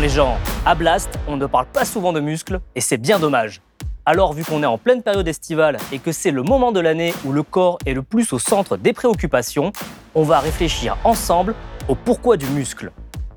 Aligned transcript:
Les 0.00 0.08
gens 0.08 0.36
À 0.66 0.74
Blast, 0.74 1.10
on 1.28 1.36
ne 1.36 1.46
parle 1.46 1.66
pas 1.66 1.84
souvent 1.84 2.12
de 2.12 2.18
muscles 2.18 2.60
et 2.74 2.80
c'est 2.80 2.96
bien 2.96 3.20
dommage. 3.20 3.60
Alors 4.04 4.32
vu 4.32 4.42
qu'on 4.42 4.62
est 4.64 4.66
en 4.66 4.76
pleine 4.76 5.00
période 5.00 5.28
estivale 5.28 5.76
et 5.92 6.00
que 6.00 6.10
c'est 6.10 6.32
le 6.32 6.42
moment 6.42 6.72
de 6.72 6.80
l'année 6.80 7.14
où 7.24 7.30
le 7.30 7.44
corps 7.44 7.78
est 7.86 7.92
le 7.92 8.02
plus 8.02 8.32
au 8.32 8.40
centre 8.40 8.76
des 8.76 8.92
préoccupations, 8.94 9.70
on 10.16 10.24
va 10.24 10.40
réfléchir 10.40 10.96
ensemble 11.04 11.54
au 11.88 11.94
pourquoi 11.94 12.36
du 12.36 12.46
muscle. 12.46 12.90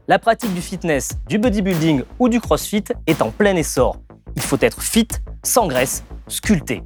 La 0.08 0.18
pratique 0.18 0.56
du 0.56 0.62
fitness, 0.62 1.20
du 1.28 1.38
bodybuilding 1.38 2.04
ou 2.18 2.30
du 2.30 2.42
crossfit 2.42 2.86
est 3.06 3.22
en 3.22 3.30
plein 3.30 3.56
essor. 3.56 3.98
Il 4.36 4.42
faut 4.42 4.58
être 4.62 4.82
fit, 4.82 5.10
sans 5.44 5.68
graisse, 5.68 6.04
sculpté. 6.28 6.82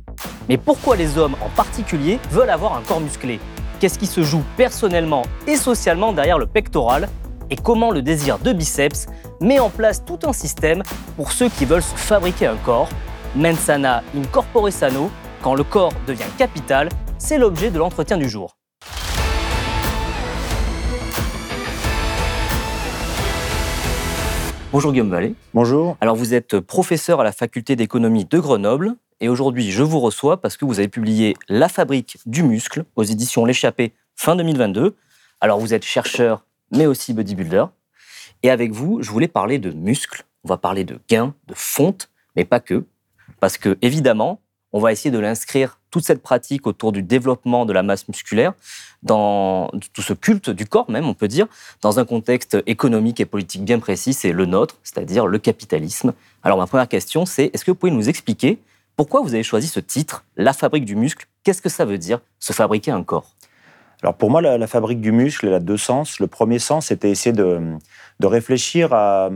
Mais 0.50 0.58
pourquoi 0.58 0.98
les 0.98 1.18
hommes 1.18 1.36
en 1.46 1.50
particulier 1.56 2.20
veulent 2.32 2.50
avoir 2.50 2.76
un 2.76 2.82
corps 2.82 3.00
musclé? 3.02 3.40
Qu'est-ce 3.80 3.98
qui 3.98 4.08
se 4.08 4.24
joue 4.24 4.44
personnellement 4.58 5.22
et 5.48 5.56
socialement 5.56 6.12
derrière 6.12 6.38
le 6.38 6.48
pectoral? 6.48 7.08
Et 7.52 7.56
comment 7.56 7.92
le 7.92 8.02
désir 8.02 8.38
de 8.38 8.54
biceps 8.54 9.08
met 9.42 9.60
en 9.60 9.70
place 9.70 10.06
tout 10.06 10.20
un 10.24 10.34
système 10.34 10.84
pour 11.16 11.32
ceux 11.32 11.50
qui 11.50 11.66
veulent 11.66 11.82
se 11.82 11.96
fabriquer 11.96 12.46
un 12.46 12.58
corps 12.58 12.90
Mensana 13.36 14.04
in 14.16 14.24
corpore 14.32 14.72
sano, 14.72 15.12
quand 15.42 15.56
le 15.56 15.64
corps 15.64 15.94
devient 16.08 16.24
capital, 16.38 16.90
c'est 17.18 17.38
l'objet 17.38 17.72
de 17.72 17.78
l'entretien 17.78 18.18
du 18.18 18.28
jour. 18.28 18.56
Bonjour 24.72 24.92
Guillaume 24.92 25.10
Vallée. 25.10 25.34
Bonjour. 25.56 25.98
Alors 26.02 26.16
vous 26.16 26.36
êtes 26.36 26.60
professeur 26.60 27.20
à 27.22 27.24
la 27.24 27.32
faculté 27.32 27.76
d'économie 27.76 28.26
de 28.26 28.38
Grenoble 28.38 28.96
et 29.20 29.28
aujourd'hui 29.28 29.72
je 29.72 29.82
vous 29.82 30.00
reçois 30.00 30.40
parce 30.40 30.58
que 30.58 30.66
vous 30.66 30.78
avez 30.78 30.88
publié 30.88 31.36
La 31.48 31.70
fabrique 31.70 32.18
du 32.28 32.44
muscle 32.44 32.86
aux 32.96 33.04
éditions 33.04 33.46
L'échappée 33.46 33.94
fin 34.16 34.36
2022. 34.36 34.96
Alors 35.42 35.60
vous 35.60 35.74
êtes 35.74 35.86
chercheur 35.86 36.44
mais 36.72 36.86
aussi 36.86 37.14
bodybuilder. 37.14 37.66
Et 38.44 38.50
avec 38.50 38.72
vous 38.72 39.02
je 39.02 39.12
voulais 39.12 39.28
parler 39.28 39.60
de 39.60 39.72
muscles, 39.72 40.26
on 40.44 40.50
va 40.50 40.58
parler 40.58 40.84
de 40.84 41.00
gains, 41.10 41.34
de 41.48 41.54
fonte 41.56 42.10
mais 42.36 42.46
pas 42.46 42.60
que. 42.60 42.86
Parce 43.40 43.58
que 43.58 43.78
évidemment 43.82 44.42
on 44.72 44.80
va 44.80 44.92
essayer 44.92 45.12
de 45.12 45.20
l'inscrire, 45.20 45.80
toute 45.90 46.06
cette 46.06 46.22
pratique 46.22 46.68
autour 46.68 46.92
du 46.92 47.02
développement 47.02 47.66
de 47.66 47.74
la 47.74 47.82
masse 47.82 48.08
musculaire, 48.08 48.54
dans 49.02 49.72
tout 49.94 50.02
ce 50.02 50.14
culte 50.14 50.50
du 50.52 50.66
corps 50.66 50.90
même, 50.92 51.08
on 51.08 51.14
peut 51.14 51.28
dire, 51.28 51.48
dans 51.82 52.00
un 52.00 52.06
contexte 52.06 52.58
économique 52.68 53.20
et 53.20 53.26
politique 53.26 53.64
bien 53.64 53.80
précis, 53.80 54.14
c'est 54.14 54.32
le 54.32 54.46
nôtre, 54.46 54.78
c'est-à-dire 54.84 55.26
le 55.26 55.40
capitalisme. 55.40 56.14
Alors 56.44 56.58
ma 56.58 56.68
première 56.68 56.88
question, 56.88 57.26
c'est 57.26 57.50
est-ce 57.54 57.66
que 57.66 57.72
vous 57.72 57.76
pouvez 57.76 57.92
nous 57.92 58.10
expliquer 58.10 58.60
pourquoi 58.96 59.22
vous 59.22 59.34
avez 59.34 59.44
choisi 59.44 59.68
ce 59.68 59.80
titre, 59.80 60.26
La 60.36 60.52
fabrique 60.52 60.84
du 60.84 60.96
muscle? 60.96 61.26
Qu'est-ce 61.44 61.62
que 61.62 61.70
ça 61.70 61.86
veut 61.86 61.98
dire, 61.98 62.20
se 62.40 62.52
fabriquer 62.52 62.92
un 62.92 63.02
corps? 63.04 63.34
Alors 64.02 64.16
pour 64.16 64.32
moi, 64.32 64.42
la, 64.42 64.58
la, 64.58 64.68
fabrique 64.68 65.02
du 65.02 65.12
muscle, 65.12 65.48
elle 65.48 65.54
a 65.54 65.60
deux 65.60 65.78
sens. 65.78 66.20
Le 66.20 66.28
premier 66.28 66.60
sens, 66.60 66.88
c'était 66.88 67.10
essayer 67.10 67.34
de, 67.34 67.60
de 68.20 68.28
réfléchir 68.28 68.94
à 68.94 69.30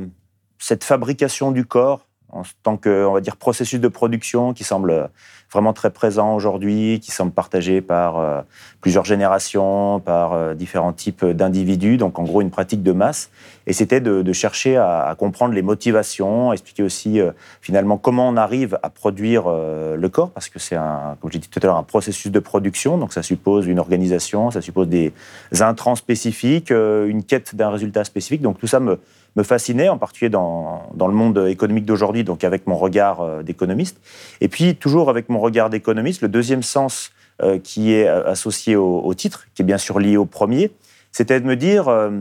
cette 0.58 0.83
fabrication 0.83 1.52
du 1.52 1.66
corps 1.66 2.08
en 2.34 2.44
tant 2.64 2.78
que, 2.78 3.06
on 3.06 3.14
va 3.14 3.22
dire, 3.22 3.38
processus 3.38 3.80
de 3.80 3.88
production 3.88 4.53
qui 4.53 4.63
semble 4.63 5.09
vraiment 5.52 5.74
très 5.74 5.91
présent 5.91 6.35
aujourd'hui, 6.35 7.00
qui 7.00 7.12
semble 7.12 7.31
partagé 7.31 7.81
par 7.81 8.18
euh, 8.18 8.41
plusieurs 8.81 9.06
générations, 9.06 10.00
par 10.00 10.34
euh, 10.34 10.53
différents 10.56 10.94
types 10.94 11.24
d'individus, 11.24 11.97
donc 11.97 12.18
en 12.18 12.24
gros 12.24 12.41
une 12.41 12.50
pratique 12.50 12.81
de 12.81 12.91
masse. 12.91 13.30
Et 13.66 13.74
c'était 13.74 14.02
de, 14.02 14.34
chercher 14.34 14.75
à, 14.75 15.06
à, 15.06 15.16
comprendre 15.16 15.53
les 15.53 15.62
motivations, 15.62 16.52
expliquer 16.52 16.84
aussi 16.84 17.22
euh, 17.22 17.31
finalement 17.62 17.97
comment 17.97 18.28
on 18.28 18.35
arrive 18.35 18.78
à 18.84 18.90
produire 18.90 19.44
euh, 19.47 19.96
le 19.96 20.09
corps, 20.09 20.31
parce 20.31 20.50
que 20.50 20.59
c'est, 20.59 20.75
un, 20.75 21.18
comme 21.22 21.31
j'ai 21.31 21.40
dit 21.40 21.47
tout 21.47 21.59
à 21.63 21.68
l'heure, 21.68 21.78
un 21.78 21.84
processus 21.84 22.31
de 22.31 22.40
production, 22.40 22.97
donc 22.97 23.13
ça 23.13 23.24
suppose 23.24 23.68
une 23.68 23.79
organisation, 23.79 24.52
ça 24.52 24.62
suppose 24.62 24.88
des 24.88 25.13
intrants 25.62 25.96
spécifiques, 25.96 26.72
euh, 26.72 27.08
une 27.08 27.24
quête 27.24 27.56
d'un 27.56 27.69
résultat 27.69 28.03
spécifique, 28.03 28.41
donc 28.41 28.59
tout 28.59 28.68
ça 28.68 28.79
me 28.79 29.00
me 29.36 29.44
fascinait, 29.44 29.90
en 29.90 29.98
particulier 29.98 30.30
dans, 30.30 30.90
dans 30.94 31.08
le 31.08 31.14
monde 31.14 31.46
économique 31.48 31.86
d'aujourd'hui, 31.86 32.24
donc 32.24 32.44
avec 32.44 32.68
mon 32.68 32.76
regard 32.76 33.22
euh, 33.22 33.44
d'économiste. 33.44 34.00
Et 34.42 34.48
puis, 34.48 34.76
toujours 34.76 35.10
avec 35.10 35.30
mon 35.30 35.40
regard 35.40 35.70
d'économiste, 35.70 36.22
le 36.22 36.30
deuxième 36.30 36.64
sens 36.64 37.12
euh, 37.42 37.58
qui 37.60 37.94
est 37.94 38.08
associé 38.08 38.76
au, 38.76 39.14
titre, 39.16 39.48
qui 39.56 39.64
est 39.64 39.66
bien 39.66 39.80
sûr 39.80 40.00
lié 40.00 40.18
au 40.18 40.26
premier, 40.26 40.72
c'était 41.12 41.40
de 41.40 41.46
me 41.46 41.56
dire, 41.56 41.88
euh, 41.88 42.12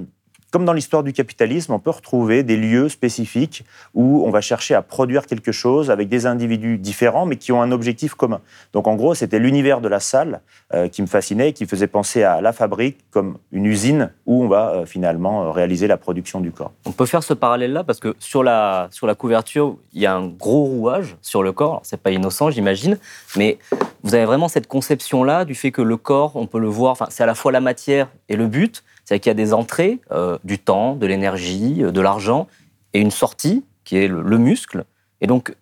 comme 0.52 0.66
dans 0.66 0.74
l'histoire 0.74 1.02
du 1.02 1.14
capitalisme, 1.14 1.72
on 1.72 1.78
peut 1.78 1.90
retrouver 1.90 2.42
des 2.42 2.58
lieux 2.58 2.90
spécifiques 2.90 3.64
où 3.94 4.22
on 4.24 4.30
va 4.30 4.42
chercher 4.42 4.74
à 4.74 4.82
produire 4.82 5.26
quelque 5.26 5.50
chose 5.50 5.90
avec 5.90 6.10
des 6.10 6.26
individus 6.26 6.76
différents, 6.76 7.24
mais 7.24 7.36
qui 7.36 7.52
ont 7.52 7.62
un 7.62 7.72
objectif 7.72 8.14
commun. 8.14 8.40
Donc 8.74 8.86
en 8.86 8.94
gros, 8.94 9.14
c'était 9.14 9.38
l'univers 9.38 9.80
de 9.80 9.88
la 9.88 9.98
salle 9.98 10.42
euh, 10.74 10.88
qui 10.88 11.00
me 11.00 11.06
fascinait 11.06 11.54
qui 11.54 11.66
faisait 11.66 11.86
penser 11.86 12.22
à 12.22 12.42
la 12.42 12.52
fabrique 12.52 12.98
comme 13.10 13.38
une 13.50 13.64
usine 13.64 14.12
où 14.26 14.44
on 14.44 14.48
va 14.48 14.70
euh, 14.70 14.86
finalement 14.86 15.44
euh, 15.44 15.50
réaliser 15.50 15.86
la 15.86 15.96
production 15.96 16.40
du 16.40 16.52
corps. 16.52 16.72
On 16.84 16.92
peut 16.92 17.06
faire 17.06 17.22
ce 17.22 17.32
parallèle-là 17.32 17.82
parce 17.82 17.98
que 17.98 18.14
sur 18.18 18.42
la, 18.42 18.88
sur 18.90 19.06
la 19.06 19.14
couverture, 19.14 19.76
il 19.94 20.02
y 20.02 20.06
a 20.06 20.14
un 20.14 20.28
gros 20.28 20.64
rouage 20.64 21.16
sur 21.22 21.42
le 21.42 21.52
corps. 21.52 21.80
C'est 21.82 22.00
pas 22.00 22.10
innocent, 22.10 22.50
j'imagine, 22.50 22.98
mais 23.36 23.58
vous 24.02 24.14
avez 24.14 24.26
vraiment 24.26 24.48
cette 24.48 24.66
conception-là 24.66 25.46
du 25.46 25.54
fait 25.54 25.70
que 25.70 25.80
le 25.80 25.96
corps, 25.96 26.36
on 26.36 26.46
peut 26.46 26.58
le 26.60 26.68
voir, 26.68 27.08
c'est 27.10 27.22
à 27.22 27.26
la 27.26 27.34
fois 27.34 27.52
la 27.52 27.60
matière 27.60 28.08
et 28.28 28.36
le 28.36 28.46
but. 28.46 28.84
C'est 29.04 29.18
qu'il 29.18 29.30
y 29.30 29.32
a 29.32 29.34
des 29.34 29.52
entrées, 29.52 30.00
euh, 30.10 30.38
du 30.44 30.58
temps, 30.58 30.94
de 30.94 31.06
l'énergie, 31.06 31.82
de 31.82 32.00
l'argent, 32.00 32.46
et 32.92 33.00
une 33.00 33.10
sortie, 33.10 33.64
qui 33.84 33.96
est 33.96 34.08
le, 34.08 34.22
le 34.22 34.38
muscle. 34.38 34.84
Et 35.20 35.26
donc, 35.26 35.54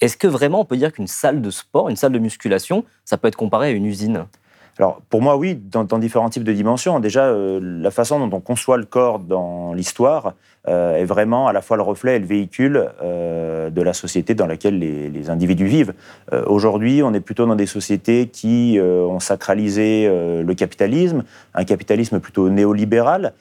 est-ce 0.00 0.16
que 0.16 0.26
vraiment 0.26 0.60
on 0.60 0.64
peut 0.64 0.76
dire 0.76 0.92
qu'une 0.92 1.06
salle 1.06 1.42
de 1.42 1.50
sport, 1.50 1.88
une 1.88 1.96
salle 1.96 2.12
de 2.12 2.18
musculation, 2.18 2.84
ça 3.04 3.18
peut 3.18 3.28
être 3.28 3.36
comparé 3.36 3.68
à 3.68 3.70
une 3.70 3.86
usine? 3.86 4.26
Alors, 4.78 5.00
pour 5.10 5.22
moi, 5.22 5.36
oui, 5.36 5.56
dans, 5.56 5.84
différents 5.98 6.30
types 6.30 6.44
de 6.44 6.52
dimensions. 6.52 7.00
Déjà, 7.00 7.24
euh, 7.24 7.58
la 7.60 7.90
façon 7.90 8.24
dont 8.24 8.36
on 8.36 8.40
conçoit 8.40 8.76
le 8.76 8.84
corps 8.84 9.18
dans 9.18 9.72
l'histoire 9.74 10.28
euh, 10.28 10.32
est 10.68 11.04
vraiment 11.04 11.48
à 11.48 11.52
la 11.52 11.62
fois 11.62 11.76
le 11.76 11.82
reflet 11.82 12.16
et 12.16 12.18
le 12.18 12.26
véhicule 12.26 12.88
euh, 13.02 13.70
de 13.70 13.82
la 13.82 13.92
société 13.92 14.34
dans 14.34 14.46
laquelle 14.46 14.78
les, 14.78 15.30
individus 15.30 15.66
vivent. 15.66 15.94
Euh, 16.32 16.44
Aujourd'hui, 16.46 17.02
on 17.02 17.12
est 17.12 17.20
plutôt 17.20 17.46
dans 17.46 17.56
des 17.56 17.66
sociétés 17.66 18.28
qui 18.28 18.78
euh, 18.78 19.02
ont 19.02 19.20
sacralisé 19.20 20.06
euh, 20.06 20.42
le 20.42 20.54
capitalisme, 20.54 21.24
un 21.54 21.64
capitalisme 21.64 22.20
plutôt 22.20 22.48
néolibéral, 22.48 23.32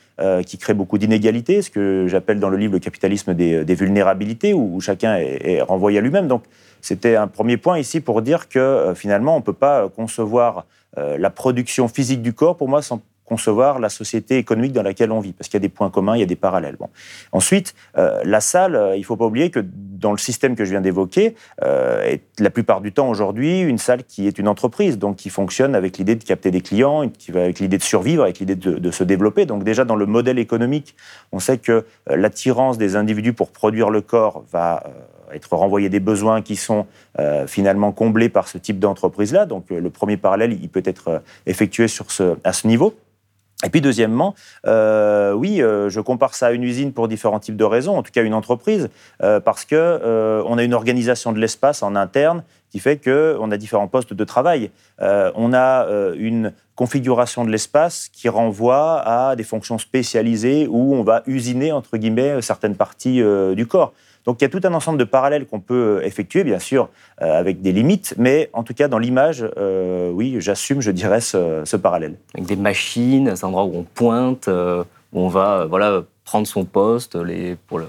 qui 0.47 0.57
crée 0.57 0.73
beaucoup 0.73 0.97
d'inégalités, 0.97 1.61
ce 1.61 1.69
que 1.69 2.07
j'appelle 2.07 2.39
dans 2.39 2.49
le 2.49 2.57
livre 2.57 2.73
le 2.73 2.79
capitalisme 2.79 3.35
des, 3.35 3.75
vulnérabilités, 3.75 4.51
où, 4.51 4.81
chacun 4.81 5.15
est 5.15 5.61
renvoyé 5.61 5.99
à 5.99 6.01
lui-même. 6.01 6.27
Donc, 6.27 6.41
c'était 6.81 7.15
un 7.15 7.27
premier 7.27 7.57
point 7.57 7.77
ici 7.77 8.01
pour 8.01 8.23
dire 8.23 8.49
que 8.49 8.93
finalement, 8.95 9.35
on 9.35 9.41
ne 9.41 9.43
peut 9.43 9.53
pas 9.53 9.89
concevoir 9.89 10.65
la 10.95 11.29
production 11.29 11.87
physique 11.87 12.23
du 12.23 12.33
corps, 12.33 12.57
pour 12.57 12.67
moi, 12.67 12.81
sans 12.81 12.99
concevoir 13.27 13.79
la 13.79 13.89
société 13.89 14.37
économique 14.37 14.73
dans 14.73 14.83
laquelle 14.83 15.11
on 15.11 15.19
vit, 15.19 15.33
parce 15.33 15.49
qu'il 15.49 15.55
y 15.55 15.61
a 15.61 15.67
des 15.67 15.69
points 15.69 15.89
communs, 15.89 16.15
il 16.15 16.19
y 16.19 16.23
a 16.23 16.27
des 16.27 16.35
parallèles. 16.35 16.77
Bon. 16.77 16.89
Ensuite, 17.31 17.75
euh, 17.97 18.21
la 18.23 18.39
salle, 18.41 18.75
euh, 18.75 18.95
il 18.95 19.01
ne 19.01 19.05
faut 19.05 19.17
pas 19.17 19.25
oublier 19.25 19.49
que 19.49 19.59
dans 19.63 20.11
le 20.11 20.17
système 20.17 20.55
que 20.55 20.63
je 20.63 20.71
viens 20.71 20.81
d'évoquer, 20.81 21.35
euh, 21.63 22.03
est 22.03 22.21
la 22.39 22.49
plupart 22.49 22.81
du 22.81 22.91
temps 22.91 23.09
aujourd'hui 23.09 23.59
une 23.61 23.77
salle 23.77 24.03
qui 24.03 24.27
est 24.27 24.37
une 24.39 24.47
entreprise, 24.47 24.97
donc 24.97 25.17
qui 25.17 25.29
fonctionne 25.29 25.75
avec 25.75 25.97
l'idée 25.97 26.15
de 26.15 26.23
capter 26.23 26.51
des 26.51 26.61
clients, 26.61 27.09
qui 27.09 27.31
va 27.31 27.41
avec 27.41 27.59
l'idée 27.59 27.77
de 27.77 27.83
survivre, 27.83 28.23
avec 28.23 28.39
l'idée 28.39 28.55
de, 28.55 28.91
se 28.91 29.03
développer. 29.03 29.45
Donc 29.45 29.63
déjà 29.63 29.85
dans 29.85 29.95
le 29.95 30.05
modèle 30.05 30.39
économique, 30.39 30.95
on 31.31 31.39
sait 31.39 31.57
que 31.57 31.71
euh, 31.71 32.15
l'attirance 32.15 32.77
des 32.77 32.95
individus 32.95 33.33
pour 33.33 33.51
produire 33.51 33.89
le 33.89 34.01
corps 34.01 34.43
va 34.51 34.83
euh, 34.85 35.35
être 35.35 35.53
renvoyé 35.53 35.89
des 35.89 35.99
besoins 35.99 36.41
qui 36.41 36.55
sont 36.55 36.85
euh, 37.19 37.47
finalement 37.47 37.91
comblés 37.91 38.29
par 38.29 38.47
ce 38.47 38.57
type 38.57 38.79
d'entreprise-là. 38.79 39.45
Donc 39.45 39.69
le 39.69 39.89
premier 39.89 40.17
parallèle, 40.17 40.53
il 40.53 40.69
peut 40.69 40.83
être 40.85 41.21
effectué 41.45 41.87
sur 41.87 42.11
ce, 42.11 42.37
à 42.43 42.53
ce 42.53 42.67
niveau. 42.67 42.95
Et 43.65 43.69
puis 43.69 43.81
deuxièmement, 43.81 44.35
euh, 44.67 45.33
oui, 45.33 45.63
euh, 45.63 45.89
je 45.89 45.99
compare 45.99 46.35
ça 46.35 46.47
à 46.47 46.51
une 46.51 46.63
usine 46.63 46.93
pour 46.93 47.07
différents 47.07 47.39
types 47.39 47.57
de 47.57 47.63
raisons, 47.63 47.97
en 47.97 48.03
tout 48.03 48.11
cas 48.11 48.21
une 48.21 48.35
entreprise, 48.35 48.89
euh, 49.23 49.39
parce 49.39 49.65
que 49.65 50.43
on 50.45 50.59
a 50.59 50.63
une 50.63 50.75
organisation 50.75 51.31
de 51.31 51.39
l'espace 51.39 51.81
en 51.81 51.95
interne 51.95 52.43
qui 52.69 52.79
fait 52.79 52.97
qu'on 52.97 53.49
a 53.49 53.57
différents 53.57 53.87
postes 53.87 54.13
de 54.13 54.23
travail. 54.23 54.69
On 54.99 55.53
a 55.53 55.87
une 56.17 56.53
configuration 56.75 57.45
de 57.45 57.49
l'espace 57.49 58.09
qui 58.11 58.29
renvoie 58.29 58.99
à 58.99 59.35
des 59.35 59.43
fonctions 59.43 59.77
spécialisées 59.77 60.67
où 60.69 60.93
on 60.93 61.03
va 61.03 61.23
usiner, 61.25 61.71
entre 61.71 61.97
guillemets, 61.97 62.41
certaines 62.41 62.75
parties 62.75 63.23
du 63.55 63.65
corps. 63.65 63.93
Donc 64.27 64.41
il 64.41 64.43
y 64.43 64.45
a 64.45 64.49
tout 64.49 64.59
un 64.65 64.73
ensemble 64.73 64.99
de 64.99 65.05
parallèles 65.05 65.47
qu'on 65.47 65.61
peut 65.61 66.01
effectuer, 66.03 66.43
bien 66.43 66.59
sûr, 66.59 66.89
euh, 67.21 67.39
avec 67.39 67.61
des 67.61 67.71
limites, 67.71 68.13
mais 68.17 68.49
en 68.51 68.63
tout 68.63 68.73
cas 68.73 68.89
dans 68.89 68.99
l'image, 68.99 69.47
euh, 69.57 70.11
oui, 70.11 70.35
j'assume, 70.39 70.81
je 70.81 70.91
dirais, 70.91 71.21
ce, 71.21 71.75
parallèle. 71.77 72.17
Avec 72.35 72.45
des 72.45 72.57
machines, 72.57 73.23
des 73.23 73.45
endroits 73.45 73.63
où 73.63 73.73
on 73.73 73.83
pointe, 73.83 74.49
euh, 74.49 74.83
où 75.13 75.21
on 75.21 75.29
va 75.29 75.65
voilà, 75.65 76.03
prendre 76.25 76.45
son 76.45 76.65
poste 76.65 77.15
les, 77.15 77.55
pour 77.67 77.79
le, 77.79 77.85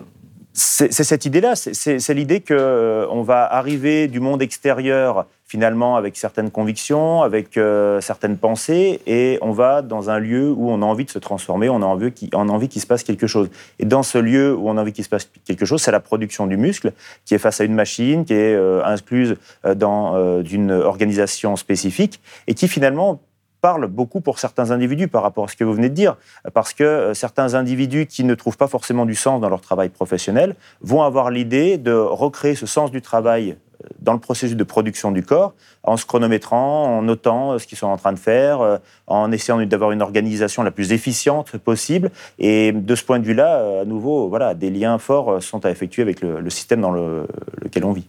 c'est 0.59 0.91
cette 0.91 1.25
idée-là, 1.25 1.55
c'est 1.55 2.15
l'idée 2.15 2.41
qu'on 2.41 3.23
va 3.23 3.45
arriver 3.45 4.09
du 4.09 4.19
monde 4.19 4.43
extérieur 4.43 5.27
finalement 5.49 5.97
avec 5.97 6.17
certaines 6.17 6.51
convictions, 6.51 7.23
avec 7.23 7.57
euh, 7.57 8.03
certaines 8.03 8.37
pensées, 8.37 9.01
et 9.07 9.39
on 9.41 9.53
va 9.53 9.81
dans 9.81 10.11
un 10.11 10.19
lieu 10.19 10.51
où 10.51 10.71
on 10.71 10.83
a 10.83 10.85
envie 10.85 11.07
de 11.07 11.11
se 11.11 11.19
transformer, 11.19 11.71
on 11.71 11.81
a 11.81 11.87
envie 11.87 12.69
qu'il 12.69 12.83
se 12.83 12.87
passe 12.87 13.03
quelque 13.03 13.27
chose. 13.27 13.49
Et 13.79 13.87
dans 13.87 14.03
ce 14.03 14.19
lieu 14.19 14.55
où 14.55 14.69
on 14.69 14.77
a 14.77 14.83
envie 14.83 14.93
qu'il 14.93 15.05
se 15.05 15.09
passe 15.09 15.31
quelque 15.47 15.65
chose, 15.65 15.81
c'est 15.81 15.91
la 15.91 16.01
production 16.01 16.47
du 16.47 16.59
muscle 16.59 16.93
qui 17.25 17.35
est 17.35 17.39
face 17.39 17.63
à 17.63 17.65
une 17.65 17.75
machine, 17.75 18.27
qui 18.27 18.35
est 18.35 18.55
euh, 18.55 18.85
incluse 18.85 19.37
euh, 19.65 19.75
dans 19.75 20.43
une 20.43 20.71
organisation 20.71 21.57
spécifique, 21.57 22.21
et 22.47 22.55
qui 22.55 22.69
finalement 22.69 23.21
parle 23.61 23.87
beaucoup 23.87 24.21
pour 24.21 24.39
certains 24.39 24.71
individus 24.71 25.09
par 25.09 25.23
rapport 25.23 25.45
à 25.45 25.49
ce 25.49 25.57
que 25.57 25.65
vous 25.65 25.73
venez 25.73 25.89
de 25.89 25.95
dire, 25.95 26.17
parce 26.55 26.73
que 26.73 27.13
certains 27.15 27.55
individus 27.55 28.07
qui 28.07 28.25
ne 28.25 28.35
trouvent 28.35 28.57
pas 28.57 28.69
forcément 28.69 29.07
du 29.07 29.15
sens 29.15 29.41
dans 29.41 29.49
leur 29.49 29.61
travail 29.61 29.89
professionnel 29.89 30.55
vont 30.81 31.03
avoir 31.03 31.31
l'idée 31.31 31.79
de 31.79 31.93
recréer 31.93 32.55
ce 32.55 32.67
sens 32.67 32.91
du 32.91 33.03
travail 33.03 33.57
dans 34.01 34.13
le 34.13 34.19
processus 34.19 34.57
de 34.57 34.65
production 34.65 35.13
du 35.13 35.23
corps, 35.23 35.55
en 35.83 35.97
se 35.97 36.05
chronométrant, 36.05 36.99
en 36.99 37.03
notant 37.03 37.53
euh, 37.53 37.59
ce 37.59 37.67
qu'ils 37.67 37.79
sont 37.79 37.87
en 37.87 37.97
train 37.97 38.13
de 38.13 38.19
faire, 38.19 38.61
euh, 38.61 38.79
en 39.07 39.31
essayant 39.33 39.65
d'avoir 39.65 39.93
une 39.93 40.03
organisation 40.03 40.63
la 40.63 40.71
plus 40.71 40.93
efficiente 40.93 41.57
possible. 41.59 42.11
Et 42.39 42.73
de 42.73 42.95
ce 42.95 43.05
point 43.05 43.19
de 43.19 43.25
vue-là, 43.25 43.59
euh, 43.59 43.83
à 43.83 43.85
nouveau, 43.85 44.29
voilà, 44.29 44.55
des 44.55 44.71
liens 44.71 44.99
forts 44.99 45.43
sont 45.43 45.65
à 45.65 45.71
effectuer 45.71 46.03
avec 46.03 46.21
le, 46.21 46.49
système 46.51 46.81
dans 46.81 46.91
lequel 46.91 47.85
on 47.85 47.93
vit. 47.93 48.09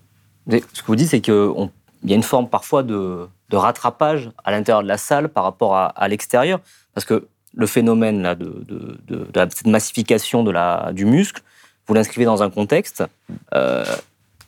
ce 0.49 0.81
que 0.81 0.87
vous 0.87 0.95
dites, 0.95 1.09
c'est 1.09 1.19
qu'il 1.19 1.69
y 2.05 2.13
a 2.13 2.15
une 2.15 2.23
forme 2.23 2.47
parfois 2.47 2.83
de, 2.83 3.27
rattrapage 3.57 4.31
à 4.43 4.51
l'intérieur 4.51 4.83
de 4.83 4.87
la 4.87 4.97
salle 4.97 5.29
par 5.29 5.43
rapport 5.43 5.75
à, 5.75 6.07
l'extérieur, 6.07 6.59
parce 6.93 7.05
que 7.05 7.27
le 7.55 7.67
phénomène 7.67 8.21
là, 8.21 8.35
de, 8.35 8.63
de, 9.07 9.27
cette 9.33 9.67
massification 9.67 10.43
de 10.43 10.51
la, 10.51 10.91
du 10.93 11.05
muscle, 11.05 11.41
vous 11.87 11.93
l'inscrivez 11.93 12.25
dans 12.25 12.43
un 12.43 12.49
contexte. 12.49 13.03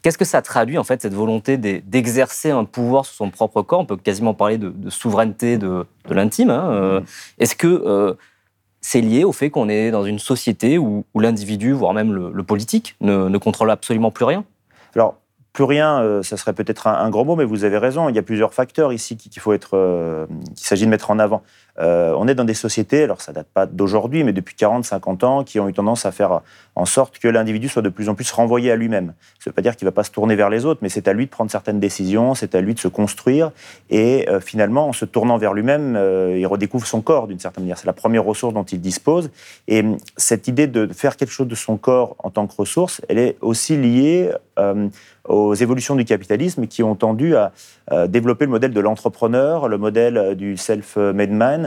Qu'est-ce 0.01 0.17
que 0.17 0.25
ça 0.25 0.41
traduit, 0.41 0.77
en 0.79 0.83
fait, 0.83 1.01
cette 1.01 1.13
volonté 1.13 1.57
d'exercer 1.57 2.49
un 2.49 2.65
pouvoir 2.65 3.05
sur 3.05 3.13
son 3.13 3.29
propre 3.29 3.61
corps? 3.61 3.81
On 3.81 3.85
peut 3.85 3.97
quasiment 3.97 4.33
parler 4.33 4.57
de, 4.57 4.89
souveraineté 4.89 5.57
de, 5.57 5.85
l'intime. 6.09 6.49
Hein, 6.49 6.71
euh. 6.71 6.99
mm-hmm. 6.99 7.05
Est-ce 7.39 7.55
que 7.55 7.67
euh, 7.67 8.13
c'est 8.81 9.01
lié 9.01 9.23
au 9.23 9.31
fait 9.31 9.51
qu'on 9.51 9.69
est 9.69 9.91
dans 9.91 10.03
une 10.03 10.17
société 10.17 10.79
où, 10.79 11.05
l'individu, 11.15 11.71
voire 11.73 11.93
même 11.93 12.13
le, 12.13 12.43
politique, 12.43 12.95
ne, 12.99 13.37
contrôle 13.37 13.69
absolument 13.69 14.09
plus 14.09 14.25
rien? 14.25 14.43
Alors, 14.95 15.17
plus 15.53 15.63
rien, 15.63 16.01
euh, 16.01 16.23
ça 16.23 16.37
serait 16.37 16.53
peut-être 16.53 16.87
un, 16.87 16.93
un, 16.93 17.09
gros 17.09 17.25
mot, 17.25 17.35
mais 17.35 17.45
vous 17.45 17.63
avez 17.63 17.77
raison. 17.77 18.09
Il 18.09 18.15
y 18.15 18.19
a 18.19 18.23
plusieurs 18.23 18.53
facteurs 18.53 18.93
ici 18.93 19.17
qu'il 19.17 19.41
faut 19.41 19.53
être, 19.53 20.27
qu'il 20.55 20.65
s'agit 20.65 20.85
de 20.85 20.89
mettre 20.89 21.11
en 21.11 21.19
avant. 21.19 21.43
Euh, 21.79 22.13
on 22.17 22.27
est 22.27 22.35
dans 22.35 22.43
des 22.43 22.53
sociétés, 22.53 23.03
alors 23.03 23.21
ça 23.21 23.31
date 23.31 23.47
pas 23.53 23.65
d'aujourd'hui, 23.65 24.23
mais 24.23 24.33
depuis 24.33 24.55
40, 24.55 24.85
50 24.85 25.23
ans, 25.23 25.43
qui 25.43 25.59
ont 25.59 25.69
eu 25.69 25.73
tendance 25.73 26.05
à 26.05 26.11
faire 26.11 26.41
en 26.75 26.85
sorte 26.85 27.19
que 27.19 27.27
l'individu 27.27 27.67
soit 27.67 27.81
de 27.81 27.89
plus 27.89 28.09
en 28.09 28.15
plus 28.15 28.31
renvoyé 28.31 28.71
à 28.71 28.75
lui-même. 28.75 29.13
Ça 29.39 29.49
ne 29.49 29.51
veut 29.51 29.55
pas 29.55 29.61
dire 29.61 29.75
qu'il 29.75 29.85
ne 29.85 29.91
va 29.91 29.95
pas 29.95 30.03
se 30.03 30.11
tourner 30.11 30.35
vers 30.35 30.49
les 30.49 30.65
autres, 30.65 30.79
mais 30.81 30.89
c'est 30.89 31.07
à 31.07 31.13
lui 31.13 31.25
de 31.25 31.29
prendre 31.29 31.51
certaines 31.51 31.79
décisions, 31.79 32.33
c'est 32.33 32.55
à 32.55 32.61
lui 32.61 32.73
de 32.73 32.79
se 32.79 32.87
construire. 32.87 33.51
Et 33.89 34.29
euh, 34.29 34.39
finalement, 34.39 34.87
en 34.87 34.93
se 34.93 35.05
tournant 35.05 35.37
vers 35.37 35.53
lui-même, 35.53 35.95
euh, 35.95 36.37
il 36.37 36.45
redécouvre 36.47 36.87
son 36.87 37.01
corps 37.01 37.27
d'une 37.27 37.39
certaine 37.39 37.65
manière. 37.65 37.77
C'est 37.77 37.87
la 37.87 37.93
première 37.93 38.23
ressource 38.23 38.53
dont 38.53 38.63
il 38.63 38.79
dispose. 38.79 39.31
Et 39.67 39.83
cette 40.15 40.47
idée 40.47 40.67
de 40.67 40.87
faire 40.87 41.17
quelque 41.17 41.31
chose 41.31 41.47
de 41.47 41.55
son 41.55 41.77
corps 41.77 42.15
en 42.19 42.29
tant 42.29 42.47
que 42.47 42.55
ressource, 42.55 43.01
elle 43.09 43.17
est 43.17 43.37
aussi 43.41 43.77
liée 43.77 44.31
aux 45.27 45.55
évolutions 45.55 45.95
du 45.95 46.05
capitalisme 46.05 46.67
qui 46.67 46.83
ont 46.83 46.93
tendu 46.93 47.35
à 47.35 47.51
développer 48.07 48.45
le 48.45 48.51
modèle 48.51 48.73
de 48.73 48.79
l'entrepreneur, 48.79 49.67
le 49.67 49.77
modèle 49.77 50.35
du 50.35 50.55
self-made 50.55 51.31
man, 51.31 51.60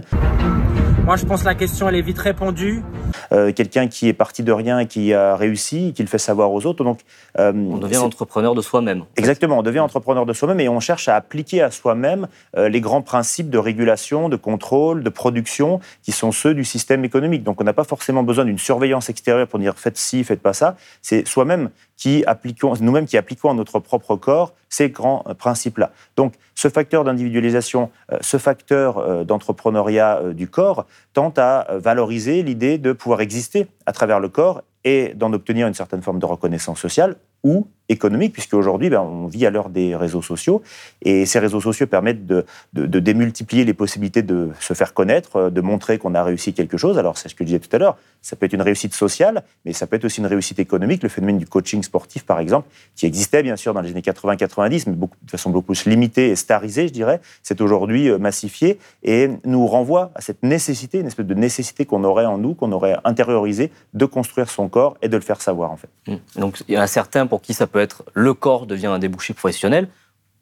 moi, 1.05 1.17
je 1.17 1.27
pense 1.27 1.43
que 1.43 1.47
la 1.47 1.55
question, 1.55 1.87
elle 1.87 1.97
est 1.97 2.03
vite 2.03 2.19
répondue. 2.19 2.83
Euh, 3.31 3.53
quelqu'un 3.53 3.89
qui 3.89 4.09
est 4.09 4.15
parti 4.15 4.43
de 4.43 4.53
rien 4.53 4.79
et 4.79 4.87
qui 4.87 5.13
a 5.13 5.37
réussi, 5.37 5.93
qui 5.95 6.03
le 6.03 6.09
fait 6.09 6.17
savoir 6.17 6.51
aux 6.51 6.65
autres. 6.65 6.83
Donc, 6.83 7.01
euh, 7.39 7.53
on 7.53 7.77
devient 7.77 7.99
entrepreneur 7.99 8.55
de 8.55 8.63
soi-même. 8.63 9.05
Exactement, 9.17 9.59
on 9.59 9.63
devient 9.63 9.81
entrepreneur 9.81 10.25
de 10.25 10.33
soi-même 10.33 10.61
et 10.61 10.69
on 10.71 10.81
cherche 10.81 11.09
à 11.09 11.17
appliquer 11.17 11.61
à 11.61 11.71
soi-même 11.71 12.27
euh, 12.57 12.71
les 12.71 12.81
grands 12.81 13.03
principes 13.03 13.51
de 13.51 13.59
régulation, 13.59 14.31
de 14.31 14.37
contrôle, 14.37 15.03
de 15.03 15.11
production 15.11 15.79
qui 16.03 16.13
sont 16.13 16.33
ceux 16.33 16.55
du 16.55 16.65
système 16.65 17.05
économique. 17.05 17.43
Donc, 17.43 17.61
on 17.61 17.65
n'a 17.65 17.75
pas 17.75 17.85
forcément 17.85 18.23
besoin 18.23 18.47
d'une 18.47 18.59
surveillance 18.59 19.11
extérieure 19.11 19.47
pour 19.47 19.59
dire 19.59 19.75
faites 19.77 19.99
ci, 19.99 20.25
faites 20.25 20.41
pas 20.41 20.55
ça. 20.55 20.77
C'est 21.03 21.29
soi-même 21.29 21.69
qui 21.97 22.25
appliquons, 22.27 22.75
nous-mêmes 22.81 23.07
qui 23.07 23.17
appliquons 23.17 23.51
à 23.51 23.55
notre 23.55 23.79
propre 23.79 24.17
corps 24.17 24.55
ces 24.69 24.91
grands 24.91 25.25
principes-là. 25.39 25.93
Donc, 26.17 26.35
ce 26.55 26.69
facteur 26.69 27.05
d'individualisation, 27.05 27.91
ce 28.21 28.37
facteur 28.39 29.25
d'entrepreneuriat 29.25 30.33
du 30.33 30.49
corps, 30.49 30.87
tente 31.13 31.39
à 31.39 31.67
valoriser 31.75 32.43
l'idée 32.43 32.79
de 32.79 32.93
pouvoir 32.93 33.21
exister 33.21 33.69
à 33.87 33.93
travers 33.93 34.19
le 34.19 34.29
corps 34.29 34.63
et 34.85 35.15
d'en 35.15 35.33
obtenir 35.33 35.67
une 35.67 35.75
certaine 35.75 36.03
forme 36.03 36.19
de 36.19 36.27
reconnaissance 36.27 36.81
sociale 36.81 37.17
ou 37.45 37.69
économique, 37.89 38.33
puisque 38.33 38.55
aujourd'hui, 38.55 38.89
ben, 38.89 39.01
on 39.01 39.27
vit 39.27 39.45
à 39.47 39.51
l'heure 39.51 39.69
des 39.69 39.95
réseaux 39.95 40.23
sociaux, 40.23 40.63
et 41.03 41.27
ces 41.27 41.39
réseaux 41.39 41.61
sociaux 41.61 41.87
permettent 41.87 42.27
de, 42.27 42.45
démultiplier 42.73 43.65
les 43.65 43.75
possibilités 43.75 44.23
de 44.23 44.51
se 44.59 44.73
faire 44.75 44.95
connaître, 44.95 45.37
euh, 45.37 45.51
de 45.51 45.61
montrer 45.61 45.99
qu'on 45.99 46.15
a 46.15 46.23
réussi 46.23 46.55
quelque 46.55 46.77
chose. 46.77 46.99
Alors, 46.99 47.19
c'est 47.19 47.29
ce 47.29 47.35
que 47.35 47.45
je 47.45 47.49
disais 47.49 47.59
tout 47.59 47.75
à 47.75 47.79
l'heure, 47.79 47.99
ça 48.23 48.37
peut 48.37 48.47
être 48.47 48.55
une 48.55 48.63
réussite 48.63 48.95
sociale, 48.95 49.43
mais 49.65 49.75
ça 49.75 49.87
peut 49.87 49.97
être 49.97 50.07
aussi 50.07 50.21
une 50.21 50.27
réussite 50.27 50.59
économique. 50.59 51.03
Le 51.03 51.11
phénomène 51.11 51.39
du 51.39 51.47
coaching 51.47 51.83
sportif, 51.83 52.25
par 52.25 52.41
exemple, 52.41 52.69
qui 52.97 53.05
existait 53.05 53.43
bien 53.43 53.57
sûr 53.57 53.75
dans 53.75 53.83
les 53.83 53.91
années 53.91 54.01
80-90, 54.01 54.85
mais 54.87 54.95
de 54.97 55.31
façon 55.31 55.51
beaucoup 55.51 55.75
plus 55.75 55.85
limitée 55.85 56.31
et 56.31 56.37
starisée, 56.37 56.89
je 56.89 56.93
dirais, 56.93 57.21
c'est 57.43 57.61
aujourd'hui 57.61 58.09
euh, 58.09 58.19
massifié 58.19 58.79
et 59.03 59.29
nous 59.45 59.67
renvoie 59.67 60.11
à 60.15 60.23
cette 60.23 60.43
nécessité, 60.43 61.01
une 61.01 61.07
espèce 61.07 61.27
de 61.27 61.35
nécessité 61.35 61.85
qu'on 61.85 62.05
aurait 62.05 62.25
en 62.25 62.39
nous, 62.39 62.55
qu'on 62.55 62.73
aurait 62.73 62.97
intériorisé, 63.05 63.71
de 63.93 64.07
construire 64.07 64.49
son 64.49 64.69
corps 64.69 64.97
et 65.03 65.09
de 65.09 65.17
le 65.17 65.23
faire 65.23 65.43
savoir, 65.43 65.71
en 65.71 65.77
fait. 65.77 65.91
Mmh. 66.07 66.41
Donc, 66.41 66.63
il 66.69 66.75
y 66.75 66.77
a 66.77 66.87
certains 66.87 67.27
pour 67.35 67.43
qui 67.43 67.53
ça 67.53 67.67
peut 67.67 67.81
être 67.81 68.05
le 68.13 68.33
corps 68.33 68.65
devient 68.65 68.87
un 68.87 69.01
débouché 69.01 69.35
professionnel. 69.35 69.89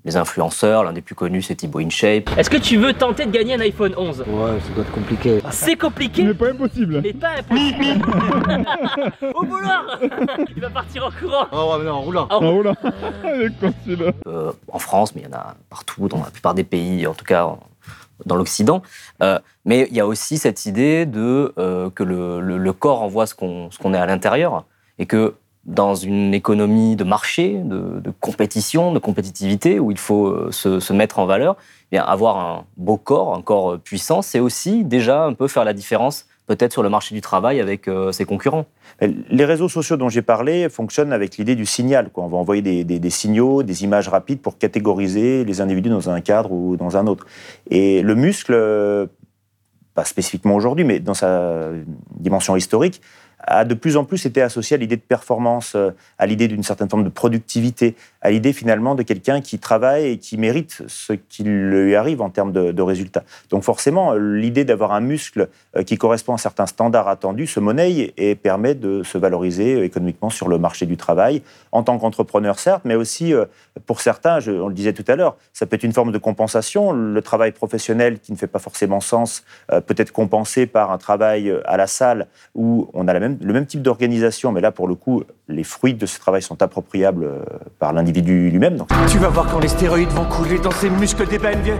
Les 0.05 0.19
influenceurs, 0.19 0.85
l'un 0.85 0.93
des 0.93 1.01
plus 1.01 1.15
connus, 1.15 1.41
c'est 1.41 1.55
Thibaut 1.55 1.79
InShape. 1.79 2.29
Est-ce 2.37 2.51
que 2.51 2.59
tu 2.59 2.77
veux 2.77 2.93
tenter 2.93 3.25
de 3.25 3.31
gagner 3.31 3.55
un 3.55 3.61
iPhone 3.61 3.95
11 3.97 4.25
Ouais, 4.29 4.61
ça 4.61 4.75
doit 4.75 4.85
être 4.85 4.93
compliqué. 4.93 5.41
C'est 5.51 5.77
compliqué. 5.77 6.23
Mais 6.23 6.35
pas 6.35 6.51
impossible. 6.51 7.01
Mais 7.03 7.15
pas 7.15 7.31
impossible. 7.39 8.03
Au 9.35 9.43
boulard 9.43 10.01
Il 10.55 10.61
va 10.61 10.69
partir 10.69 11.07
en 11.07 11.11
courant. 11.11 11.47
Oh 11.51 11.79
ouais, 11.79 11.85
non, 11.87 11.93
en 11.93 12.01
roulant. 12.03 12.27
En 12.29 12.41
roulant. 12.41 12.77
Euh, 14.27 14.53
En 14.71 14.79
France, 14.79 15.15
mais 15.15 15.23
il 15.23 15.25
y 15.25 15.35
en 15.35 15.39
a 15.39 15.55
partout, 15.71 16.09
dans 16.09 16.19
la 16.19 16.31
plupart 16.31 16.53
des 16.53 16.65
pays, 16.65 17.07
en 17.07 17.15
tout 17.15 17.25
cas 17.25 17.57
dans 18.27 18.37
l'Occident. 18.37 18.83
Euh, 19.23 19.39
mais 19.65 19.89
il 19.91 19.97
y 19.97 20.01
a 20.01 20.07
aussi 20.07 20.37
cette 20.37 20.67
idée 20.67 21.07
de 21.07 21.55
euh, 21.57 21.89
que 21.89 22.03
le, 22.03 22.73
corps 22.75 23.01
envoie 23.01 23.27
ce 23.27 23.35
qu'on 23.35 23.95
est 23.95 23.99
à 23.99 24.05
l'intérieur. 24.05 24.67
Et 24.99 25.07
que 25.07 25.37
dans 25.65 25.95
une 25.95 26.35
économie 26.35 26.97
de 26.97 27.05
marché, 27.05 27.61
de, 27.65 28.03
compétition, 28.21 28.93
de 28.93 28.99
compétitivité, 28.99 29.79
où 29.79 29.91
il 29.91 29.99
faut 29.99 30.27
euh, 30.27 30.51
se, 30.51 30.93
mettre 30.93 31.19
en 31.19 31.27
valeur, 31.27 31.57
eh 31.93 31.99
avoir 31.99 32.37
un 32.39 32.65
beau 32.77 32.97
corps, 32.97 33.35
un 33.35 33.43
corps 33.43 33.79
puissant, 33.79 34.23
c'est 34.23 34.41
aussi 34.41 34.85
déjà 34.85 35.25
un 35.25 35.35
peu 35.35 35.47
faire 35.49 35.65
la 35.65 35.73
différence 35.73 36.27
peut-être 36.47 36.73
sur 36.73 36.83
le 36.83 36.89
marché 36.89 37.15
du 37.15 37.21
travail 37.21 37.61
avec 37.61 37.89
euh, 37.89 38.13
ses 38.13 38.25
concurrents. 38.25 38.67
Les 39.01 39.45
réseaux 39.45 39.69
sociaux 39.69 39.97
dont 39.97 40.09
j'ai 40.09 40.23
parlé 40.23 40.69
fonctionnent 40.69 41.13
avec 41.13 41.37
l'idée 41.37 41.55
du 41.55 41.67
signal. 41.67 42.11
On 42.15 42.27
va 42.27 42.37
envoyer 42.37 42.85
des, 42.85 43.11
signaux, 43.11 43.63
des 43.63 43.85
images 43.85 44.09
rapides 44.09 44.41
pour 44.41 44.59
catégoriser 44.59 45.45
les 45.45 45.61
individus 45.61 45.89
dans 45.89 46.11
un 46.11 46.21
cadre 46.21 46.53
ou 46.53 46.77
dans 46.77 46.97
un 46.97 47.07
autre. 47.07 47.27
Et 47.71 48.03
le 48.03 48.15
muscle, 48.15 48.53
euh, 48.55 49.07
pas 49.95 50.05
spécifiquement 50.05 50.55
aujourd'hui, 50.55 50.85
mais 50.85 51.01
dans 51.01 51.15
sa 51.15 51.69
dimension 52.19 52.57
historique, 52.57 53.01
a 53.43 53.65
de 53.65 53.75
plus 53.75 53.97
en 53.97 54.05
plus 54.05 54.25
été 54.27 54.43
associé 54.43 54.75
à 54.75 54.79
l'idée 54.79 54.97
de 54.97 55.03
performance, 55.03 55.75
euh, 55.75 55.91
à 56.19 56.27
l'idée 56.27 56.49
d'une 56.49 56.63
certaine 56.63 56.89
forme 56.89 57.05
de 57.05 57.09
productivité, 57.09 57.97
à 58.23 58.31
l'idée 58.31 58.53
finalement 58.53 58.95
de 58.95 59.03
quelqu'un 59.03 59.41
qui 59.41 59.59
travaille 59.59 60.07
et 60.07 60.19
qui 60.19 60.39
mérite 60.39 60.83
ce 60.87 61.13
qui 61.13 61.43
lui 61.45 61.95
arrive 61.95 62.23
en 62.23 62.31
termes 62.31 62.53
de, 62.53 62.83
résultats. 62.83 63.23
Donc 63.51 63.63
forcément, 63.63 64.15
l'idée 64.15 64.65
d'avoir 64.65 64.93
un 64.93 65.01
muscle 65.01 65.49
euh, 65.77 65.83
qui 65.83 65.97
correspond 65.97 66.35
à 66.35 66.39
certains 66.39 66.67
standards 66.67 67.07
attendus 67.09 67.47
se 67.47 67.61
monnaie 67.61 68.13
et 68.17 68.35
permet 68.35 68.75
de 68.75 69.03
se 69.03 69.19
valoriser 69.19 69.75
euh, 69.75 69.85
économiquement 69.85 70.31
sur 70.31 70.49
le 70.49 70.59
marché 70.59 70.87
du 70.87 70.97
travail, 70.97 71.43
en 71.71 71.83
tant 71.83 71.99
qu'entrepreneur 71.99 72.59
certes, 72.59 72.83
mais 72.85 72.95
aussi 72.95 73.35
pour 73.87 74.01
certains, 74.01 74.39
on 74.49 74.69
le 74.69 74.75
disait 74.75 74.93
tout 74.93 75.05
à 75.09 75.17
l'heure, 75.17 75.37
ça 75.53 75.67
peut 75.67 75.77
être 75.77 75.85
une 75.85 75.93
forme 75.93 76.13
de 76.13 76.19
compensation. 76.19 76.93
Le 76.93 77.23
travail 77.23 77.53
professionnel 77.53 78.19
qui 78.19 78.33
ne 78.33 78.37
fait 78.37 78.47
pas 78.47 78.59
forcément 78.59 79.01
sens 79.01 79.45
peut 79.69 79.95
être 79.97 80.13
compensé 80.13 80.67
par 80.67 80.91
un 80.91 80.99
travail 80.99 81.53
à 81.65 81.77
la 81.77 81.87
salle 81.87 82.27
où 82.55 82.91
on 82.93 83.09
a 83.09 83.19
le 83.19 83.53
même 83.53 83.67
type 83.67 83.83
d'organisation, 83.83 84.53
mais 84.53 84.61
là, 84.61 84.73
pour 84.73 84.89
le 84.89 84.95
coup, 84.95 85.23
les 85.49 85.65
fruits 85.65 85.95
de 85.95 86.07
ce 86.07 86.19
travail 86.19 86.43
sont 86.43 86.63
appropriables 86.63 87.25
euh, 87.25 87.43
par 87.79 87.93
l'individu 87.93 88.12
Tu 89.09 89.19
vas 89.19 89.29
voir 89.29 89.47
quand 89.47 89.61
les 89.61 89.69
stéroïdes 89.69 90.11
vont 90.11 90.25
couler 90.25 90.59
dans 90.59 90.71
ces 90.71 90.91
muscles 90.91 91.27
vieux. 91.63 91.79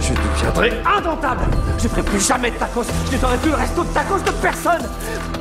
Je 0.00 0.35
deviendrai 0.46 0.72
indomptable 0.96 1.40
Je 1.78 1.88
ferai 1.88 2.02
plus 2.02 2.26
jamais 2.26 2.50
de 2.50 2.56
tacos 2.56 2.84
Je 3.10 3.16
n'aurai 3.20 3.36
plus 3.38 3.50
le 3.50 3.56
resto 3.56 3.82
de 3.84 3.88
tacos 3.92 4.18
de 4.24 4.30
personne 4.42 4.82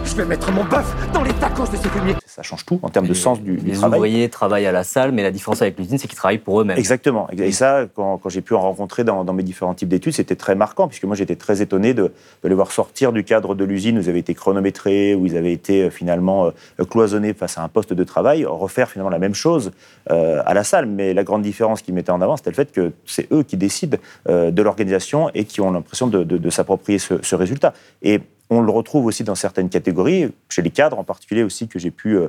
Je 0.04 0.16
vais 0.16 0.26
mettre 0.26 0.52
mon 0.52 0.64
bœuf 0.64 0.94
dans 1.14 1.24
les 1.24 1.34
tacos 1.34 1.68
de 1.68 1.78
ces 1.78 1.90
fumiers 1.90 2.16
Ça 2.26 2.42
change 2.42 2.66
tout 2.66 2.80
en 2.82 2.90
termes 2.90 3.08
de 3.08 3.14
sens 3.14 3.42
du, 3.42 3.58
du 3.58 3.66
Les 3.66 3.74
travail. 3.74 3.98
ouvriers 4.00 4.30
travaillent 4.30 4.66
à 4.66 4.72
la 4.72 4.84
salle, 4.84 5.12
mais 5.12 5.24
la 5.24 5.32
différence 5.32 5.62
avec 5.62 5.78
l'usine, 5.78 5.98
c'est 5.98 6.08
qu'ils 6.08 6.18
travaillent 6.18 6.38
pour 6.40 6.60
eux-mêmes. 6.62 6.78
Exactement. 6.78 7.28
Et 7.32 7.52
ça, 7.54 7.86
quand, 7.96 8.18
quand 8.18 8.30
j'ai 8.30 8.42
pu 8.42 8.54
en 8.56 8.62
rencontrer 8.62 9.04
dans, 9.04 9.24
dans 9.24 9.34
mes 9.34 9.44
différents 9.44 9.74
types 9.74 9.88
d'études, 9.90 10.14
c'était 10.14 10.36
très 10.36 10.56
marquant, 10.56 10.88
puisque 10.88 11.06
moi 11.06 11.16
j'étais 11.16 11.36
très 11.38 11.62
étonné 11.62 11.94
de, 11.94 12.12
de 12.44 12.50
les 12.50 12.56
voir 12.56 12.72
sortir 12.72 13.14
du 13.14 13.24
cadre 13.24 13.56
de 13.56 13.64
l'usine 13.64 13.98
où 13.98 14.02
ils 14.02 14.10
avaient 14.10 14.20
été 14.20 14.34
chronométrés, 14.34 15.16
où 15.16 15.26
ils 15.26 15.38
avaient 15.38 15.54
été 15.54 15.84
euh, 15.84 15.90
finalement 15.90 16.48
euh, 16.80 16.86
cloisonnés 16.86 17.34
face 17.34 17.58
à 17.58 17.64
un 17.64 17.70
poste 17.70 17.94
de 17.94 18.04
travail, 18.04 18.46
refaire 18.46 18.90
finalement 18.90 19.10
la 19.12 19.20
même 19.20 19.36
chose 19.36 19.72
euh, 20.12 20.42
à 20.46 20.54
la 20.54 20.64
salle. 20.64 20.88
Mais 20.88 21.14
la 21.14 21.24
grande 21.24 21.42
différence 21.42 21.82
qu'ils 21.82 21.94
mettaient 21.94 22.12
en 22.12 22.22
avant, 22.22 22.36
c'était 22.38 22.50
le 22.52 22.56
fait 22.56 22.72
que 22.72 22.92
c'est 23.06 23.32
eux 23.32 23.44
qui 23.44 23.56
décident 23.58 23.98
euh, 24.30 24.52
de 24.52 24.62
l'organisation 24.62 24.95
et 25.34 25.46
qui 25.46 25.62
ont 25.62 25.72
l'impression 25.72 26.08
de, 26.08 26.24
de- 26.24 26.38
de 26.38 26.50
s'approprier 26.50 27.00
ce, 27.00 27.16
ce 27.24 27.36
résultat. 27.36 27.74
Et 28.02 28.22
on 28.52 28.62
le 28.62 28.72
retrouve 28.72 29.06
aussi 29.08 29.24
dans 29.24 29.34
certaines 29.34 29.70
catégories, 29.70 30.32
chez 30.50 30.62
les 30.62 30.70
cadres 30.70 31.00
en 31.00 31.04
particulier 31.04 31.42
aussi 31.42 31.68
que 31.68 31.80
j'ai 31.80 31.90
pu 31.90 32.16
euh, 32.18 32.28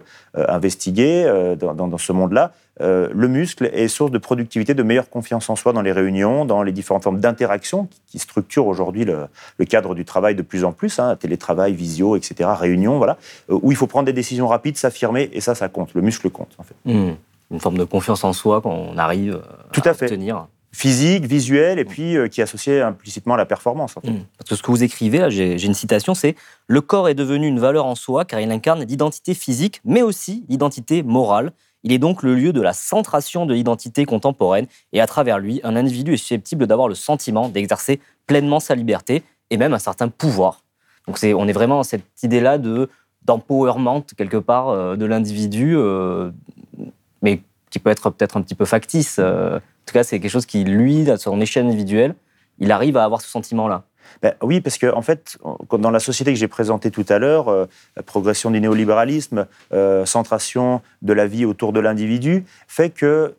investiguer 0.49 1.25
euh, 1.27 1.55
dans, 1.57 1.99
ce 1.99 2.13
monde-là. 2.13 2.53
Euh, 2.81 3.09
le 3.15 3.29
muscle 3.29 3.69
est 3.73 3.89
source 3.89 4.11
de 4.11 4.19
productivité, 4.19 4.73
de 4.75 4.83
meilleure 4.83 5.11
confiance 5.11 5.49
en 5.51 5.57
soi 5.57 5.73
dans 5.75 5.83
les 5.83 5.93
réunions, 5.93 6.45
dans 6.47 6.63
les 6.63 6.73
différentes 6.73 7.03
formes 7.03 7.21
d'interaction 7.21 7.85
qui, 7.87 8.01
qui 8.07 8.19
structurent 8.19 8.67
aujourd'hui 8.67 9.05
le, 9.05 9.27
le 9.59 9.65
cadre 9.67 9.95
du 9.95 10.05
travail 10.07 10.35
de 10.35 10.43
plus 10.43 10.65
en 10.65 10.73
plus, 10.73 10.99
hein, 10.99 11.17
télétravail, 11.17 11.75
visio, 11.75 12.17
etc., 12.17 12.49
réunion, 12.59 12.97
voilà, 12.99 13.19
où 13.51 13.71
il 13.71 13.77
faut 13.77 13.87
prendre 13.87 14.07
des 14.07 14.13
décisions 14.15 14.47
rapides, 14.49 14.77
s'affirmer, 14.79 15.29
et 15.35 15.41
ça, 15.43 15.55
ça 15.55 15.69
compte. 15.69 15.93
Le 15.95 16.01
muscle 16.01 16.31
compte, 16.31 16.55
en 16.59 16.63
fait. 16.63 16.75
Hmm. 16.87 17.15
Une 17.51 17.61
forme 17.61 17.79
de 17.79 17.85
confiance 17.85 18.25
en 18.25 18.33
soi 18.33 18.61
quand 18.63 18.71
on 18.73 18.97
arrive 18.99 19.41
Tout 19.73 19.83
à 19.85 19.93
fait. 19.95 20.07
obtenir. 20.07 20.47
Physique, 20.79 21.25
visuel, 21.25 21.79
et 21.79 21.87
puis 21.87 22.19
euh, 22.19 22.29
qui 22.29 22.41
est 22.41 22.43
associé 22.43 22.83
implicitement 22.83 23.33
à 23.33 23.39
la 23.39 23.47
performance. 23.47 23.97
En 23.97 24.03
fait. 24.03 24.11
Mm. 24.11 24.27
Parce 24.37 24.51
que 24.51 24.57
ce 24.57 24.63
que 24.63 24.71
vous 24.71 24.85
écrivez, 24.85 25.21
là, 25.21 25.31
j'ai 25.31 25.65
une 25.65 25.73
citation, 25.73 26.15
c'est 26.15 26.35
«Le 26.67 26.83
corps 26.83 27.09
est 27.09 27.15
devenu 27.15 27.47
une 27.47 27.59
valeur 27.59 27.87
en 27.87 27.95
soi 27.95 28.27
car 28.27 28.41
il 28.41 28.51
incarne 28.51 28.85
l'identité 28.85 29.33
physique, 29.33 29.81
mais 29.87 30.03
aussi 30.03 30.45
l'identité 30.51 31.03
morale. 31.03 31.53
Il 31.83 31.93
est 31.93 31.99
donc 31.99 32.23
le 32.23 32.35
lieu 32.35 32.53
de 32.53 32.61
la 32.61 32.75
centration 32.75 33.47
de 33.47 33.55
l'identité 33.55 34.05
contemporaine 34.05 34.67
et 34.93 35.01
à 35.01 35.07
travers 35.07 35.39
lui, 35.39 35.63
un 35.65 35.77
individu 35.77 36.13
est 36.13 36.19
susceptible 36.19 36.67
d'avoir 36.67 36.89
le 36.89 36.95
sentiment 36.95 37.49
d'exercer 37.49 37.99
pleinement 38.27 38.61
sa 38.61 38.75
liberté 38.75 39.23
et 39.49 39.57
même 39.57 39.73
un 39.73 39.79
certain 39.79 40.09
pouvoir.» 40.09 40.63
Donc 41.07 41.17
on 41.23 41.49
est 41.49 41.53
vraiment 41.53 41.77
dans 41.77 41.85
cette 41.85 42.05
idée-là 42.23 42.59
de 42.59 42.91
d'empowerment 43.23 44.03
quelque 44.15 44.37
part 44.37 44.69
euh, 44.69 44.97
de 44.97 45.07
l'individu, 45.07 45.75
euh, 45.75 46.31
mais 47.23 47.41
qui 47.71 47.79
peut 47.79 47.91
être 47.91 48.11
peut-être 48.11 48.37
un 48.37 48.43
petit 48.43 48.55
peu 48.55 48.67
factice. 48.67 49.19
En 49.87 49.93
tout 49.93 49.93
cas, 49.93 50.03
c'est 50.03 50.19
quelque 50.19 50.33
chose 50.33 50.47
qui, 50.47 50.65
lui, 50.65 51.09
à 51.09 51.17
son 51.17 51.41
échelle 51.41 51.67
individuelle, 51.67 52.17
il 52.59 52.73
arrive 52.73 52.97
à 52.97 53.05
avoir 53.05 53.21
ce 53.21 53.29
sentiment-là. 53.29 53.85
Ben 54.21 54.35
oui, 54.43 54.61
parce 54.61 54.79
que 54.79 54.93
en 54.93 55.03
fait, 55.03 55.39
dans 55.79 55.93
la 55.93 56.01
société 56.01 56.33
que 56.33 56.39
j'ai 56.41 56.49
présentée 56.49 56.91
tout 56.91 57.07
à 57.09 57.21
l'heure, 57.21 57.47
euh, 57.49 57.67
la 57.95 58.03
progression 58.03 58.51
du 58.51 58.61
néolibéralisme, 58.61 59.47
euh, 59.73 60.05
centration 60.05 60.81
de 61.03 61.13
la 61.13 61.29
vie 61.29 61.45
autour 61.45 61.73
de 61.73 61.79
l'individu, 61.79 62.45
fait 62.67 62.91
que 62.91 63.37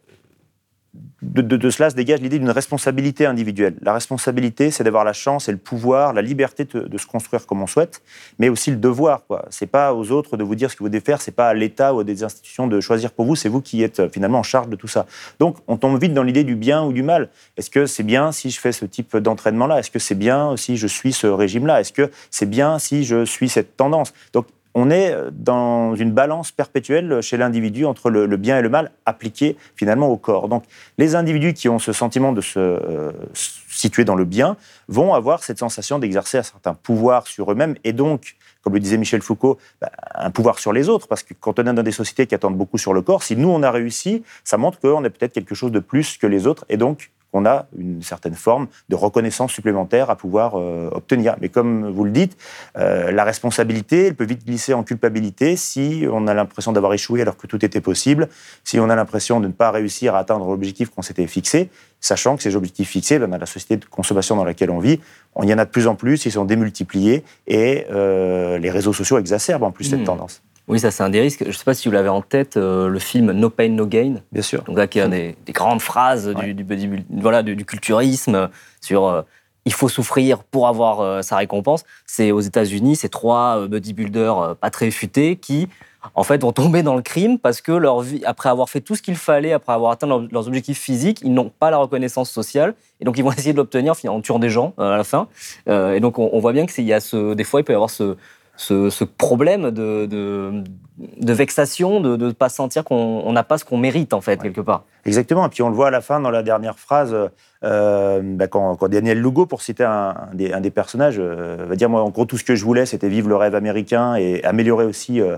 de, 1.21 1.69
cela 1.69 1.89
se 1.89 1.95
dégage 1.95 2.21
l'idée 2.21 2.37
d'une 2.37 2.51
responsabilité 2.51 3.25
individuelle. 3.25 3.75
La 3.81 3.93
responsabilité, 3.93 4.69
c'est 4.69 4.83
d'avoir 4.83 5.03
la 5.03 5.13
chance 5.13 5.49
et 5.49 5.51
le 5.51 5.57
pouvoir, 5.57 6.13
la 6.13 6.21
liberté 6.21 6.65
de, 6.65 6.97
se 6.97 7.07
construire 7.07 7.45
comme 7.47 7.61
on 7.61 7.67
souhaite, 7.67 8.01
mais 8.37 8.49
aussi 8.49 8.69
le 8.69 8.77
devoir. 8.77 9.25
Quoi. 9.25 9.45
C'est 9.49 9.67
pas 9.67 9.93
aux 9.93 10.11
autres 10.11 10.37
de 10.37 10.43
vous 10.43 10.55
dire 10.55 10.69
ce 10.69 10.75
que 10.75 10.83
vous 10.83 10.89
devez 10.89 11.03
faire, 11.03 11.21
c'est 11.21 11.31
pas 11.31 11.49
à 11.49 11.53
l'État 11.53 11.93
ou 11.93 12.01
à 12.01 12.03
des 12.03 12.23
institutions 12.23 12.67
de 12.67 12.79
choisir 12.81 13.11
pour 13.11 13.25
vous, 13.25 13.35
c'est 13.35 13.49
vous 13.49 13.61
qui 13.61 13.81
êtes 13.81 13.99
euh, 13.99 14.09
finalement 14.09 14.39
en 14.39 14.43
charge 14.43 14.69
de 14.69 14.75
tout 14.75 14.87
ça. 14.87 15.05
Donc, 15.39 15.57
on 15.67 15.77
tombe 15.77 15.99
vite 15.99 16.13
dans 16.13 16.23
l'idée 16.23 16.43
du 16.43 16.55
bien 16.55 16.83
ou 16.83 16.93
du 16.93 17.03
mal. 17.03 17.29
Est-ce 17.57 17.69
que 17.69 17.85
c'est 17.85 18.03
bien 18.03 18.31
si 18.31 18.51
je 18.51 18.59
fais 18.59 18.71
ce 18.71 18.85
type 18.85 19.17
d'entraînement-là? 19.17 19.79
Est-ce 19.79 19.91
que 19.91 19.99
c'est 19.99 20.15
bien 20.15 20.55
si 20.55 20.77
je 20.77 20.87
suis 20.87 21.13
ce 21.13 21.27
régime-là? 21.27 21.81
Est-ce 21.81 21.93
que 21.93 22.11
c'est 22.29 22.49
bien 22.49 22.77
si 22.77 23.03
je 23.03 23.25
suis 23.25 23.49
cette 23.49 23.75
tendance? 23.75 24.13
Donc, 24.33 24.45
on 24.79 24.91
est 24.91 25.11
dans 25.31 25.95
une 25.95 26.11
balance 26.11 26.51
perpétuelle 26.51 27.21
chez 27.21 27.35
l'individu 27.35 27.83
entre 27.85 28.11
le, 28.11 28.37
bien 28.37 28.59
et 28.59 28.61
le 28.61 28.69
mal 28.69 28.91
appliqué 29.07 29.57
finalement 29.75 30.07
au 30.07 30.17
corps. 30.17 30.47
Donc, 30.49 30.65
les 30.99 31.15
individus 31.15 31.53
qui 31.53 31.67
ont 31.67 31.79
ce 31.79 31.93
sentiment 31.93 32.31
de 32.31 32.41
se 32.41 32.59
euh, 32.59 33.11
situer 33.33 34.05
dans 34.05 34.13
le 34.13 34.23
bien 34.23 34.55
vont 34.87 35.15
avoir 35.15 35.43
cette 35.43 35.57
sensation 35.57 35.97
d'exercer 35.97 36.37
un 36.37 36.43
certain 36.43 36.75
pouvoir 36.75 37.25
sur 37.25 37.51
eux-mêmes 37.51 37.73
et 37.83 37.91
donc, 37.91 38.35
comme 38.61 38.73
le 38.75 38.79
disait 38.79 38.99
Michel 38.99 39.23
Foucault, 39.23 39.57
bah, 39.81 39.89
un 40.13 40.29
pouvoir 40.29 40.59
sur 40.59 40.73
les 40.73 40.89
autres. 40.89 41.07
Parce 41.07 41.23
que 41.23 41.33
quand 41.33 41.57
on 41.57 41.65
est 41.65 41.73
dans 41.73 41.81
des 41.81 41.91
sociétés 41.91 42.27
qui 42.27 42.35
attendent 42.35 42.57
beaucoup 42.57 42.77
sur 42.77 42.93
le 42.93 43.01
corps, 43.01 43.23
si 43.23 43.35
nous 43.35 43.49
on 43.49 43.63
a 43.63 43.71
réussi, 43.71 44.21
ça 44.43 44.57
montre 44.57 44.79
qu'on 44.79 45.03
est 45.03 45.09
peut-être 45.09 45.33
quelque 45.33 45.55
chose 45.55 45.71
de 45.71 45.79
plus 45.79 46.19
que 46.19 46.27
les 46.27 46.45
autres 46.45 46.65
et 46.69 46.77
donc 46.77 47.09
qu'on 47.37 47.45
a 47.45 47.67
une 47.77 48.01
certaine 48.01 48.33
forme 48.33 48.67
de 48.89 48.95
reconnaissance 48.95 49.51
supplémentaire 49.51 50.09
à 50.09 50.15
pouvoir 50.15 50.53
euh, 50.55 50.89
obtenir. 50.91 51.35
Mais 51.39 51.49
comme 51.49 51.87
vous 51.89 52.03
le 52.03 52.09
dites, 52.11 52.35
euh, 52.77 53.11
la 53.11 53.23
responsabilité, 53.23 54.07
elle 54.07 54.15
peut 54.15 54.25
vite 54.25 54.45
glisser 54.45 54.73
en 54.73 54.83
culpabilité 54.83 55.55
si 55.55 56.05
on 56.11 56.25
a 56.27 56.33
l'impression 56.33 56.71
d'avoir 56.71 56.93
échoué 56.93 57.21
alors 57.21 57.37
que 57.37 57.45
tout 57.45 57.63
était 57.63 57.81
possible, 57.81 58.27
si 58.63 58.79
on 58.79 58.89
a 58.89 58.95
l'impression 58.95 59.39
de 59.39 59.47
ne 59.47 59.51
pas 59.51 59.69
réussir 59.69 60.15
à 60.15 60.19
atteindre 60.19 60.47
l'objectif 60.47 60.89
qu'on 60.89 61.03
s'était 61.03 61.27
fixé, 61.27 61.69
sachant 61.99 62.37
que 62.37 62.43
ces 62.43 62.55
objectifs 62.55 62.89
fixés, 62.89 63.19
ben, 63.19 63.27
dans 63.27 63.37
la 63.37 63.45
société 63.45 63.77
de 63.77 63.85
consommation 63.85 64.35
dans 64.35 64.45
laquelle 64.45 64.71
on 64.71 64.79
vit, 64.79 64.99
on 65.35 65.43
y 65.43 65.53
en 65.53 65.59
a 65.59 65.65
de 65.65 65.69
plus 65.69 65.85
en 65.85 65.95
plus, 65.95 66.25
ils 66.25 66.31
sont 66.31 66.45
démultipliés 66.45 67.23
et 67.45 67.85
euh, 67.91 68.57
les 68.57 68.71
réseaux 68.71 68.93
sociaux 68.93 69.19
exacerbent 69.19 69.63
en 69.63 69.71
plus 69.71 69.85
cette 69.85 70.01
Hmm. 70.01 70.05
tendance. 70.05 70.41
Oui, 70.67 70.79
ça 70.79 70.91
c'est 70.91 71.03
un 71.03 71.09
des 71.09 71.21
risques. 71.21 71.43
Je 71.43 71.47
ne 71.47 71.53
sais 71.53 71.63
pas 71.63 71.73
si 71.73 71.87
vous 71.87 71.93
l'avez 71.93 72.09
en 72.09 72.21
tête, 72.21 72.57
euh, 72.57 72.89
le 72.89 72.99
film 72.99 73.31
No 73.31 73.49
Pain 73.49 73.69
No 73.69 73.85
Gain. 73.85 74.15
Bien 74.31 74.41
sûr. 74.41 74.63
Donc 74.63 74.77
là, 74.77 74.87
qui 74.87 74.99
est 74.99 75.03
une 75.03 75.11
des, 75.11 75.35
des 75.45 75.53
grandes 75.53 75.81
phrases 75.81 76.27
Ouais. 76.27 76.53
du, 76.53 76.63
du, 76.63 77.05
voilà, 77.09 77.41
du, 77.43 77.55
du 77.55 77.63
culturisme 77.63 78.49
sur 78.81 79.05
euh, 79.07 79.21
il 79.65 79.73
faut 79.73 79.89
souffrir 79.89 80.43
pour 80.43 80.67
avoir 80.67 80.99
euh, 80.99 81.21
sa 81.21 81.37
récompense. 81.37 81.83
C'est 82.05 82.31
aux 82.31 82.39
États-Unis, 82.41 82.95
ces 82.97 83.09
trois 83.09 83.67
bodybuilders 83.67 84.55
pas 84.59 84.69
très 84.69 84.91
futés 84.91 85.35
qui, 85.37 85.67
en 86.15 86.23
fait, 86.23 86.41
vont 86.41 86.51
tomber 86.53 86.83
dans 86.83 86.95
le 86.95 87.01
crime 87.01 87.37
parce 87.37 87.59
que 87.61 87.71
leur 87.73 87.99
vie, 88.01 88.21
après 88.25 88.49
avoir 88.49 88.69
fait 88.69 88.79
tout 88.81 88.95
ce 88.95 89.01
qu'il 89.01 89.15
fallait, 89.15 89.51
après 89.53 89.73
avoir 89.73 89.91
atteint 89.91 90.07
leur- 90.07 90.25
leurs 90.31 90.47
objectifs 90.47 90.79
physiques, 90.79 91.19
ils 91.23 91.33
n'ont 91.33 91.49
pas 91.59 91.69
la 91.71 91.77
reconnaissance 91.77 92.29
sociale 92.29 92.75
et 93.01 93.05
donc 93.05 93.17
ils 93.17 93.23
vont 93.23 93.31
essayer 93.33 93.51
de 93.53 93.57
l'obtenir 93.57 93.93
en 94.07 94.21
tuant 94.21 94.39
des 94.39 94.49
gens 94.49 94.73
à 94.77 94.95
la 94.97 95.03
fin. 95.03 95.27
Et 95.67 95.99
donc 95.99 96.17
on, 96.19 96.29
on 96.31 96.39
voit 96.39 96.53
bien 96.53 96.65
que 96.65 96.71
il 96.77 96.85
y 96.85 96.93
a 96.93 96.99
ce, 97.01 97.33
des 97.33 97.43
fois 97.43 97.59
il 97.61 97.63
peut 97.63 97.73
y 97.73 97.75
avoir 97.75 97.89
ce 97.89 98.15
ce, 98.57 98.89
ce 98.89 99.05
problème 99.05 99.71
de, 99.71 100.05
de, 100.07 100.63
de 100.97 101.33
vexation, 101.33 102.01
de 102.01 102.17
ne 102.17 102.31
pas 102.31 102.49
sentir 102.49 102.83
qu'on 102.83 103.21
on 103.23 103.31
n'a 103.31 103.43
pas 103.43 103.57
ce 103.57 103.63
qu'on 103.63 103.77
mérite, 103.77 104.13
en 104.13 104.19
fait, 104.21 104.41
quelque 104.41 104.61
part. 104.61 104.83
Exactement. 105.05 105.45
Et 105.45 105.49
puis 105.49 105.63
on 105.63 105.69
le 105.69 105.75
voit 105.75 105.87
à 105.87 105.91
la 105.91 106.01
fin, 106.01 106.19
dans 106.19 106.31
la 106.31 106.43
dernière 106.43 106.77
phrase, 106.77 107.15
euh, 107.63 108.21
bah, 108.23 108.47
quand, 108.47 108.75
quand 108.75 108.89
Daniel 108.89 109.21
Lugo, 109.21 109.45
pour 109.45 109.61
citer 109.61 109.85
un, 109.85 110.15
un 110.31 110.35
des, 110.35 110.51
un 110.51 110.59
des 110.59 110.71
personnages, 110.71 111.17
euh, 111.19 111.65
va 111.69 111.75
dire 111.75 111.89
moi, 111.89 112.01
en 112.01 112.09
gros, 112.09 112.25
tout 112.25 112.37
ce 112.37 112.43
que 112.43 112.55
je 112.55 112.65
voulais, 112.65 112.85
c'était 112.85 113.09
vivre 113.09 113.29
le 113.29 113.37
rêve 113.37 113.55
américain 113.55 114.15
et 114.15 114.43
améliorer 114.43 114.85
aussi 114.85 115.21
euh, 115.21 115.37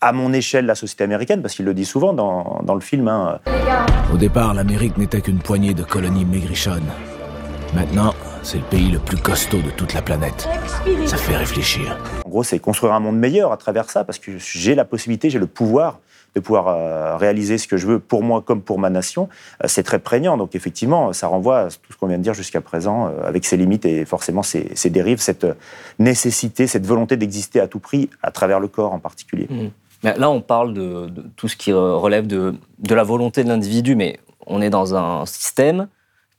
à 0.00 0.12
mon 0.12 0.32
échelle 0.32 0.66
la 0.66 0.74
société 0.74 1.04
américaine, 1.04 1.42
parce 1.42 1.54
qu'il 1.54 1.64
le 1.64 1.74
dit 1.74 1.84
souvent 1.84 2.12
dans, 2.12 2.60
dans 2.64 2.74
le 2.74 2.80
film. 2.80 3.06
hein. 3.08 3.38
Au 4.12 4.16
départ, 4.16 4.52
l'Amérique 4.54 4.98
n'était 4.98 5.20
qu'une 5.20 5.38
poignée 5.38 5.74
de 5.74 5.82
colonies 5.82 6.24
maigrichonnes. 6.24 6.90
Maintenant, 7.74 8.14
c'est 8.44 8.58
le 8.58 8.64
pays 8.64 8.90
le 8.90 8.98
plus 8.98 9.16
costaud 9.16 9.62
de 9.62 9.70
toute 9.70 9.94
la 9.94 10.02
planète. 10.02 10.46
Ça 11.06 11.16
fait 11.16 11.36
réfléchir. 11.36 11.98
En 12.26 12.28
gros, 12.28 12.42
c'est 12.42 12.58
construire 12.58 12.92
un 12.92 13.00
monde 13.00 13.16
meilleur 13.16 13.52
à 13.52 13.56
travers 13.56 13.88
ça, 13.88 14.04
parce 14.04 14.18
que 14.18 14.32
j'ai 14.38 14.74
la 14.74 14.84
possibilité, 14.84 15.30
j'ai 15.30 15.38
le 15.38 15.46
pouvoir 15.46 16.00
de 16.34 16.40
pouvoir 16.40 16.66
euh, 16.66 17.16
réaliser 17.16 17.58
ce 17.58 17.68
que 17.68 17.76
je 17.76 17.86
veux 17.86 18.00
pour 18.00 18.24
moi 18.24 18.42
comme 18.42 18.60
pour 18.60 18.80
ma 18.80 18.90
nation. 18.90 19.28
Euh, 19.62 19.68
c'est 19.68 19.84
très 19.84 20.00
prégnant. 20.00 20.36
Donc 20.36 20.56
effectivement, 20.56 21.12
ça 21.12 21.28
renvoie 21.28 21.60
à 21.60 21.68
tout 21.68 21.92
ce 21.92 21.96
qu'on 21.96 22.08
vient 22.08 22.18
de 22.18 22.24
dire 22.24 22.34
jusqu'à 22.34 22.60
présent, 22.60 23.06
euh, 23.06 23.26
avec 23.26 23.44
ses 23.44 23.56
limites 23.56 23.86
et 23.86 24.04
forcément 24.04 24.42
ses, 24.42 24.68
ses 24.74 24.90
dérives, 24.90 25.20
cette 25.20 25.46
nécessité, 26.00 26.66
cette 26.66 26.86
volonté 26.86 27.16
d'exister 27.16 27.60
à 27.60 27.68
tout 27.68 27.78
prix, 27.78 28.10
à 28.22 28.32
travers 28.32 28.58
le 28.58 28.66
corps 28.66 28.92
en 28.92 28.98
particulier. 28.98 29.48
Mais 30.02 30.18
là, 30.18 30.28
on 30.28 30.40
parle 30.40 30.74
de, 30.74 31.06
de 31.06 31.24
tout 31.36 31.46
ce 31.46 31.56
qui 31.56 31.72
relève 31.72 32.26
de, 32.26 32.56
de 32.80 32.94
la 32.94 33.04
volonté 33.04 33.44
de 33.44 33.48
l'individu, 33.48 33.94
mais 33.94 34.18
on 34.46 34.60
est 34.60 34.70
dans 34.70 34.96
un 34.96 35.24
système 35.26 35.86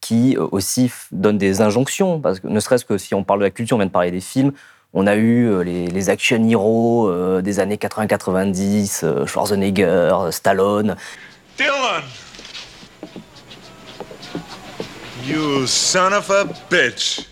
qui 0.05 0.37
euh, 0.37 0.47
aussi 0.51 0.91
donne 1.11 1.39
des 1.39 1.61
injonctions, 1.61 2.19
parce 2.19 2.39
que 2.39 2.47
ne 2.47 2.59
serait-ce 2.59 2.85
que 2.85 2.99
si 2.99 3.15
on 3.15 3.23
parle 3.23 3.39
de 3.39 3.45
la 3.45 3.49
culture, 3.49 3.75
on 3.75 3.79
vient 3.79 3.87
de 3.87 3.91
parler 3.91 4.11
des 4.11 4.21
films, 4.21 4.51
on 4.93 5.07
a 5.07 5.15
eu 5.15 5.49
euh, 5.49 5.63
les, 5.63 5.87
les 5.87 6.09
action 6.11 6.47
heroes 6.47 7.09
euh, 7.09 7.41
des 7.41 7.59
années 7.59 7.77
80-90, 7.77 9.03
euh, 9.03 9.25
Schwarzenegger, 9.25 10.15
Stallone, 10.29 10.95
Dylan! 11.57 12.03
You 15.27 15.65
son 15.65 16.13
of 16.13 16.29
a 16.29 16.45
bitch! 16.69 17.27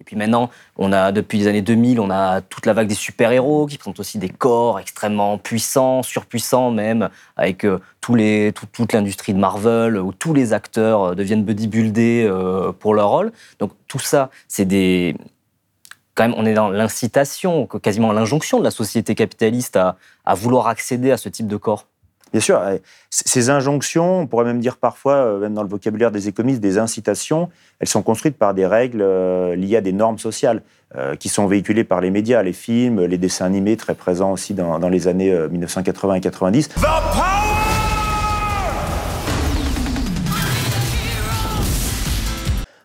Et 0.00 0.04
puis 0.04 0.16
maintenant, 0.16 0.50
on 0.76 0.92
a 0.92 1.12
depuis 1.12 1.38
les 1.38 1.46
années 1.46 1.62
2000, 1.62 2.00
on 2.00 2.10
a 2.10 2.40
toute 2.40 2.66
la 2.66 2.72
vague 2.72 2.88
des 2.88 2.94
super-héros 2.94 3.66
qui 3.66 3.78
présentent 3.78 4.00
aussi 4.00 4.18
des 4.18 4.28
corps 4.28 4.80
extrêmement 4.80 5.38
puissants, 5.38 6.02
surpuissants 6.02 6.70
même, 6.70 7.10
avec 7.36 7.64
euh, 7.64 7.78
toute 8.00 8.92
l'industrie 8.92 9.34
de 9.34 9.38
Marvel 9.38 9.98
où 9.98 10.12
tous 10.12 10.34
les 10.34 10.52
acteurs 10.52 11.02
euh, 11.02 11.14
deviennent 11.14 11.44
bodybuildés 11.44 12.26
euh, 12.28 12.72
pour 12.72 12.94
leur 12.94 13.10
rôle. 13.10 13.32
Donc 13.60 13.72
tout 13.86 14.00
ça, 14.00 14.30
c'est 14.48 14.64
des 14.64 15.16
quand 16.14 16.28
même, 16.28 16.34
on 16.36 16.46
est 16.46 16.54
dans 16.54 16.68
l'incitation, 16.68 17.66
quasiment 17.66 18.12
l'injonction 18.12 18.60
de 18.60 18.64
la 18.64 18.70
société 18.70 19.16
capitaliste 19.16 19.76
à 19.76 20.34
vouloir 20.34 20.68
accéder 20.68 21.10
à 21.10 21.16
ce 21.16 21.28
type 21.28 21.48
de 21.48 21.56
corps. 21.56 21.88
Bien 22.34 22.40
sûr, 22.40 22.60
ces 23.10 23.48
injonctions, 23.48 24.22
on 24.22 24.26
pourrait 24.26 24.44
même 24.44 24.58
dire 24.58 24.76
parfois, 24.76 25.38
même 25.38 25.54
dans 25.54 25.62
le 25.62 25.68
vocabulaire 25.68 26.10
des 26.10 26.26
économistes, 26.26 26.60
des 26.60 26.78
incitations, 26.78 27.48
elles 27.78 27.86
sont 27.86 28.02
construites 28.02 28.36
par 28.36 28.54
des 28.54 28.66
règles 28.66 29.04
liées 29.54 29.76
à 29.76 29.80
des 29.80 29.92
normes 29.92 30.18
sociales 30.18 30.62
qui 31.20 31.28
sont 31.28 31.46
véhiculées 31.46 31.84
par 31.84 32.00
les 32.00 32.10
médias, 32.10 32.42
les 32.42 32.52
films, 32.52 33.04
les 33.04 33.18
dessins 33.18 33.44
animés, 33.44 33.76
très 33.76 33.94
présents 33.94 34.32
aussi 34.32 34.52
dans, 34.52 34.80
dans 34.80 34.88
les 34.88 35.06
années 35.06 35.32
1980 35.48 36.14
et 36.14 36.20
90. 36.22 36.70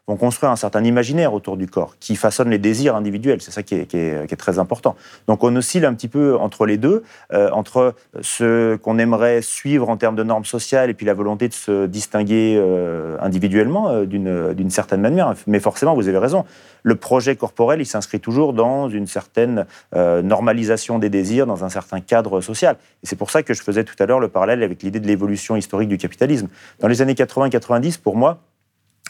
Vont 0.10 0.18
construire 0.18 0.52
un 0.52 0.56
certain 0.56 0.84
imaginaire 0.84 1.36
autour 1.36 1.56
du 1.56 1.68
corps, 1.68 1.96
qui 2.00 2.16
façonne 2.16 2.50
les 2.50 2.58
désirs 2.58 2.96
individuels. 2.96 3.42
C'est 3.42 3.52
ça 3.52 3.62
qui 3.62 3.76
est, 3.76 4.36
très 4.38 4.58
important. 4.58 4.96
Donc 5.28 5.44
on 5.44 5.56
oscille 5.56 5.86
un 5.86 5.94
petit 5.94 6.08
peu 6.08 6.36
entre 6.38 6.66
les 6.66 6.78
deux, 6.78 7.04
euh, 7.34 7.50
entre 7.52 7.94
ce 8.22 8.76
qu'on 8.78 8.98
aimerait 8.98 9.42
suivre 9.42 9.90
en 9.90 9.98
termes 9.98 10.16
de 10.16 10.24
normes 10.24 10.46
sociales 10.46 10.90
et 10.90 10.94
puis 10.94 11.06
la 11.06 11.14
volonté 11.14 11.48
de 11.48 11.54
se 11.54 11.86
distinguer 11.86 12.56
euh, 12.58 13.18
individuellement 13.20 13.90
euh, 13.90 14.06
d'une 14.06 14.70
certaine 14.70 15.02
manière. 15.02 15.36
Mais 15.46 15.60
forcément, 15.60 15.94
vous 15.94 16.08
avez 16.08 16.18
raison, 16.18 16.46
le 16.84 16.96
projet 16.96 17.36
corporel, 17.36 17.82
il 17.82 17.86
s'inscrit 17.86 18.20
toujours 18.20 18.54
dans 18.54 18.90
une 18.90 19.06
certaine 19.06 19.66
normalisation 19.94 20.98
des 20.98 21.10
désirs, 21.10 21.46
dans 21.46 21.66
un 21.66 21.70
certain 21.70 22.00
cadre 22.00 22.42
social. 22.42 22.78
Et 23.04 23.08
c'est 23.08 23.18
pour 23.18 23.30
ça 23.30 23.44
que 23.44 23.54
je 23.54 23.62
faisais 23.62 23.84
tout 23.84 23.96
à 24.00 24.06
l'heure 24.06 24.20
le 24.20 24.30
parallèle 24.30 24.64
avec 24.64 24.82
l'idée 24.82 25.00
de 25.00 25.08
l'évolution 25.08 25.56
historique 25.56 25.90
du 25.90 25.98
capitalisme. 25.98 26.48
Dans 26.80 26.88
les 26.88 27.02
années 27.02 27.14
80-90, 27.14 28.00
pour 28.00 28.16
moi, 28.16 28.40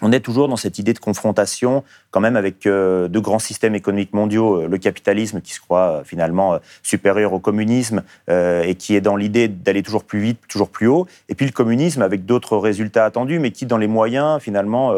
on 0.02 0.12
est 0.12 0.20
toujours 0.20 0.48
dans 0.48 0.56
cette 0.56 0.80
idée 0.80 0.94
de 0.94 1.00
confrontation, 1.00 1.84
quand 2.12 2.20
même, 2.20 2.36
avec 2.36 2.66
euh, 2.66 3.08
deux 3.08 3.22
grands 3.22 3.40
systèmes 3.40 3.76
économiques 3.76 4.14
mondiaux, 4.14 4.62
euh, 4.62 4.68
le 4.68 4.78
capitalisme 4.78 5.42
qui 5.42 5.54
se 5.54 5.60
croit 5.60 6.00
euh, 6.00 6.04
finalement 6.04 6.60
supérieur 6.84 7.34
au 7.34 7.40
communisme 7.40 8.04
et 8.30 8.76
qui 8.76 8.96
est 8.96 9.02
dans 9.02 9.16
l'idée 9.16 9.48
d'aller 9.48 9.84
toujours 9.84 10.04
plus 10.04 10.20
vite, 10.20 10.40
toujours 10.48 10.70
plus 10.70 10.88
haut, 10.88 11.08
et 11.28 11.36
puis 11.36 11.46
le 11.46 11.52
communisme 11.52 12.02
avec 12.02 12.26
d'autres 12.26 12.58
résultats 12.58 13.06
attendus, 13.06 13.40
mais 13.40 13.52
qui, 13.52 13.66
dans 13.66 13.78
les 13.78 13.88
moyens, 13.88 14.42
finalement, 14.42 14.94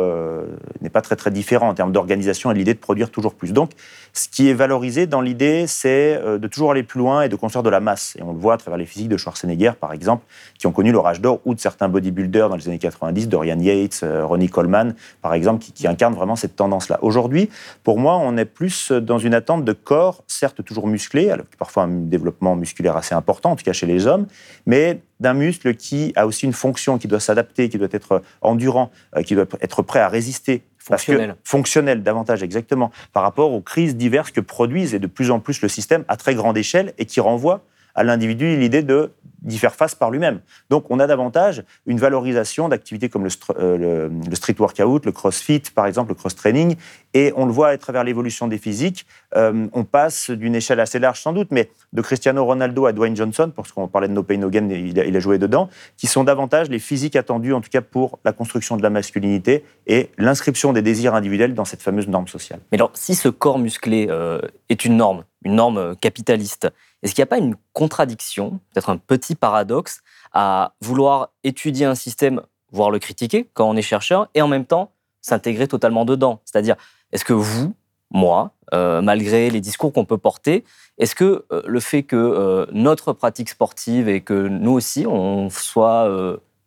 n'est 0.81 0.89
pas 0.89 1.01
très 1.01 1.15
très 1.15 1.31
différent 1.31 1.69
en 1.69 1.73
termes 1.73 1.91
d'organisation 1.91 2.51
et 2.51 2.53
l'idée 2.53 2.73
de 2.73 2.79
produire 2.79 3.09
toujours 3.09 3.33
plus. 3.33 3.53
Donc, 3.53 3.71
ce 4.13 4.27
qui 4.27 4.49
est 4.49 4.53
valorisé 4.53 5.07
dans 5.07 5.21
l'idée, 5.21 5.65
c'est 5.67 6.19
de 6.23 6.47
toujours 6.47 6.71
aller 6.71 6.83
plus 6.83 6.99
loin 6.99 7.23
et 7.23 7.29
de 7.29 7.35
construire 7.35 7.63
de 7.63 7.69
la 7.69 7.79
masse. 7.79 8.15
Et 8.19 8.23
on 8.23 8.33
le 8.33 8.39
voit 8.39 8.55
à 8.55 8.57
travers 8.57 8.77
les 8.77 8.85
physiques 8.85 9.09
de 9.09 9.17
Schwarzenegger, 9.17 9.73
par 9.79 9.93
exemple, 9.93 10.25
qui 10.57 10.67
ont 10.67 10.71
connu 10.71 10.91
l'orage 10.91 11.21
d'or, 11.21 11.39
ou 11.45 11.55
de 11.55 11.59
certains 11.59 11.89
bodybuilders 11.89 12.49
dans 12.49 12.55
les 12.55 12.67
années 12.67 12.79
90, 12.79 13.29
Dorian 13.29 13.59
Yates, 13.59 14.05
Ronnie 14.23 14.49
Coleman, 14.49 14.80
par 15.21 15.33
exemple, 15.33 15.63
qui, 15.63 15.87
incarne 15.87 16.13
vraiment 16.13 16.35
cette 16.35 16.55
tendance-là. 16.55 16.99
Aujourd'hui, 17.01 17.49
pour 17.83 17.99
moi, 17.99 18.17
on 18.17 18.37
est 18.37 18.45
plus 18.45 18.91
dans 18.91 19.17
une 19.17 19.33
attente 19.33 19.65
de 19.65 19.73
corps, 19.73 20.23
certes 20.27 20.63
toujours 20.63 20.87
musclé, 20.87 21.31
avec 21.31 21.57
parfois 21.57 21.83
un 21.83 21.89
développement 21.89 22.55
musculaire 22.55 22.95
assez 22.97 23.15
important, 23.15 23.51
en 23.51 23.55
tout 23.55 23.63
cas 23.63 23.73
chez 23.73 23.87
les 23.87 24.07
hommes, 24.07 24.27
mais 24.65 25.01
d'un 25.19 25.33
muscle 25.33 25.75
qui 25.75 26.13
a 26.15 26.25
aussi 26.25 26.45
une 26.45 26.53
fonction, 26.53 26.97
qui 26.97 27.07
doit 27.07 27.19
s'adapter, 27.19 27.69
qui 27.69 27.77
doit 27.77 27.87
être 27.91 28.21
endurant, 28.41 28.91
euh, 29.15 29.21
qui 29.21 29.35
doit 29.35 29.45
être 29.61 29.81
prêt 29.81 29.99
à 29.99 30.07
résister 30.07 30.63
Fonctionnel. 30.83 31.35
fonctionnel 31.43 32.01
davantage, 32.01 32.41
exactement, 32.41 32.91
par 33.13 33.21
rapport 33.21 33.51
aux 33.53 33.61
crises 33.61 33.95
diverses 33.95 34.31
que 34.31 34.41
produisent 34.41 34.95
et 34.95 34.99
de 34.99 35.05
plus 35.05 35.29
en 35.29 35.39
plus 35.39 35.61
le 35.61 35.69
système 35.69 36.03
à 36.07 36.17
très 36.17 36.33
grande 36.33 36.57
échelle 36.57 36.93
et 36.97 37.05
qui 37.05 37.19
renvoie 37.19 37.61
à 37.95 38.03
l'individu 38.03 38.57
l'idée 38.57 38.83
de 38.83 39.11
d'y 39.41 39.57
faire 39.57 39.73
face 39.73 39.95
par 39.95 40.11
lui-même. 40.11 40.39
Donc 40.69 40.85
on 40.89 40.99
a 40.99 41.07
davantage 41.07 41.63
une 41.85 41.97
valorisation 41.97 42.69
d'activités 42.69 43.09
comme 43.09 43.27
euh, 43.57 44.09
le, 44.29 44.35
street 44.35 44.55
workout, 44.59 45.05
le 45.05 45.11
crossfit, 45.11 45.63
par 45.73 45.87
exemple, 45.87 46.09
le 46.09 46.15
cross-training, 46.15 46.75
et 47.13 47.33
on 47.35 47.45
le 47.45 47.51
voit 47.51 47.69
à 47.69 47.77
travers 47.77 48.03
l'évolution 48.03 48.47
des 48.47 48.57
physiques, 48.57 49.05
euh, 49.35 49.67
on 49.73 49.83
passe 49.83 50.29
d'une 50.29 50.55
échelle 50.55 50.79
assez 50.79 50.99
large 50.99 51.21
sans 51.21 51.33
doute, 51.33 51.49
mais 51.51 51.69
de 51.91 52.01
Cristiano 52.01 52.45
Ronaldo 52.45 52.85
à 52.85 52.93
Dwayne 52.93 53.15
Johnson, 53.15 53.51
parce 53.55 53.71
qu'on 53.71 53.87
parlait 53.87 54.07
de 54.07 54.13
No 54.13 54.23
Pain 54.23 54.41
il 54.41 55.17
a, 55.17 55.19
joué 55.19 55.37
dedans, 55.37 55.69
qui 55.97 56.07
sont 56.07 56.23
davantage 56.23 56.69
les 56.69 56.79
physiques 56.79 57.15
attendus, 57.15 57.53
en 57.53 57.61
tout 57.61 57.69
cas 57.69 57.81
pour 57.81 58.19
la 58.23 58.33
construction 58.33 58.77
de 58.77 58.83
la 58.83 58.89
masculinité 58.89 59.63
et 59.87 60.09
l'inscription 60.17 60.73
des 60.73 60.81
désirs 60.81 61.15
individuels 61.15 61.53
dans 61.55 61.65
cette 61.65 61.81
fameuse 61.81 62.07
norme 62.07 62.27
sociale. 62.27 62.59
Mais 62.71 62.77
alors, 62.77 62.91
si 62.93 63.15
ce 63.15 63.29
corps 63.29 63.59
musclé 63.59 64.07
euh, 64.09 64.39
est 64.69 64.85
une 64.85 64.97
norme, 64.97 65.23
une 65.43 65.55
norme 65.55 65.95
capitaliste, 65.95 66.69
est-ce 67.01 67.15
qu'il 67.15 67.21
n'y 67.21 67.27
a 67.27 67.27
pas 67.27 67.37
une 67.37 67.55
contradiction, 67.73 68.59
peut-être 68.71 68.89
un 68.89 68.97
petit 68.97 69.35
paradoxe, 69.35 70.01
à 70.33 70.73
vouloir 70.81 71.29
étudier 71.43 71.85
un 71.85 71.95
système, 71.95 72.41
voire 72.71 72.91
le 72.91 72.99
critiquer 72.99 73.49
quand 73.53 73.69
on 73.69 73.75
est 73.75 73.81
chercheur, 73.81 74.29
et 74.35 74.41
en 74.41 74.47
même 74.47 74.65
temps 74.65 74.91
s'intégrer 75.21 75.67
totalement 75.67 76.05
dedans? 76.05 76.41
C'est-à-dire, 76.45 76.75
est-ce 77.11 77.25
que 77.25 77.33
vous, 77.33 77.73
moi, 78.11 78.51
euh, 78.73 79.01
malgré 79.01 79.49
les 79.49 79.61
discours 79.61 79.91
qu'on 79.91 80.05
peut 80.05 80.17
porter, 80.17 80.63
est-ce 80.97 81.15
que 81.15 81.45
euh, 81.51 81.61
le 81.65 81.79
fait 81.79 82.03
que 82.03 82.15
euh, 82.15 82.65
notre 82.71 83.13
pratique 83.13 83.49
sportive 83.49 84.07
et 84.07 84.21
que 84.21 84.47
nous 84.47 84.71
aussi, 84.71 85.05
on 85.07 85.49
soit 85.49 86.09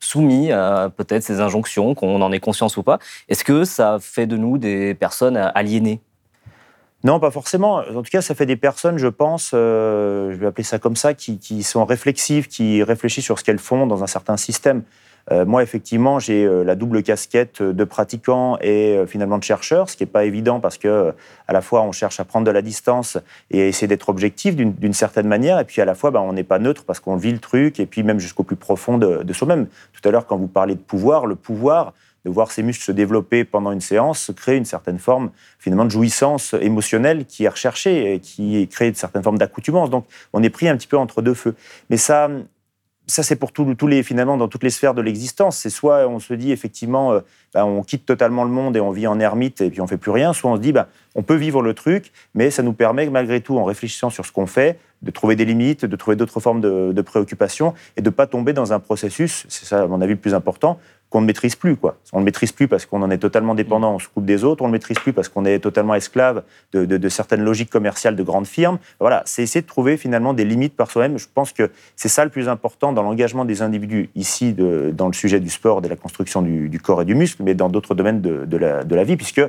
soumis 0.00 0.52
à 0.52 0.90
peut-être 0.94 1.22
ces 1.22 1.40
injonctions, 1.40 1.94
qu'on 1.94 2.20
en 2.20 2.32
ait 2.32 2.40
conscience 2.40 2.76
ou 2.76 2.82
pas, 2.82 2.98
est-ce 3.28 3.44
que 3.44 3.64
ça 3.64 3.98
fait 4.00 4.26
de 4.26 4.36
nous 4.36 4.58
des 4.58 4.94
personnes 4.94 5.36
aliénées? 5.36 6.00
Non, 7.04 7.20
pas 7.20 7.30
forcément. 7.30 7.82
En 7.94 8.02
tout 8.02 8.10
cas, 8.10 8.22
ça 8.22 8.34
fait 8.34 8.46
des 8.46 8.56
personnes, 8.56 8.96
je 8.96 9.08
pense, 9.08 9.50
euh, 9.52 10.32
je 10.32 10.36
vais 10.36 10.46
appeler 10.46 10.64
ça 10.64 10.78
comme 10.78 10.96
ça, 10.96 11.12
qui, 11.12 11.62
sont 11.62 11.84
réflexives, 11.84 12.48
qui 12.48 12.82
réfléchissent 12.82 13.26
sur 13.26 13.38
ce 13.38 13.44
qu'elles 13.44 13.58
font 13.58 13.86
dans 13.86 14.02
un 14.02 14.06
certain 14.06 14.38
système. 14.38 14.82
Euh, 15.30 15.44
moi, 15.44 15.62
effectivement, 15.62 16.18
j'ai 16.18 16.46
euh, 16.46 16.64
la 16.64 16.74
double 16.74 17.02
casquette 17.02 17.62
de 17.62 17.84
pratiquant 17.84 18.56
et 18.62 18.98
finalement 19.06 19.36
de 19.36 19.42
chercheur, 19.42 19.90
ce 19.90 19.98
qui 19.98 20.02
n'est 20.02 20.10
pas 20.10 20.24
évident 20.24 20.60
parce 20.60 20.78
que 20.78 21.12
à 21.46 21.52
la 21.52 21.60
fois 21.60 21.82
on 21.82 21.92
cherche 21.92 22.20
à 22.20 22.24
prendre 22.24 22.46
de 22.46 22.50
la 22.50 22.62
distance 22.62 23.18
et 23.50 23.62
à 23.62 23.66
essayer 23.66 23.86
d'être 23.86 24.08
objectif 24.08 24.56
d'une 24.56 24.92
certaine 24.92 25.26
manière, 25.26 25.58
et 25.58 25.64
puis 25.64 25.82
à 25.82 25.86
la 25.86 25.94
fois 25.94 26.10
ben, 26.10 26.20
on 26.20 26.32
n'est 26.32 26.42
pas 26.42 26.58
neutre 26.58 26.84
parce 26.86 27.00
qu'on 27.00 27.16
vit 27.16 27.32
le 27.32 27.38
truc, 27.38 27.80
et 27.80 27.86
puis 27.86 28.02
même 28.02 28.18
jusqu'au 28.18 28.44
plus 28.44 28.56
profond 28.56 28.96
de, 28.96 29.22
de 29.22 29.32
soi-même. 29.34 29.66
Tout 29.92 30.08
à 30.08 30.10
l'heure, 30.10 30.26
quand 30.26 30.36
vous 30.36 30.46
parlez 30.46 30.74
de 30.74 30.80
pouvoir, 30.80 31.26
le 31.26 31.36
pouvoir, 31.36 31.92
de 32.24 32.30
voir 32.30 32.50
ces 32.50 32.62
muscles 32.62 32.84
se 32.84 32.92
développer 32.92 33.44
pendant 33.44 33.72
une 33.72 33.80
séance 33.80 34.30
crée 34.36 34.56
une 34.56 34.64
certaine 34.64 34.98
forme 34.98 35.30
finalement 35.58 35.84
de 35.84 35.90
jouissance 35.90 36.54
émotionnelle 36.60 37.26
qui 37.26 37.44
est 37.44 37.48
recherchée 37.48 38.14
et 38.14 38.20
qui 38.20 38.66
crée 38.68 38.88
une 38.88 38.94
certaine 38.94 39.22
forme 39.22 39.38
d'accoutumance. 39.38 39.90
Donc 39.90 40.06
on 40.32 40.42
est 40.42 40.50
pris 40.50 40.68
un 40.68 40.76
petit 40.76 40.86
peu 40.86 40.96
entre 40.96 41.22
deux 41.22 41.34
feux. 41.34 41.54
Mais 41.90 41.96
ça, 41.96 42.30
ça 43.06 43.22
c'est 43.22 43.36
pour 43.36 43.52
tous 43.52 43.86
les 43.86 44.02
finalement 44.02 44.36
dans 44.36 44.48
toutes 44.48 44.62
les 44.62 44.70
sphères 44.70 44.94
de 44.94 45.02
l'existence. 45.02 45.58
C'est 45.58 45.70
soit 45.70 46.08
on 46.08 46.18
se 46.18 46.34
dit 46.34 46.52
effectivement 46.52 47.12
euh, 47.12 47.20
bah, 47.52 47.66
on 47.66 47.82
quitte 47.82 48.06
totalement 48.06 48.44
le 48.44 48.50
monde 48.50 48.76
et 48.76 48.80
on 48.80 48.90
vit 48.90 49.06
en 49.06 49.20
ermite 49.20 49.60
et 49.60 49.70
puis 49.70 49.80
on 49.80 49.86
fait 49.86 49.98
plus 49.98 50.10
rien, 50.10 50.32
soit 50.32 50.50
on 50.50 50.56
se 50.56 50.60
dit 50.60 50.72
bah, 50.72 50.88
on 51.14 51.22
peut 51.22 51.36
vivre 51.36 51.62
le 51.62 51.74
truc, 51.74 52.12
mais 52.34 52.50
ça 52.50 52.62
nous 52.62 52.72
permet 52.72 53.08
malgré 53.10 53.40
tout 53.40 53.58
en 53.58 53.64
réfléchissant 53.64 54.10
sur 54.10 54.24
ce 54.24 54.32
qu'on 54.32 54.46
fait 54.46 54.78
de 55.04 55.10
trouver 55.10 55.36
des 55.36 55.44
limites, 55.44 55.84
de 55.84 55.96
trouver 55.96 56.16
d'autres 56.16 56.40
formes 56.40 56.60
de, 56.60 56.92
de 56.92 57.02
préoccupation 57.02 57.74
et 57.96 58.02
de 58.02 58.10
pas 58.10 58.26
tomber 58.26 58.52
dans 58.52 58.72
un 58.72 58.80
processus, 58.80 59.46
c'est 59.48 59.66
ça 59.66 59.82
à 59.82 59.86
mon 59.86 60.00
avis 60.00 60.14
le 60.14 60.18
plus 60.18 60.34
important, 60.34 60.78
qu'on 61.14 61.20
ne 61.20 61.26
maîtrise 61.26 61.54
plus. 61.54 61.76
Quoi. 61.76 61.96
On 62.12 62.18
ne 62.18 62.24
maîtrise 62.24 62.50
plus 62.50 62.66
parce 62.66 62.86
qu'on 62.86 63.00
en 63.00 63.08
est 63.08 63.18
totalement 63.18 63.54
dépendant, 63.54 63.94
on 63.94 63.98
se 64.00 64.08
coupe 64.08 64.24
des 64.24 64.42
autres, 64.42 64.64
on 64.64 64.66
ne 64.66 64.72
maîtrise 64.72 64.98
plus 64.98 65.12
parce 65.12 65.28
qu'on 65.28 65.44
est 65.44 65.60
totalement 65.60 65.94
esclave 65.94 66.42
de, 66.72 67.08
certaines 67.08 67.42
logiques 67.42 67.70
commerciales 67.70 68.16
de 68.16 68.22
grandes 68.24 68.48
firmes. 68.48 68.78
Voilà, 68.98 69.22
c'est 69.24 69.44
essayer 69.44 69.62
de 69.62 69.66
trouver 69.66 69.96
finalement 69.96 70.34
des 70.34 70.44
limites 70.44 70.74
par 70.74 70.90
soi-même. 70.90 71.16
Je 71.16 71.28
pense 71.32 71.52
que 71.52 71.70
c'est 71.94 72.08
ça 72.08 72.24
le 72.24 72.30
plus 72.30 72.48
important 72.48 72.92
dans 72.92 73.04
l'engagement 73.04 73.44
des 73.44 73.62
individus, 73.62 74.10
ici 74.16 74.54
dans 74.54 75.06
le 75.06 75.12
sujet 75.12 75.38
du 75.38 75.50
sport, 75.50 75.82
de 75.82 75.88
la 75.88 75.94
construction 75.94 76.42
du, 76.42 76.80
corps 76.80 77.02
et 77.02 77.04
du 77.04 77.14
muscle, 77.14 77.44
mais 77.44 77.54
dans 77.54 77.68
d'autres 77.68 77.94
domaines 77.94 78.20
de, 78.20 78.56
la, 78.56 79.04
vie, 79.04 79.16
puisque 79.16 79.42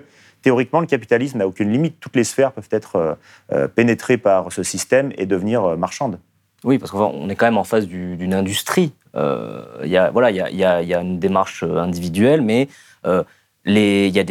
théoriquement, 0.45 0.79
le 0.79 0.86
capitalisme 0.86 1.39
n'a 1.39 1.47
aucune 1.47 1.71
limite. 1.71 1.99
Toutes 1.99 2.15
les 2.15 2.23
sphères 2.23 2.51
peuvent 2.51 2.69
être 2.69 2.97
euh, 2.97 3.13
euh, 3.51 3.67
pénétrées 3.67 4.17
par 4.17 4.51
ce 4.51 4.62
système 4.62 5.12
et 5.17 5.25
devenir 5.25 5.63
euh, 5.63 5.75
marchandes. 5.75 6.19
Oui, 6.63 6.77
parce 6.77 6.91
qu'on 6.91 7.27
est 7.29 7.36
quand 7.36 7.47
même 7.47 7.58
en 7.58 7.63
face 7.63 7.88
d'une 7.88 8.34
industrie. 8.34 8.93
Euh, 9.15 9.65
il 9.84 9.89
y, 9.89 9.97
a, 9.97 10.12
voilà, 10.12 10.29
y, 10.29 10.63
a, 10.63 11.01
une 11.01 11.17
démarche 11.17 11.63
individuelle, 11.63 12.41
mais 12.41 12.67
il 13.05 14.15
y, 14.15 14.19
a 14.19 14.23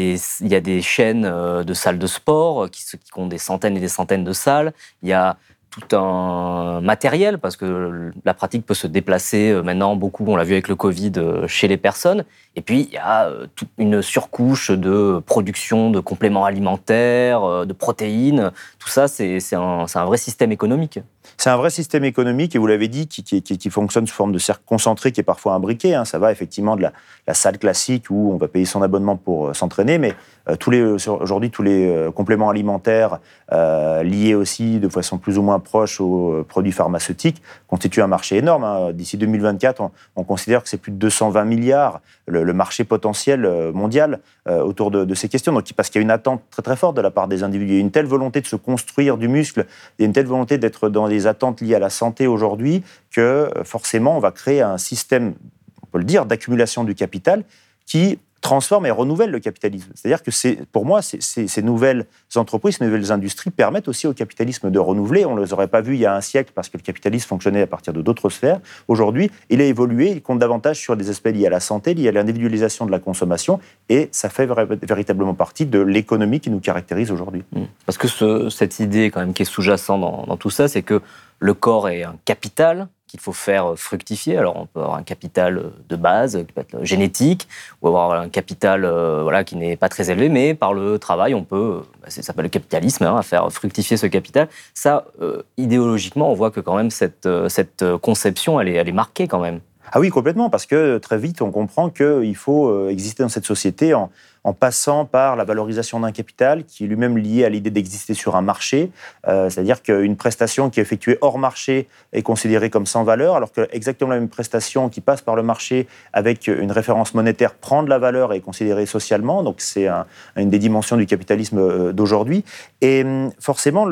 des, 0.60 0.82
chaînes 0.82 1.62
de 1.64 1.74
salles 1.74 1.98
de 1.98 2.06
sport 2.06 2.70
qui, 2.70 2.84
qui 2.84 3.10
ont 3.16 3.26
des 3.26 3.38
centaines 3.38 3.76
et 3.76 3.80
des 3.80 3.88
centaines 3.88 4.24
de 4.24 4.32
salles. 4.32 4.72
Il 5.02 5.08
y 5.08 5.12
a 5.12 5.36
tout 5.74 5.96
un 5.96 6.80
matériel, 6.80 7.38
parce 7.38 7.56
que 7.56 8.12
la 8.24 8.34
pratique 8.34 8.64
peut 8.64 8.74
se 8.74 8.86
déplacer 8.86 9.50
euh, 9.50 9.62
maintenant 9.62 9.96
beaucoup, 9.96 10.24
on 10.26 10.36
l'a 10.36 10.44
vu 10.44 10.52
avec 10.52 10.68
le 10.68 10.76
Covid, 10.76 11.12
euh, 11.16 11.48
chez 11.48 11.66
les 11.66 11.76
personnes. 11.76 12.24
Et 12.54 12.60
puis, 12.60 12.88
il 12.88 12.94
y 12.94 12.98
a 12.98 13.26
euh, 13.26 13.46
toute 13.56 13.70
une 13.78 14.00
surcouche 14.00 14.70
de 14.70 15.20
production 15.26 15.90
de 15.90 15.98
compléments 15.98 16.44
alimentaires, 16.44 17.66
de 17.66 17.72
protéines. 17.72 18.52
Tout 18.78 18.88
ça, 18.88 19.08
c'est 19.08 19.40
un, 19.54 19.86
un, 19.92 20.04
vrai 20.04 20.16
système 20.16 20.52
économique. 20.52 21.00
C'est 21.36 21.50
un 21.50 21.56
vrai 21.56 21.70
système 21.70 22.04
économique, 22.04 22.54
et 22.54 22.58
vous 22.58 22.66
l'avez 22.68 22.88
dit, 22.88 23.08
qui, 23.08 23.42
qui, 23.42 23.70
fonctionne 23.70 24.06
sous 24.06 24.14
forme 24.14 24.32
de 24.32 24.38
cercle 24.38 24.62
concentré, 24.66 25.10
qui 25.10 25.20
est 25.20 25.24
parfois 25.24 25.54
imbriqué. 25.54 25.94
Hein. 25.94 26.04
Ça 26.04 26.18
va 26.18 26.30
effectivement 26.30 26.76
de 26.76 26.82
la, 26.82 26.92
la, 27.26 27.34
salle 27.34 27.58
classique 27.58 28.04
où 28.10 28.32
on 28.32 28.36
va 28.36 28.46
payer 28.46 28.66
son 28.66 28.82
abonnement 28.82 29.16
pour 29.16 29.54
s'entraîner, 29.56 29.98
mais 29.98 30.14
tous 30.60 30.70
les 30.70 30.82
aujourd'hui, 30.82 31.50
tous 31.50 31.62
les 31.62 32.10
compléments 32.14 32.50
alimentaires 32.50 33.18
liés 33.50 34.34
aussi 34.34 34.78
de 34.78 34.88
façon 34.88 35.18
plus 35.18 35.38
ou 35.38 35.42
moins 35.42 35.58
proche 35.58 36.00
aux 36.00 36.32
euh, 36.32 36.44
produits 36.44 36.72
pharmaceutiques 36.72 37.42
constitue 37.66 38.02
un 38.02 38.06
marché 38.06 38.36
énorme. 38.36 38.64
Hein. 38.64 38.92
D'ici 38.92 39.16
2024, 39.16 39.82
on, 40.16 40.24
considère 40.24 40.62
que 40.62 40.68
c'est 40.68 40.78
plus 40.78 40.92
de 40.92 40.96
220 40.96 41.44
milliards 41.44 42.00
le, 42.26 42.52
marché 42.52 42.84
potentiel 42.84 43.44
euh, 43.44 43.72
mondial 43.72 44.20
euh, 44.48 44.62
autour 44.62 44.90
de, 44.90 45.14
ces 45.14 45.28
questions. 45.28 45.52
Donc, 45.52 45.72
parce 45.72 45.90
qu'il 45.90 46.00
y 46.00 46.02
a 46.02 46.04
une 46.04 46.10
attente 46.10 46.42
très 46.50 46.62
très 46.62 46.76
forte 46.76 46.96
de 46.96 47.00
la 47.00 47.10
part 47.10 47.28
des 47.28 47.42
individus. 47.42 47.72
Il 47.72 47.76
y 47.76 47.78
a 47.78 47.80
une 47.80 47.90
telle 47.90 48.06
volonté 48.06 48.40
de 48.40 48.46
se 48.46 48.56
construire 48.56 49.16
du 49.16 49.28
muscle, 49.28 49.66
il 49.98 50.02
y 50.02 50.04
a 50.04 50.06
une 50.06 50.12
telle 50.12 50.26
volonté 50.26 50.58
d'être 50.58 50.88
dans 50.88 51.08
des 51.08 51.26
attentes 51.26 51.60
liées 51.60 51.74
à 51.74 51.78
la 51.78 51.90
santé 51.90 52.26
aujourd'hui 52.26 52.82
que 53.10 53.50
forcément 53.64 54.16
on 54.16 54.20
va 54.20 54.32
créer 54.32 54.60
un 54.60 54.78
système, 54.78 55.34
on 55.82 55.86
peut 55.86 55.98
le 55.98 56.04
dire, 56.04 56.26
d'accumulation 56.26 56.84
du 56.84 56.94
capital 56.94 57.44
qui 57.86 58.18
transforme 58.44 58.84
et 58.84 58.90
renouvelle 58.90 59.30
le 59.30 59.40
capitalisme. 59.40 59.90
C'est-à-dire 59.94 60.22
que 60.22 60.30
pour 60.64 60.84
moi, 60.84 61.00
ces 61.00 61.62
nouvelles 61.62 62.04
entreprises, 62.36 62.76
ces 62.76 62.84
nouvelles 62.84 63.10
industries 63.10 63.50
permettent 63.50 63.88
aussi 63.88 64.06
au 64.06 64.12
capitalisme 64.12 64.70
de 64.70 64.78
renouveler. 64.78 65.24
On 65.24 65.34
ne 65.34 65.42
les 65.42 65.54
aurait 65.54 65.66
pas 65.66 65.80
vues 65.80 65.94
il 65.94 66.00
y 66.00 66.06
a 66.06 66.14
un 66.14 66.20
siècle 66.20 66.52
parce 66.54 66.68
que 66.68 66.76
le 66.76 66.82
capitalisme 66.82 67.26
fonctionnait 67.26 67.62
à 67.62 67.66
partir 67.66 67.94
de 67.94 68.02
d'autres 68.02 68.28
sphères. 68.28 68.60
Aujourd'hui, 68.86 69.30
il 69.48 69.62
a 69.62 69.64
évolué, 69.64 70.10
il 70.10 70.20
compte 70.20 70.38
davantage 70.38 70.78
sur 70.78 70.94
des 70.94 71.08
aspects 71.08 71.28
liés 71.28 71.46
à 71.46 71.50
la 71.50 71.60
santé, 71.60 71.94
liés 71.94 72.08
à 72.08 72.12
l'individualisation 72.12 72.84
de 72.84 72.90
la 72.90 72.98
consommation, 72.98 73.60
et 73.88 74.10
ça 74.12 74.28
fait 74.28 74.46
véritablement 74.82 75.34
partie 75.34 75.64
de 75.64 75.80
l'économie 75.80 76.40
qui 76.40 76.50
nous 76.50 76.60
caractérise 76.60 77.10
aujourd'hui. 77.10 77.44
Mmh. 77.52 77.62
Parce 77.86 77.96
que 77.96 78.50
cette 78.50 78.78
idée 78.78 79.10
quand 79.10 79.20
même 79.20 79.32
qui 79.32 79.40
est 79.40 79.46
sous-jacente 79.46 80.02
dans 80.28 80.36
tout 80.36 80.50
ça, 80.50 80.68
c'est 80.68 80.82
que 80.82 81.00
le 81.38 81.54
corps 81.54 81.88
est 81.88 82.02
un 82.02 82.16
capital 82.26 82.88
qu'il 83.14 83.20
faut 83.20 83.32
faire 83.32 83.74
fructifier. 83.76 84.36
Alors, 84.36 84.56
on 84.56 84.66
peut 84.66 84.80
avoir 84.80 84.96
un 84.96 85.04
capital 85.04 85.70
de 85.88 85.94
base, 85.94 86.36
qui 86.36 86.52
peut 86.52 86.62
être 86.62 86.84
génétique, 86.84 87.46
ou 87.80 87.86
avoir 87.86 88.10
un 88.10 88.28
capital 88.28 88.84
euh, 88.84 89.22
voilà, 89.22 89.44
qui 89.44 89.54
n'est 89.54 89.76
pas 89.76 89.88
très 89.88 90.10
élevé, 90.10 90.28
mais 90.28 90.54
par 90.54 90.74
le 90.74 90.98
travail, 90.98 91.32
on 91.32 91.44
peut, 91.44 91.82
bah, 92.02 92.08
ça 92.10 92.22
s'appelle 92.22 92.46
le 92.46 92.48
capitalisme, 92.48 93.04
hein, 93.04 93.22
faire 93.22 93.52
fructifier 93.52 93.96
ce 93.96 94.08
capital. 94.08 94.48
Ça, 94.74 95.04
euh, 95.22 95.44
idéologiquement, 95.56 96.28
on 96.28 96.34
voit 96.34 96.50
que 96.50 96.58
quand 96.58 96.74
même 96.74 96.90
cette, 96.90 97.26
euh, 97.26 97.48
cette 97.48 97.84
conception, 98.02 98.60
elle 98.60 98.66
est, 98.66 98.74
elle 98.74 98.88
est 98.88 98.92
marquée 98.92 99.28
quand 99.28 99.38
même. 99.40 99.60
Ah 99.92 100.00
oui, 100.00 100.10
complètement, 100.10 100.50
parce 100.50 100.66
que 100.66 100.98
très 100.98 101.18
vite, 101.18 101.40
on 101.40 101.52
comprend 101.52 101.90
qu'il 101.90 102.34
faut 102.34 102.88
exister 102.88 103.22
dans 103.22 103.28
cette 103.28 103.46
société 103.46 103.94
en, 103.94 104.10
en 104.44 104.52
passant 104.52 105.06
par 105.06 105.36
la 105.36 105.44
valorisation 105.44 106.00
d'un 106.00 106.12
capital 106.12 106.64
qui 106.64 106.84
est 106.84 106.86
lui-même 106.86 107.16
lié 107.16 107.44
à 107.44 107.48
l'idée 107.48 107.70
d'exister 107.70 108.12
sur 108.12 108.36
un 108.36 108.42
marché, 108.42 108.90
euh, 109.26 109.48
c'est-à-dire 109.48 109.82
qu'une 109.82 110.16
prestation 110.16 110.68
qui 110.68 110.80
est 110.80 110.82
effectuée 110.82 111.18
hors 111.22 111.38
marché 111.38 111.88
est 112.12 112.22
considérée 112.22 112.68
comme 112.68 112.84
sans 112.84 113.04
valeur, 113.04 113.36
alors 113.36 113.52
que 113.52 113.66
exactement 113.72 114.10
la 114.10 114.20
même 114.20 114.28
prestation 114.28 114.90
qui 114.90 115.00
passe 115.00 115.22
par 115.22 115.34
le 115.34 115.42
marché 115.42 115.88
avec 116.12 116.46
une 116.46 116.70
référence 116.70 117.14
monétaire 117.14 117.54
prend 117.54 117.82
de 117.82 117.88
la 117.88 117.98
valeur 117.98 118.32
et 118.32 118.36
est 118.36 118.40
considérée 118.40 118.84
socialement. 118.84 119.42
Donc 119.42 119.56
c'est 119.60 119.88
une 120.36 120.50
des 120.50 120.58
dimensions 120.58 120.96
du 120.96 121.06
capitalisme 121.06 121.58
euh, 121.58 121.92
d'aujourd'hui. 121.92 122.44
Et 122.82 123.02
hum, 123.02 123.32
forcément, 123.40 123.86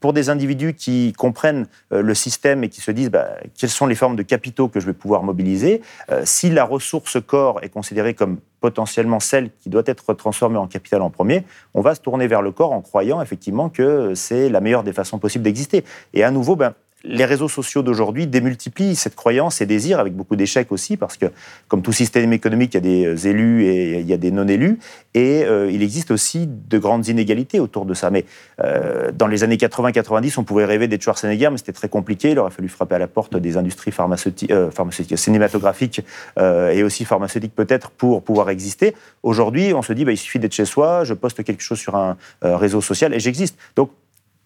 pour 0.00 0.12
des 0.12 0.30
individus 0.30 0.74
qui 0.74 1.12
comprennent 1.14 1.66
euh, 1.92 2.00
le 2.00 2.14
système 2.14 2.62
et 2.62 2.68
qui 2.68 2.80
se 2.80 2.92
disent 2.92 3.10
bah, 3.10 3.28
quelles 3.58 3.70
sont 3.70 3.86
les 3.86 3.96
formes 3.96 4.14
de 4.14 4.22
capitaux 4.22 4.68
que 4.68 4.78
je 4.78 4.86
vais 4.86 4.92
pouvoir 4.92 5.24
mobiliser, 5.24 5.82
si 6.24 6.50
la 6.50 6.64
ressource 6.64 7.18
corps 7.20 7.60
est 7.62 7.68
considérée 7.68 8.14
comme 8.14 8.38
potentiellement 8.60 9.20
celle 9.20 9.50
qui 9.60 9.68
doit 9.68 9.82
être 9.86 10.14
transformée 10.14 10.58
en 10.58 10.66
capital 10.66 11.02
en 11.02 11.10
premier, 11.10 11.44
on 11.74 11.80
va 11.80 11.94
se 11.94 12.00
tourner 12.00 12.26
vers 12.26 12.42
le 12.42 12.52
corps 12.52 12.72
en 12.72 12.80
croyant 12.80 13.20
effectivement 13.22 13.68
que 13.68 14.14
c'est 14.14 14.48
la 14.48 14.60
meilleure 14.60 14.84
des 14.84 14.92
façons 14.92 15.18
possibles 15.18 15.44
d'exister. 15.44 15.84
Et 16.14 16.22
à 16.22 16.30
nouveau, 16.30 16.56
ben, 16.56 16.74
les 17.04 17.24
réseaux 17.24 17.48
sociaux 17.48 17.82
d'aujourd'hui 17.82 18.26
démultiplient 18.26 18.94
cette 18.94 19.16
croyance 19.16 19.60
et 19.60 19.66
désir, 19.66 20.00
avec 20.00 20.14
beaucoup 20.14 20.36
d'échecs 20.36 20.70
aussi, 20.70 20.96
parce 20.96 21.16
que, 21.16 21.26
comme 21.68 21.82
tout 21.82 21.92
système 21.92 22.32
économique, 22.32 22.74
il 22.74 22.76
y 22.76 22.78
a 22.78 22.80
des 22.80 23.06
euh, 23.06 23.28
élus 23.30 23.64
et 23.64 24.00
il 24.00 24.06
y 24.06 24.12
a 24.12 24.16
des 24.16 24.30
non-élus, 24.30 24.78
et 25.14 25.44
euh, 25.44 25.70
il 25.70 25.82
existe 25.82 26.10
aussi 26.10 26.46
de 26.46 26.78
grandes 26.78 27.08
inégalités 27.08 27.60
autour 27.60 27.86
de 27.86 27.94
ça. 27.94 28.10
Mais 28.10 28.24
euh, 28.62 29.10
dans 29.12 29.26
les 29.26 29.44
années 29.44 29.56
80-90, 29.56 30.34
on 30.38 30.44
pouvait 30.44 30.64
rêver 30.64 30.88
d'être 30.88 31.02
Schwarzenegger, 31.02 31.48
mais 31.50 31.58
c'était 31.58 31.72
très 31.72 31.88
compliqué. 31.88 32.32
Il 32.32 32.38
aurait 32.38 32.50
fallu 32.50 32.68
frapper 32.68 32.96
à 32.96 32.98
la 32.98 33.08
porte 33.08 33.36
des 33.36 33.56
industries 33.56 33.92
pharmaceutiques, 33.92 34.52
pharmaceutiques 34.72 35.18
cinématographiques 35.18 36.02
et 36.38 36.82
aussi 36.82 37.04
pharmaceutiques 37.04 37.54
peut-être 37.54 37.90
pour 37.90 38.22
pouvoir 38.22 38.50
exister. 38.50 38.94
Aujourd'hui, 39.22 39.72
on 39.74 39.82
se 39.82 39.92
dit, 39.92 40.04
bah, 40.04 40.12
il 40.12 40.16
suffit 40.16 40.38
d'être 40.38 40.52
chez 40.52 40.64
soi, 40.64 41.04
je 41.04 41.14
poste 41.14 41.42
quelque 41.44 41.62
chose 41.62 41.78
sur 41.78 41.94
un 41.94 42.16
réseau 42.42 42.80
social 42.80 43.14
et 43.14 43.20
j'existe. 43.20 43.56
Donc, 43.76 43.90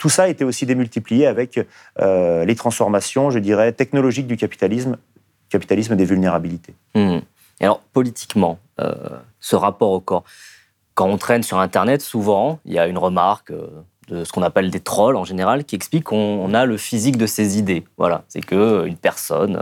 tout 0.05 0.11
ça 0.11 0.25
a 0.25 0.29
été 0.29 0.45
aussi 0.45 0.67
démultiplié 0.67 1.27
avec 1.27 1.59
euh, 1.99 2.45
les 2.45 2.55
transformations, 2.55 3.31
je 3.31 3.39
dirais, 3.39 3.73
technologiques 3.73 4.27
du 4.27 4.37
capitalisme, 4.37 4.99
capitalisme 5.49 5.97
des 5.97 6.05
vulnérabilités. 6.05 6.75
Mmh. 6.95 7.21
Et 7.61 7.65
alors, 7.65 7.81
politiquement, 7.81 8.59
euh, 8.81 8.93
ce 9.41 9.57
rapport 9.57 9.93
au 9.93 10.01
corps, 10.01 10.25
quand 10.93 11.07
on 11.07 11.17
traîne 11.17 11.43
sur 11.43 11.59
Internet, 11.59 12.03
souvent, 12.03 12.59
il 12.67 12.75
y 12.75 12.79
a 12.79 12.87
une 12.87 12.99
remarque 12.99 13.51
euh, 13.51 13.67
de 14.09 14.25
ce 14.25 14.33
qu'on 14.33 14.43
appelle 14.43 14.71
des 14.71 14.81
trolls 14.81 15.17
en 15.17 15.25
général 15.25 15.65
qui 15.65 15.75
explique 15.75 16.05
qu'on 16.05 16.53
a 16.53 16.67
le 16.67 16.77
physique 16.77 17.17
de 17.17 17.27
ses 17.27 17.57
idées. 17.57 17.85
Voilà, 17.97 18.25
c'est 18.29 18.43
qu'une 18.43 18.99
personne, 18.99 19.59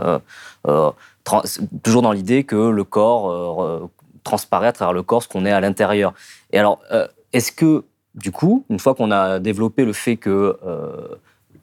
toujours 1.83 2.01
dans 2.01 2.11
l'idée 2.11 2.43
que 2.43 2.67
le 2.67 2.83
corps 2.83 3.89
transparaît 4.25 4.67
à 4.67 4.73
travers 4.73 4.91
le 4.91 5.03
corps 5.03 5.23
ce 5.23 5.29
qu'on 5.29 5.45
est 5.45 5.53
à 5.53 5.61
l'intérieur. 5.61 6.13
Et 6.51 6.59
alors, 6.59 6.81
est-ce 7.31 7.53
que 7.53 7.85
du 8.15 8.31
coup, 8.31 8.65
une 8.69 8.79
fois 8.79 8.95
qu'on 8.95 9.11
a 9.11 9.39
développé 9.39 9.85
le 9.85 9.93
fait 9.93 10.17
que 10.17 10.57
euh, 10.65 11.07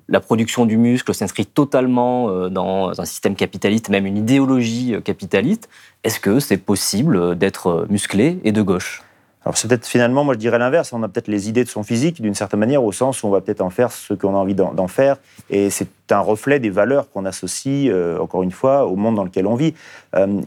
la 0.09 0.21
production 0.21 0.67
du 0.67 0.77
muscle 0.77 1.15
s'inscrit 1.15 1.47
totalement 1.47 2.29
euh, 2.29 2.49
dans 2.49 3.01
un 3.01 3.05
système 3.05 3.37
capitaliste, 3.37 3.89
même 3.89 4.07
une 4.07 4.17
idéologie 4.17 4.95
euh, 4.95 5.01
capitaliste, 5.01 5.69
est-ce 6.03 6.19
que 6.19 6.41
c'est 6.41 6.57
possible 6.57 7.37
d'être 7.37 7.87
musclé 7.89 8.41
et 8.43 8.53
de 8.53 8.63
gauche? 8.63 9.03
Alors 9.45 9.57
c'est 9.57 9.69
peut-être 9.69 9.87
finalement, 9.87 10.25
moi 10.25 10.35
je 10.35 10.39
dirais 10.39 10.59
l'inverse, 10.59 10.93
on 10.93 11.03
a 11.03 11.09
peut-être 11.09 11.29
les 11.29 11.49
idées 11.49 11.65
de 11.65 11.69
son 11.69 11.83
physique 11.83 12.21
d'une 12.21 12.35
certaine 12.35 12.61
manière, 12.61 12.85
au 12.85 12.93
sens 12.93 13.23
où 13.23 13.27
on 13.27 13.31
va 13.31 13.41
peut-être 13.41 13.63
en 13.63 13.71
faire 13.71 13.91
ce 13.91 14.13
qu'on 14.13 14.35
a 14.35 14.39
envie 14.39 14.55
d'en 14.55 14.89
faire, 14.89 15.17
et 15.49 15.71
c'est 15.71 15.89
un 16.11 16.21
reflet 16.21 16.59
des 16.59 16.69
valeurs 16.69 17.11
qu'on 17.11 17.25
associe, 17.25 17.91
encore 18.21 18.43
une 18.43 18.51
fois, 18.51 18.85
au 18.85 18.97
monde 18.97 19.15
dans 19.15 19.25
lequel 19.25 19.47
on 19.47 19.55
vit. 19.55 19.73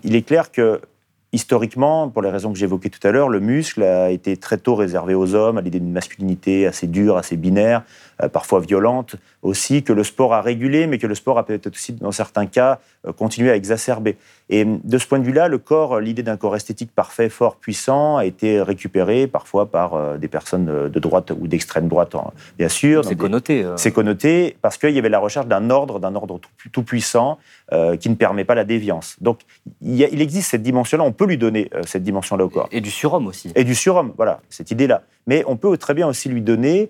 il 0.03 0.15
est 0.15 0.21
clair 0.21 0.51
que 0.51 0.79
historiquement, 1.33 2.09
pour 2.09 2.21
les 2.21 2.29
raisons 2.29 2.53
que 2.53 2.57
j'évoquais 2.57 2.89
tout 2.89 3.05
à 3.05 3.11
l'heure, 3.11 3.27
le 3.27 3.39
muscle 3.39 3.83
a 3.83 4.11
été 4.11 4.37
très 4.37 4.57
tôt 4.57 4.75
réservé 4.75 5.15
aux 5.15 5.33
hommes, 5.33 5.57
à 5.57 5.61
l'idée 5.61 5.79
d'une 5.79 5.91
masculinité 5.91 6.67
assez 6.67 6.87
dure, 6.87 7.17
assez 7.17 7.35
binaire, 7.35 7.83
parfois 8.31 8.59
violente 8.59 9.15
aussi, 9.41 9.83
que 9.83 9.93
le 9.93 10.03
sport 10.03 10.33
a 10.33 10.41
régulé, 10.41 10.87
mais 10.87 10.97
que 10.97 11.07
le 11.07 11.15
sport 11.15 11.37
a 11.37 11.45
peut-être 11.45 11.67
aussi, 11.67 11.93
dans 11.93 12.11
certains 12.11 12.45
cas, 12.45 12.79
euh, 13.05 13.11
continué 13.11 13.51
à 13.51 13.55
exacerber. 13.55 14.17
Et 14.49 14.65
de 14.65 14.97
ce 14.97 15.07
point 15.07 15.19
de 15.19 15.25
vue-là, 15.25 15.47
le 15.47 15.57
corps, 15.57 15.99
l'idée 15.99 16.23
d'un 16.23 16.37
corps 16.37 16.55
esthétique 16.55 16.91
parfait, 16.93 17.29
fort, 17.29 17.57
puissant, 17.57 18.17
a 18.17 18.25
été 18.25 18.61
récupérée 18.61 19.27
parfois 19.27 19.65
par 19.65 19.95
euh, 19.95 20.17
des 20.17 20.27
personnes 20.27 20.89
de 20.89 20.99
droite 20.99 21.31
ou 21.37 21.47
d'extrême 21.47 21.87
droite, 21.87 22.15
bien 22.57 22.69
sûr. 22.69 23.03
C'est 23.05 23.15
connoté. 23.15 23.65
C'est 23.75 23.91
connoté 23.91 24.57
parce 24.61 24.77
qu'il 24.77 24.91
y 24.91 24.99
avait 24.99 25.09
la 25.09 25.19
recherche 25.19 25.47
d'un 25.47 25.69
ordre, 25.69 25.99
d'un 25.99 26.15
ordre 26.15 26.39
tout, 26.71 26.83
puissant, 26.83 27.37
qui 27.99 28.09
ne 28.09 28.15
permet 28.15 28.45
pas 28.45 28.55
la 28.55 28.65
déviance. 28.65 29.15
Donc, 29.19 29.39
il, 29.81 29.99
il 29.99 30.21
existe 30.21 30.51
cette 30.51 30.61
dimension-là, 30.61 31.03
on 31.03 31.11
peut 31.11 31.25
lui 31.25 31.37
donner 31.37 31.69
cette 31.85 32.03
dimension-là 32.03 32.45
au 32.45 32.49
corps. 32.49 32.67
Et 32.71 32.81
du 32.81 32.91
surhomme 32.91 33.27
aussi. 33.27 33.51
Et 33.55 33.63
du 33.63 33.73
surhomme, 33.73 34.13
voilà, 34.15 34.41
cette 34.49 34.69
idée-là. 34.71 35.03
Mais 35.27 35.43
on 35.47 35.55
peut 35.55 35.77
très 35.77 35.93
bien 35.93 36.07
aussi 36.07 36.29
lui 36.29 36.41
donner, 36.41 36.89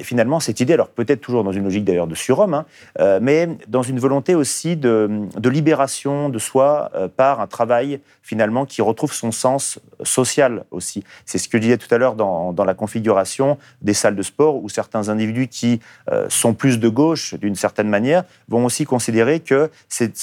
finalement, 0.00 0.40
cette 0.40 0.60
idée, 0.60 0.74
alors 0.74 0.88
peut-être 0.88 1.20
toujours 1.20 1.44
dans 1.44 1.52
une 1.52 1.64
logique 1.64 1.84
d'ailleurs 1.84 2.06
de 2.06 2.14
surhomme, 2.14 2.54
hein, 2.54 2.66
euh, 2.98 3.18
mais 3.22 3.48
dans 3.68 3.82
une 3.82 3.98
volonté 3.98 4.34
aussi 4.34 4.76
de, 4.76 5.28
libération 5.44 6.28
de 6.28 6.38
soi 6.38 6.90
euh, 6.94 7.08
par 7.08 7.40
un 7.40 7.46
travail 7.46 8.00
finalement 8.22 8.64
qui 8.64 8.82
retrouve 8.82 9.12
son 9.12 9.32
sens 9.32 9.80
social 10.04 10.64
aussi. 10.70 11.02
C'est 11.24 11.38
ce 11.38 11.48
que 11.48 11.58
je 11.58 11.62
disais 11.62 11.78
tout 11.78 11.92
à 11.92 11.98
l'heure 11.98 12.14
dans, 12.14 12.54
la 12.64 12.74
configuration 12.74 13.56
des 13.80 13.94
salles 13.94 14.14
de 14.14 14.22
sport 14.22 14.62
où 14.62 14.68
certains 14.68 15.08
individus 15.08 15.48
qui 15.48 15.80
euh, 16.10 16.26
sont 16.28 16.52
plus 16.52 16.78
de 16.78 16.88
gauche 16.88 17.34
d'une 17.34 17.54
certaine 17.54 17.88
manière 17.88 18.24
vont 18.48 18.64
aussi 18.66 18.84
considérer 18.84 19.40
que 19.40 19.70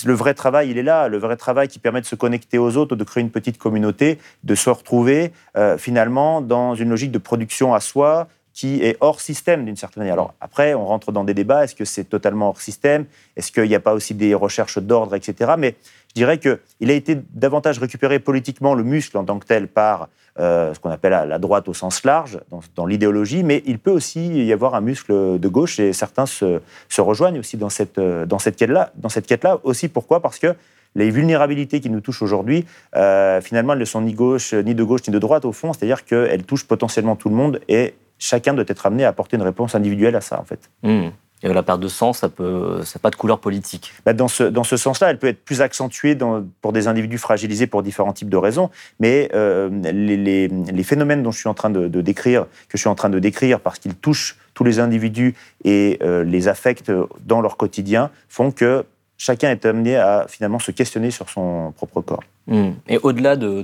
le 0.06 0.14
vrai 0.14 0.36
travail, 0.36 0.70
il 0.70 0.78
est 0.78 0.84
là, 0.84 1.08
le 1.08 1.18
vrai 1.18 1.36
travail 1.36 1.68
qui 1.68 1.80
permet 1.80 2.00
de 2.00 2.06
se 2.06 2.16
connecter 2.16 2.58
aux 2.60 2.78
autres, 2.78 2.96
de 2.96 3.04
créer 3.04 3.22
une 3.22 3.32
petite 3.32 3.58
communauté, 3.58 4.20
de 4.44 4.56
se 4.56 4.70
retrouver 4.70 5.32
finalement 5.78 6.42
dans 6.42 6.76
une 6.76 6.90
logique 6.90 7.12
de 7.12 7.18
production 7.18 7.47
à 7.74 7.80
soi, 7.80 8.28
qui 8.58 8.82
est 8.84 8.98
hors 9.02 9.22
système 9.22 9.66
d'une 9.66 9.76
certaine 9.76 10.02
manière. 10.02 10.16
Alors 10.16 10.34
après, 10.42 10.74
on 10.74 10.84
rentre 10.84 11.12
dans 11.12 11.24
des 11.24 11.36
débats, 11.36 11.64
est-ce 11.64 11.76
que 11.76 11.86
c'est 11.86 12.06
totalement 12.06 12.50
hors 12.50 12.60
système? 12.60 13.06
Est-ce 13.36 13.52
qu'il 13.52 13.68
n'y 13.68 13.76
a 13.76 13.80
pas 13.80 13.94
aussi 13.94 14.16
des 14.16 14.34
recherches 14.34 14.80
d'ordre, 14.80 15.14
etc. 15.14 15.54
Mais 15.60 15.76
je 16.10 16.14
dirais 16.16 16.40
qu'il 16.40 16.90
a 16.90 16.94
été 16.94 17.20
davantage 17.36 17.78
récupéré 17.78 18.18
politiquement, 18.18 18.74
le 18.74 18.84
muscle 18.84 19.16
en 19.20 19.26
tant 19.26 19.38
que 19.38 19.46
tel, 19.46 19.68
par 19.68 20.10
euh, 20.40 20.74
ce 20.74 20.80
qu'on 20.80 20.90
appelle 20.90 21.12
la 21.12 21.38
droite 21.38 21.68
au 21.68 21.76
sens 21.76 22.04
large, 22.04 22.40
dans, 22.76 22.88
l'idéologie, 22.88 23.44
mais 23.44 23.62
il 23.68 23.78
peut 23.78 23.92
aussi 23.92 24.44
y 24.46 24.52
avoir 24.52 24.74
un 24.74 24.82
muscle 24.82 25.40
de 25.40 25.48
gauche, 25.48 25.80
et 25.80 25.94
certains 25.94 26.26
se, 26.26 26.60
rejoignent 26.98 27.40
aussi 27.40 27.60
cette, 27.70 28.00
dans 28.00 28.40
cette 28.40 28.56
quête-là. 28.56 28.92
Dans 28.96 29.10
cette 29.10 29.28
quête-là 29.28 29.60
aussi, 29.64 29.88
pourquoi? 29.88 30.20
Parce 30.20 30.40
que 30.40 30.56
les 30.98 31.10
vulnérabilités 31.10 31.80
qui 31.80 31.90
nous 31.90 32.02
touchent 32.02 32.22
aujourd'hui, 32.22 32.66
euh, 32.96 33.40
finalement, 33.40 33.74
elles 33.74 33.80
ne 33.80 33.86
sont 33.86 34.02
ni 34.02 34.14
gauche, 34.14 34.54
ni 34.54 34.76
de 34.76 34.84
gauche, 34.84 35.02
ni 35.08 35.14
de 35.14 35.20
droite, 35.20 35.46
au 35.46 35.54
fond, 35.54 35.72
c'est-à-dire 35.72 36.04
qu'elles 36.04 36.44
touchent 36.44 36.68
potentiellement 36.68 37.16
tout 37.16 37.30
le 37.30 37.36
monde, 37.36 37.62
et 37.70 37.94
chacun 38.20 38.54
doit 38.54 38.66
être 38.68 38.86
amené 38.86 39.06
à 39.06 39.10
apporter 39.10 39.38
une 39.38 39.44
réponse 39.44 39.76
individuelle 39.76 40.16
à 40.16 40.22
ça, 40.22 40.40
en 40.40 40.44
fait. 40.44 40.70
Hmm. 40.84 41.10
Et 41.44 41.54
la 41.54 41.62
perte 41.62 41.82
de 41.82 41.88
sens, 41.88 42.20
ça 42.20 42.30
n'a 42.30 43.00
pas 43.00 43.12
de 43.12 43.16
couleur 43.16 43.40
politique. 43.40 43.94
Bah, 44.06 44.14
dans 44.14 44.28
ce, 44.28 44.44
dans 44.44 44.64
ce 44.64 44.76
sens-là, 44.76 45.12
elle 45.12 45.20
peut 45.20 45.28
être 45.28 45.46
plus 45.46 45.62
accentuée 45.62 46.16
dans, 46.16 46.44
pour 46.62 46.74
des 46.74 46.88
individus 46.88 47.20
fragilisés 47.20 47.68
pour 47.68 47.84
différents 47.84 48.14
types 48.14 48.30
de 48.30 48.38
raisons. 48.38 48.72
Mais 49.00 49.30
euh, 49.36 49.70
les, 49.70 50.48
les, 50.48 50.84
phénomènes 50.84 51.22
dont 51.22 51.30
je 51.30 51.38
suis 51.38 51.50
en 51.50 51.54
train 51.54 51.70
de, 51.70 51.88
décrire, 52.02 52.46
que 52.70 52.78
je 52.78 52.80
suis 52.80 52.90
en 52.90 52.96
train 52.96 53.10
de 53.10 53.20
décrire, 53.20 53.60
parce 53.60 53.78
qu'ils 53.78 53.94
touchent 53.94 54.38
tous 54.56 54.64
les 54.64 54.80
individus 54.80 55.36
et 55.64 56.00
euh, 56.02 56.24
les 56.24 56.48
affectent 56.48 56.92
dans 57.24 57.42
leur 57.42 57.56
quotidien, 57.56 58.10
font 58.30 58.50
que 58.50 58.84
chacun 59.18 59.52
est 59.52 59.66
amené 59.66 59.96
à 59.96 60.26
finalement 60.28 60.60
se 60.60 60.72
questionner 60.72 61.12
sur 61.12 61.30
son 61.30 61.74
propre 61.76 62.02
corps. 62.02 62.24
Hmm. 62.46 62.72
Et 62.88 62.98
au-delà 63.00 63.36
de, 63.36 63.64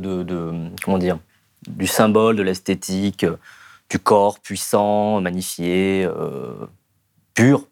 comment 0.84 0.98
dire, 0.98 1.20
du 1.68 1.88
symbole, 1.88 2.36
de 2.36 2.44
l'esthétique 2.44 3.26
du 3.90 4.00
corps 4.00 4.40
puissant, 4.40 5.22
magnifié, 5.22 6.06
euh, 6.06 6.54
pur, 7.36 7.68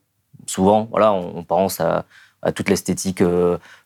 souvent, 0.46 0.88
voilà, 0.92 1.14
on, 1.14 1.44
pense 1.44 1.82
à, 1.82 2.06
toute 2.56 2.70
l'esthétique 2.70 3.24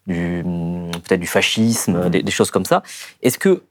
du 0.08 0.44
peut-être 0.44 1.20
du 1.20 1.28
fascisme, 1.28 2.10
des, 2.10 2.32
choses 2.32 2.52
comme 2.52 2.66
ça. 2.66 2.84
Est-ce 3.22 3.38
que 3.38 3.64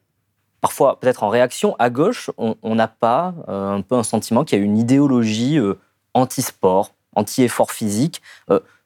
parfois, 0.61 0.99
peut-être 1.01 1.23
en 1.23 1.29
réaction, 1.29 1.77
à 1.79 1.91
gauche, 1.91 2.31
on 2.39 2.75
n'a 2.75 2.89
pas 2.89 3.35
un 3.49 3.81
peu 3.83 3.95
un 3.95 4.03
sentiment 4.03 4.45
qu'il 4.45 4.59
y 4.59 4.63
a 4.63 4.65
une 4.65 4.79
idéologie 4.79 5.59
anti-sport, 6.15 6.93
anti-effort 7.14 7.72
physique 7.72 8.22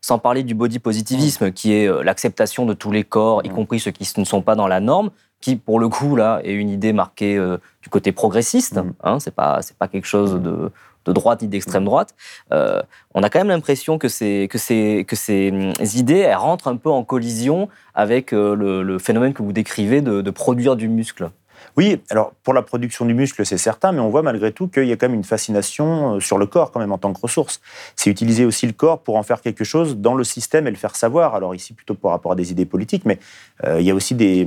sans 0.00 0.18
parler 0.18 0.44
du 0.44 0.54
body 0.54 0.78
positivisme, 0.78 1.50
qui 1.50 1.72
est 1.72 1.90
l'acceptation 2.04 2.66
de 2.66 2.72
tous 2.72 2.92
les 2.92 3.02
corps, 3.02 3.44
y 3.44 3.48
compris 3.48 3.80
ceux 3.80 3.90
qui 3.90 4.08
ne 4.18 4.24
sont 4.24 4.42
pas 4.42 4.54
dans 4.54 4.68
la 4.68 4.80
norme, 4.80 5.10
qui, 5.40 5.56
pour 5.56 5.78
le 5.78 5.88
coup, 5.88 6.16
là, 6.16 6.40
est 6.44 6.52
une 6.52 6.68
idée 6.68 6.92
marquée 6.92 7.36
euh, 7.36 7.58
du 7.82 7.88
côté 7.88 8.12
progressiste. 8.12 8.76
Mm. 8.76 8.92
Hein, 9.02 9.20
c'est 9.20 9.34
pas, 9.34 9.62
c'est 9.62 9.76
pas 9.76 9.88
quelque 9.88 10.06
chose 10.06 10.34
de, 10.34 10.70
de 11.04 11.12
droite 11.12 11.42
ni 11.42 11.48
d'extrême 11.48 11.82
mm. 11.82 11.86
droite. 11.86 12.14
Euh, 12.52 12.82
on 13.14 13.22
a 13.22 13.30
quand 13.30 13.38
même 13.38 13.48
l'impression 13.48 13.98
que 13.98 14.08
ces, 14.08 14.48
que 14.50 14.58
ces, 14.58 15.04
que 15.06 15.16
ces 15.16 15.50
mm, 15.52 15.72
idées, 15.94 16.18
elles 16.18 16.36
rentrent 16.36 16.68
un 16.68 16.76
peu 16.76 16.90
en 16.90 17.04
collision 17.04 17.68
avec 17.94 18.32
euh, 18.32 18.54
le, 18.54 18.98
phénomène 18.98 19.32
que 19.32 19.42
vous 19.42 19.52
décrivez 19.52 20.00
de, 20.00 20.22
de 20.22 20.30
produire 20.30 20.76
du 20.76 20.88
muscle. 20.88 21.30
Oui, 21.76 22.00
alors 22.10 22.32
pour 22.42 22.54
la 22.54 22.62
production 22.62 23.04
du 23.04 23.14
muscle, 23.14 23.44
c'est 23.46 23.58
certain, 23.58 23.92
mais 23.92 24.00
on 24.00 24.10
voit 24.10 24.22
malgré 24.22 24.52
tout 24.52 24.68
qu'il 24.68 24.86
y 24.86 24.92
a 24.92 24.96
quand 24.96 25.08
même 25.08 25.16
une 25.16 25.24
fascination 25.24 26.16
euh, 26.16 26.20
sur 26.20 26.38
le 26.38 26.46
corps 26.46 26.72
quand 26.72 26.80
même 26.80 26.92
en 26.92 26.98
tant 26.98 27.12
que 27.12 27.20
ressource. 27.20 27.60
C'est 27.96 28.10
utiliser 28.10 28.44
aussi 28.44 28.66
le 28.66 28.72
corps 28.72 29.00
pour 29.00 29.16
en 29.16 29.22
faire 29.22 29.40
quelque 29.40 29.64
chose 29.64 29.96
dans 29.96 30.14
le 30.14 30.24
système 30.24 30.66
et 30.66 30.70
le 30.70 30.76
faire 30.76 30.96
savoir. 30.96 31.34
Alors 31.34 31.54
ici 31.54 31.72
plutôt 31.72 31.94
par 31.94 32.10
rapport 32.10 32.32
à 32.32 32.34
des 32.34 32.50
idées 32.50 32.66
politiques, 32.66 33.04
mais 33.04 33.18
euh, 33.64 33.80
il 33.80 33.86
y 33.86 33.90
a 33.90 33.94
aussi 33.94 34.14
des, 34.14 34.46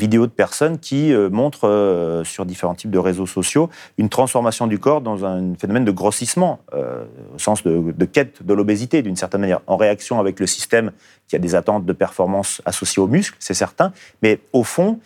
vidéos 0.00 0.26
de 0.26 0.32
personnes 0.32 0.78
qui 0.78 1.12
euh, 1.12 1.28
montrent 1.28 2.22
sur 2.24 2.46
différents 2.46 2.74
types 2.74 2.90
de 2.90 2.98
réseaux 2.98 3.26
sociaux 3.26 3.68
une 3.98 4.08
transformation 4.08 4.66
du 4.66 4.78
corps 4.78 5.02
dans 5.02 5.26
un 5.26 5.54
phénomène 5.56 5.84
de 5.84 5.90
grossissement, 5.90 6.60
au 6.72 7.38
sens 7.38 7.62
de, 7.62 7.92
de 7.96 8.04
quête 8.06 8.44
de 8.44 8.54
l'obésité 8.54 9.02
d'une 9.02 9.16
certaine 9.16 9.42
manière, 9.42 9.60
en 9.66 9.76
réaction 9.76 10.18
avec 10.18 10.40
le 10.40 10.46
système 10.46 10.92
qui 11.28 11.36
a 11.36 11.38
des 11.38 11.54
attentes 11.54 11.84
de 11.84 11.92
performance 11.92 12.62
associées 12.64 13.02
au 13.02 13.06
muscle, 13.06 13.36
c'est 13.38 13.54
certain. 13.54 13.92
Mais 14.22 14.40
au 14.52 14.64
fond, 14.64 15.00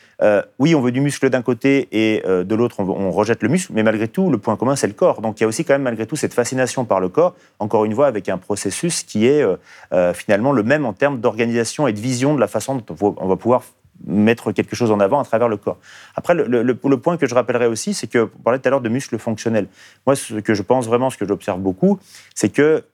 oui, 0.59 0.75
on 0.75 0.81
veut 0.81 0.93
du 0.93 1.01
muscle 1.01 1.29
d'un 1.29 1.43
côté 1.45 1.89
et 1.93 2.23
euh, 2.27 2.43
de 2.43 2.55
l'autre, 2.57 2.81
on, 2.81 3.11
rejette 3.13 3.43
le 3.45 3.49
muscle, 3.49 3.73
mais 3.73 3.85
malgré 3.85 4.09
tout, 4.09 4.31
le 4.31 4.39
point 4.39 4.57
commun, 4.57 4.75
c'est 4.75 4.89
le 4.89 4.93
corps. 4.93 5.21
Donc 5.21 5.39
il 5.39 5.43
y 5.43 5.45
a 5.45 5.47
aussi 5.47 5.65
quand 5.65 5.75
même 5.75 5.83
malgré 5.83 6.07
tout 6.07 6.17
cette 6.17 6.35
fascination 6.35 6.85
par 6.85 6.99
le 6.99 7.09
corps, 7.09 7.37
encore 7.61 7.85
une 7.85 7.95
fois, 7.95 8.09
avec 8.09 8.29
un 8.29 8.39
processus 8.39 9.05
qui 9.05 9.27
est 9.27 9.47
euh, 9.93 10.13
finalement 10.15 10.51
le 10.51 10.65
même 10.65 10.85
en 10.85 10.93
termes 10.93 11.21
d'organisation 11.21 11.87
et 11.87 11.93
de 11.93 12.01
vision 12.01 12.35
de 12.35 12.41
la 12.41 12.49
façon 12.49 12.83
dont 12.89 13.15
on 13.19 13.29
va 13.29 13.37
pouvoir 13.37 13.63
mettre 14.07 14.53
quelque 14.53 14.77
chose 14.77 14.91
en 14.91 15.01
avant 15.01 15.21
à 15.21 15.25
travers 15.25 15.49
le 15.49 15.57
corps. 15.57 15.79
Après, 16.17 16.35
le, 16.35 16.97
point 16.97 17.17
que 17.17 17.27
je 17.27 17.35
rappellerai 17.35 17.67
aussi, 17.67 17.95
c'est 17.95 18.07
que, 18.07 18.31
on 18.39 18.43
parlait 18.43 18.59
tout 18.59 18.69
à 18.69 18.71
l'heure 18.71 18.81
de 18.81 18.89
muscles 18.89 19.19
fonctionnels. 19.19 19.69
Moi, 20.07 20.17
ce 20.17 20.35
que 20.35 20.55
je 20.55 20.63
pense 20.63 20.87
vraiment, 20.87 21.11
ce 21.11 21.17
que 21.17 21.27
j'observe 21.27 21.61
beaucoup, 21.61 21.99
c'est 22.35 22.51
que 22.51 22.85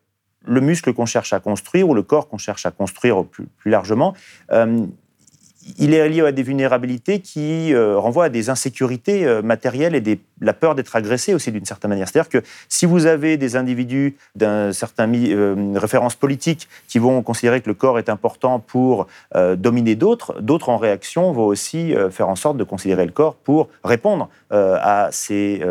le 0.46 0.60
muscle 0.60 0.92
qu'on 0.94 1.06
cherche 1.06 1.32
à 1.32 1.40
construire 1.40 1.88
ou 1.88 1.94
le 1.94 2.02
corps 2.02 2.28
qu'on 2.28 2.38
cherche 2.38 2.64
à 2.64 2.70
construire 2.70 3.24
plus, 3.24 3.48
largement, 3.64 4.14
euh, 4.52 4.86
il 5.78 5.94
est 5.94 6.08
lié 6.08 6.22
à 6.22 6.32
des 6.32 6.42
vulnérabilités 6.42 7.20
qui 7.20 7.74
euh, 7.74 7.98
renvoient 7.98 8.26
à 8.26 8.28
des 8.28 8.50
insécurités 8.50 9.26
euh, 9.26 9.42
matérielles 9.42 9.94
et 9.94 10.20
la 10.40 10.52
peur 10.52 10.74
d'être 10.74 10.94
agressé 10.96 11.34
aussi 11.34 11.52
d'une 11.52 11.64
certaine 11.64 11.90
manière. 11.90 12.08
C'est-à-dire 12.08 12.28
que 12.28 12.42
si 12.68 12.86
vous 12.86 13.06
avez 13.06 13.36
des 13.36 13.56
individus 13.56 14.16
d'un 14.34 14.72
certain 14.72 15.12
euh, 15.12 15.72
référence 15.76 16.14
politique 16.14 16.68
qui 16.88 16.98
vont 16.98 17.22
considérer 17.22 17.60
que 17.60 17.68
le 17.68 17.74
corps 17.74 17.98
est 17.98 18.08
important 18.08 18.58
pour 18.58 19.06
dominer 19.56 19.94
d'autres, 19.94 20.40
d'autres 20.40 20.68
en 20.68 20.78
réaction 20.78 21.32
vont 21.32 21.46
aussi 21.46 21.94
faire 22.10 22.28
en 22.28 22.36
sorte 22.36 22.56
de 22.56 22.64
considérer 22.64 23.04
le 23.04 23.12
corps 23.12 23.34
pour 23.34 23.68
répondre 23.84 24.28
à 24.50 25.08
ces 25.12 25.62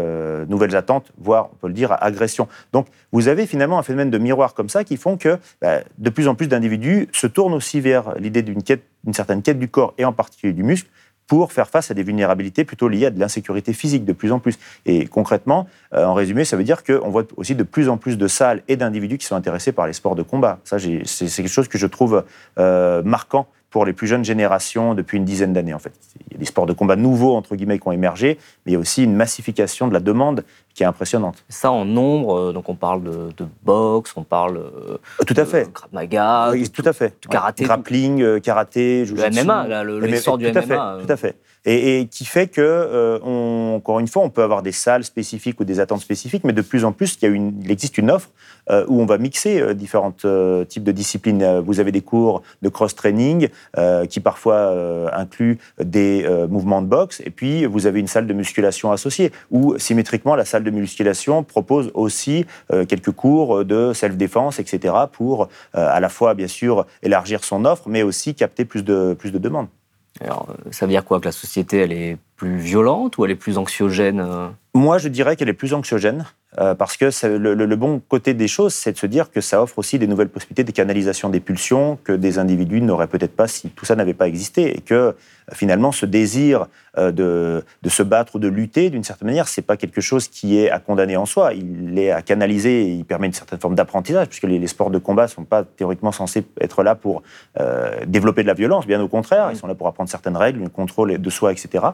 nouvelles 0.48 0.76
attentes, 0.76 1.12
voire 1.18 1.50
on 1.54 1.56
peut 1.56 1.68
le 1.68 1.74
dire 1.74 1.92
à 1.92 2.04
agression. 2.04 2.48
Donc 2.74 2.88
vous 3.12 3.28
avez 3.28 3.48
finalement 3.48 3.80
un 3.80 3.84
phénomène 3.84 4.10
de 4.10 4.18
miroir 4.18 4.54
comme 4.54 4.70
ça 4.70 4.84
qui 4.84 4.98
font 4.98 5.18
que 5.18 5.38
bah, 5.62 5.80
de 5.98 6.10
plus 6.10 6.28
en 6.28 6.36
plus 6.36 6.48
d'individus 6.48 7.08
se 7.12 7.28
tournent 7.28 7.54
aussi 7.54 7.82
vers 7.82 8.16
l'idée 8.20 8.42
d'une 8.42 8.64
quête 8.64 8.84
une 9.06 9.14
certaine 9.14 9.42
quête 9.42 9.60
du 9.60 9.68
corps 9.68 9.94
et 9.98 10.06
en 10.06 10.14
particulier 10.14 10.54
du 10.54 10.64
muscle 10.64 10.90
pour 11.30 11.54
faire 11.54 11.70
face 11.70 11.92
à 11.92 11.94
des 11.94 12.02
vulnérabilités 12.02 12.66
plutôt 12.66 12.90
liées 12.90 13.06
à 13.06 13.10
de 13.12 13.20
l'insécurité 13.20 13.72
physique 13.72 14.04
de 14.04 14.14
plus 14.14 14.32
en 14.32 14.40
plus. 14.40 14.58
Et 14.88 15.06
concrètement, 15.06 15.68
euh, 15.94 16.04
en 16.04 16.16
résumé, 16.16 16.44
ça 16.44 16.58
veut 16.58 16.64
dire 16.64 16.84
qu'on 16.84 17.10
voit 17.10 17.24
aussi 17.38 17.54
de 17.54 17.64
plus 17.64 17.88
en 17.88 17.98
plus 17.98 18.18
de 18.18 18.28
salles 18.28 18.64
et 18.68 18.76
d'individus 18.76 19.20
qui 19.20 19.28
sont 19.28 19.36
intéressés 19.36 19.72
par 19.72 19.86
les 19.86 19.94
sports 19.94 20.16
de 20.16 20.24
combat. 20.24 20.60
Ça, 20.64 20.78
c'est 20.80 21.28
quelque 21.28 21.48
chose 21.48 21.68
que 21.68 21.78
je 21.78 21.86
trouve 21.86 22.26
euh, 22.58 23.04
marquant 23.04 23.48
pour 23.70 23.86
les 23.86 23.94
plus 23.94 24.08
jeunes 24.08 24.26
générations 24.26 24.96
depuis 24.96 25.18
une 25.18 25.26
dizaine 25.26 25.54
d'années. 25.54 25.76
En 25.76 25.80
fait, 25.80 25.94
il 26.28 26.34
y 26.34 26.36
a 26.36 26.40
des 26.40 26.46
sports 26.46 26.66
de 26.66 26.74
combat 26.74 26.96
nouveaux 26.96 27.36
entre 27.36 27.56
guillemets 27.56 27.78
qui 27.78 27.88
ont 27.88 27.92
émergé, 27.92 28.40
mais 28.66 28.72
il 28.72 28.74
y 28.74 28.78
a 28.78 28.80
aussi 28.80 29.04
une 29.04 29.16
massification 29.16 29.88
de 29.88 29.94
la 29.94 30.00
demande 30.00 30.44
qui 30.80 30.84
est 30.84 30.86
impressionnante. 30.86 31.44
Ça 31.50 31.72
en 31.72 31.84
nombre, 31.84 32.40
euh, 32.40 32.54
donc 32.54 32.70
on 32.70 32.76
parle 32.76 33.04
de, 33.04 33.46
boxe, 33.64 34.14
on 34.16 34.24
parle 34.24 34.60
euh, 34.60 34.98
tout 35.28 35.34
à 35.36 35.44
fait, 35.44 35.66
de 35.66 35.72
Krav 35.72 35.90
Maga, 35.92 36.54
tout 36.74 36.84
à 36.86 36.94
fait, 36.94 37.20
karaté, 37.30 37.66
grappling, 37.66 38.22
euh, 38.22 38.40
karaté, 38.40 39.04
le 39.04 39.44
MMA, 39.44 39.84
le, 39.84 40.00
le 40.00 40.16
sort 40.16 40.38
du 40.38 40.50
tout 40.50 40.58
À 40.58 40.62
fait, 40.62 40.78
tout 40.78 41.12
à 41.12 41.18
fait. 41.18 41.36
Et, 41.66 42.08
qui 42.10 42.24
fait 42.24 42.48
que, 42.48 42.62
euh, 42.62 43.20
encore 43.76 44.00
une 44.00 44.08
fois, 44.08 44.24
on 44.24 44.30
peut 44.30 44.44
avoir 44.44 44.64
des 44.64 44.72
salles 44.72 45.04
spécifiques 45.04 45.60
ou 45.60 45.66
des 45.66 45.82
attentes 45.82 46.00
spécifiques, 46.00 46.46
mais 46.46 46.54
de 46.54 46.62
plus 46.62 46.86
en 46.86 46.94
plus, 46.94 47.18
il, 47.22 47.26
y 47.26 47.28
a 47.28 47.32
une, 47.32 47.60
il 47.62 47.70
existe 47.70 47.98
une 47.98 48.10
offre 48.10 48.30
euh, 48.70 48.86
où 48.88 49.02
on 49.02 49.06
va 49.06 49.18
mixer 49.18 49.76
différents 49.76 50.12
types 50.12 50.84
de 50.84 50.92
disciplines. 50.92 51.60
Vous 51.60 51.82
avez 51.82 51.92
des 51.92 52.02
cours 52.02 52.44
de 52.62 52.70
cross-training 52.70 53.50
qui 54.10 54.20
parfois 54.20 55.12
incluent 55.14 55.60
des 55.84 56.26
mouvements 56.50 56.82
de 56.82 56.88
boxe, 56.88 57.22
et 57.26 57.30
puis 57.30 57.66
vous 57.66 57.88
avez 57.88 58.00
une 58.00 58.08
salle 58.08 58.28
de 58.28 58.34
musculation 58.34 58.92
associée, 58.92 59.32
où 59.52 59.78
symétriquement, 59.78 60.36
la 60.36 60.46
salle 60.46 60.64
de 60.64 60.69
musculation 60.72 61.44
propose 61.44 61.92
aussi 61.94 62.46
quelques 62.88 63.12
cours 63.12 63.66
de 63.66 63.94
self-défense, 63.94 64.60
etc., 64.60 64.94
pour 65.12 65.50
à 65.74 66.00
la 66.00 66.10
fois, 66.10 66.34
bien 66.34 66.48
sûr, 66.48 66.86
élargir 67.04 67.44
son 67.44 67.66
offre, 67.66 67.84
mais 67.88 68.04
aussi 68.04 68.36
capter 68.36 68.66
plus 68.66 68.84
de, 68.84 69.16
plus 69.18 69.32
de 69.32 69.38
demandes. 69.38 69.68
Alors, 70.22 70.48
ça 70.72 70.86
veut 70.86 70.92
dire 70.92 71.06
quoi? 71.06 71.20
Que 71.20 71.26
la 71.26 71.32
société, 71.32 71.78
elle 71.78 71.94
est 71.94 72.18
plus 72.36 72.58
violente 72.58 73.18
ou 73.18 73.26
elle 73.26 73.32
est 73.32 73.36
plus 73.36 73.58
anxiogène 73.58 74.20
euh? 74.20 74.48
Moi, 74.74 74.98
je 74.98 75.08
dirais 75.10 75.36
qu'elle 75.36 75.50
est 75.50 75.54
plus 75.54 75.74
anxiogène. 75.74 76.26
Euh, 76.60 76.76
parce 76.76 76.98
que 76.98 77.06
le, 77.26 77.76
bon 77.76 78.02
côté 78.08 78.34
des 78.34 78.48
choses, 78.48 78.74
c'est 78.74 78.92
de 78.92 78.98
se 78.98 79.06
dire 79.06 79.32
que 79.32 79.40
ça 79.40 79.62
offre 79.62 79.80
aussi 79.80 79.98
des 79.98 80.08
nouvelles 80.08 80.30
possibilités 80.30 80.64
des 80.64 80.74
canalisations 80.74 81.30
des 81.30 81.40
pulsions 81.40 81.98
que 82.04 82.12
des 82.12 82.38
individus 82.38 82.82
n'auraient 82.82 83.08
peut-être 83.08 83.36
pas 83.36 83.48
si 83.48 83.70
tout 83.70 83.86
ça 83.86 83.96
n'avait 83.96 84.14
pas 84.14 84.28
existé, 84.28 84.78
et 84.78 84.82
que 84.82 84.94
euh, 84.94 85.14
finalement 85.54 85.94
ce 85.94 86.06
désir 86.06 86.68
euh, 86.98 87.12
de, 87.12 87.64
se 87.88 88.04
battre 88.04 88.36
ou 88.36 88.40
de 88.40 88.50
lutter, 88.50 88.90
d'une 88.90 89.06
certaine 89.06 89.28
manière, 89.28 89.48
c'est 89.48 89.62
pas 89.62 89.78
quelque 89.78 90.02
chose 90.02 90.28
qui 90.28 90.60
est 90.60 90.70
à 90.70 90.80
condamner 90.80 91.16
en 91.16 91.26
soi. 91.26 91.54
Il 91.54 91.98
est 91.98 92.12
à 92.12 92.22
canaliser, 92.22 92.82
et 92.82 92.92
il 92.92 93.06
permet 93.06 93.28
une 93.28 93.34
certaine 93.34 93.60
forme 93.60 93.76
d'apprentissage, 93.76 94.28
puisque 94.28 94.44
les, 94.44 94.68
sports 94.68 94.90
de 94.90 95.00
combat 95.00 95.28
sont 95.28 95.46
pas 95.46 95.64
théoriquement 95.64 96.12
censés 96.12 96.44
être 96.60 96.84
là 96.84 96.96
pour 96.96 97.24
développer 98.06 98.44
de 98.44 98.48
la 98.48 98.54
violence, 98.54 98.86
bien 98.86 99.02
au 99.02 99.08
contraire, 99.08 99.50
ils 99.52 99.58
sont 99.58 99.68
là 99.68 99.74
pour 99.74 99.88
apprendre 99.88 100.10
certaines 100.10 100.38
règles, 100.38 100.60
le 100.60 100.70
contrôle 100.70 101.18
de 101.18 101.30
soi, 101.30 101.52
etc. 101.52 101.86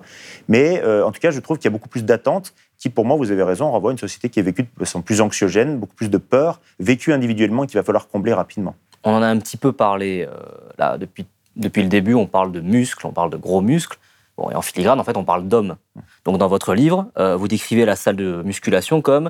Mais 0.49 0.83
en 0.83 1.11
tout 1.11 1.21
cas, 1.21 1.31
je 1.31 1.39
trouve 1.39 1.57
qu'il 1.57 1.65
y 1.65 1.67
a 1.67 1.71
beaucoup 1.71 1.87
plus 1.87 2.03
d'attentes 2.03 2.53
qui, 2.77 2.89
pour 2.89 3.05
moi, 3.05 3.17
vous 3.17 3.31
avez 3.31 3.43
raison, 3.43 3.71
renvoie 3.71 3.91
à 3.91 3.93
une 3.93 3.97
société 3.97 4.29
qui 4.29 4.39
est 4.39 4.43
vécue 4.43 4.63
de 4.63 4.69
façon 4.79 5.01
plus 5.01 5.21
anxiogène, 5.21 5.77
beaucoup 5.79 5.95
plus 5.95 6.09
de 6.09 6.17
peur, 6.17 6.59
vécue 6.79 7.13
individuellement, 7.13 7.65
qu'il 7.65 7.77
va 7.77 7.83
falloir 7.83 8.07
combler 8.07 8.33
rapidement. 8.33 8.75
On 9.03 9.13
en 9.13 9.21
a 9.21 9.27
un 9.27 9.37
petit 9.37 9.57
peu 9.57 9.71
parlé 9.71 10.27
euh, 10.27 10.35
là 10.77 10.97
depuis, 10.97 11.25
depuis 11.55 11.83
le 11.83 11.89
début. 11.89 12.15
On 12.15 12.25
parle 12.25 12.51
de 12.51 12.59
muscles, 12.59 13.05
on 13.05 13.11
parle 13.11 13.29
de 13.29 13.37
gros 13.37 13.61
muscles. 13.61 13.99
Bon, 14.35 14.49
et 14.49 14.55
en 14.55 14.61
filigrane, 14.61 14.99
en 14.99 15.03
fait, 15.03 15.15
on 15.15 15.23
parle 15.23 15.47
d'hommes. 15.47 15.77
Donc, 16.25 16.39
dans 16.39 16.47
votre 16.47 16.73
livre, 16.73 17.07
euh, 17.17 17.35
vous 17.35 17.47
décrivez 17.47 17.85
la 17.85 17.95
salle 17.95 18.17
de 18.17 18.41
musculation 18.43 19.01
comme 19.01 19.29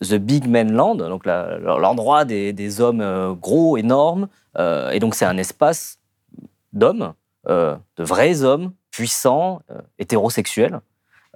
The 0.00 0.14
Big 0.14 0.46
Man 0.46 0.72
Land, 0.72 0.96
donc 0.96 1.26
l'endroit 1.26 2.24
des, 2.24 2.52
des, 2.52 2.80
hommes 2.80 3.00
euh, 3.00 3.32
gros, 3.32 3.76
énormes. 3.76 4.28
et 4.58 4.98
donc, 5.00 5.14
c'est 5.14 5.26
un 5.26 5.36
espace 5.36 5.98
d'hommes, 6.72 7.12
de 7.46 7.78
vrais 7.98 8.42
hommes, 8.42 8.72
puissants, 8.90 9.60
hétérosexuels. 9.98 10.80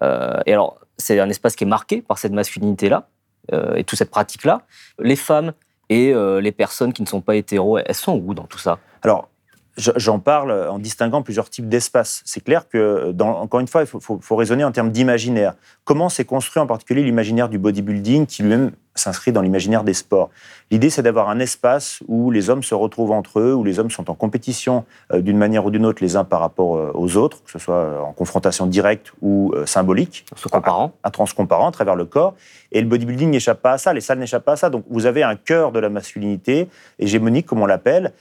et 0.00 0.52
alors, 0.52 0.80
c'est 1.00 1.18
un 1.18 1.28
espace 1.28 1.56
qui 1.56 1.64
est 1.64 1.66
marqué 1.66 2.02
par 2.02 2.18
cette 2.18 2.32
masculinité-là 2.32 3.08
euh, 3.52 3.74
et 3.74 3.84
toute 3.84 3.98
cette 3.98 4.10
pratique-là. 4.10 4.62
Les 4.98 5.16
femmes 5.16 5.52
et 5.88 6.12
euh, 6.12 6.40
les 6.40 6.52
personnes 6.52 6.92
qui 6.92 7.02
ne 7.02 7.08
sont 7.08 7.20
pas 7.20 7.36
hétéros, 7.36 7.78
elles 7.78 7.94
sont 7.94 8.16
où 8.24 8.34
dans 8.34 8.44
tout 8.44 8.58
ça? 8.58 8.78
Alors, 9.02 9.28
J'en 9.76 10.18
parle 10.18 10.52
en 10.68 10.78
distinguant 10.78 11.22
plusieurs 11.22 11.48
types 11.48 11.68
d'espaces. 11.68 12.22
C'est 12.26 12.42
clair 12.42 12.68
que, 12.68 13.14
encore 13.22 13.60
une 13.60 13.68
fois, 13.68 13.82
il 13.82 13.86
faut, 13.86 14.36
raisonner 14.36 14.64
en 14.64 14.72
termes 14.72 14.90
d'imaginaire. 14.90 15.54
Comment 15.84 16.08
s'est 16.08 16.24
construit 16.24 16.60
en 16.60 16.66
particulier 16.66 17.02
l'imaginaire 17.02 17.48
du 17.48 17.58
bodybuilding 17.58 18.26
qui 18.26 18.42
lui-même 18.42 18.72
s'inscrit 19.00 19.32
dans 19.32 19.42
l'imaginaire 19.42 19.84
des 19.84 19.94
sports. 19.94 20.30
L'idée, 20.70 20.90
c'est 20.90 21.02
d'avoir 21.02 21.28
un 21.28 21.40
espace 21.40 22.00
où 22.06 22.30
les 22.30 22.50
hommes 22.50 22.62
se 22.62 22.74
retrouvent 22.74 23.10
entre 23.12 23.40
eux, 23.40 23.54
où 23.54 23.64
les 23.64 23.78
hommes 23.78 23.90
sont 23.90 24.10
en 24.10 24.14
compétition 24.14 24.84
euh, 25.12 25.20
d'une 25.20 25.36
manière 25.36 25.64
ou 25.66 25.70
d'une 25.70 25.84
autre 25.84 26.02
les 26.02 26.16
uns 26.16 26.24
par 26.24 26.40
rapport 26.40 26.76
euh, 26.76 26.92
aux 26.94 27.16
autres, 27.16 27.42
que 27.44 27.50
ce 27.50 27.58
soit 27.58 27.74
euh, 27.74 28.00
en 28.00 28.12
confrontation 28.12 28.66
directe 28.66 29.12
ou 29.22 29.52
symbolique. 29.64 30.24
Se 30.36 30.48
comparant. 30.48 30.92
À, 31.02 31.08
à, 31.08 31.66
à 31.66 31.70
travers 31.72 31.96
le 31.96 32.04
corps. 32.04 32.34
Et 32.72 32.80
le 32.80 32.86
bodybuilding 32.86 33.30
n'échappe 33.30 33.60
pas 33.62 33.72
à 33.72 33.78
ça, 33.78 33.92
les 33.92 34.00
salles 34.00 34.18
n'échappent 34.18 34.44
pas 34.44 34.52
à 34.52 34.56
ça. 34.56 34.70
Donc 34.70 34.84
vous 34.88 35.06
avez 35.06 35.22
un 35.22 35.36
cœur 35.36 35.72
de 35.72 35.80
la 35.80 35.88
masculinité, 35.88 36.68
hégémonique 36.98 37.46
comme 37.46 37.62
on 37.62 37.66
l'appelle, 37.66 38.12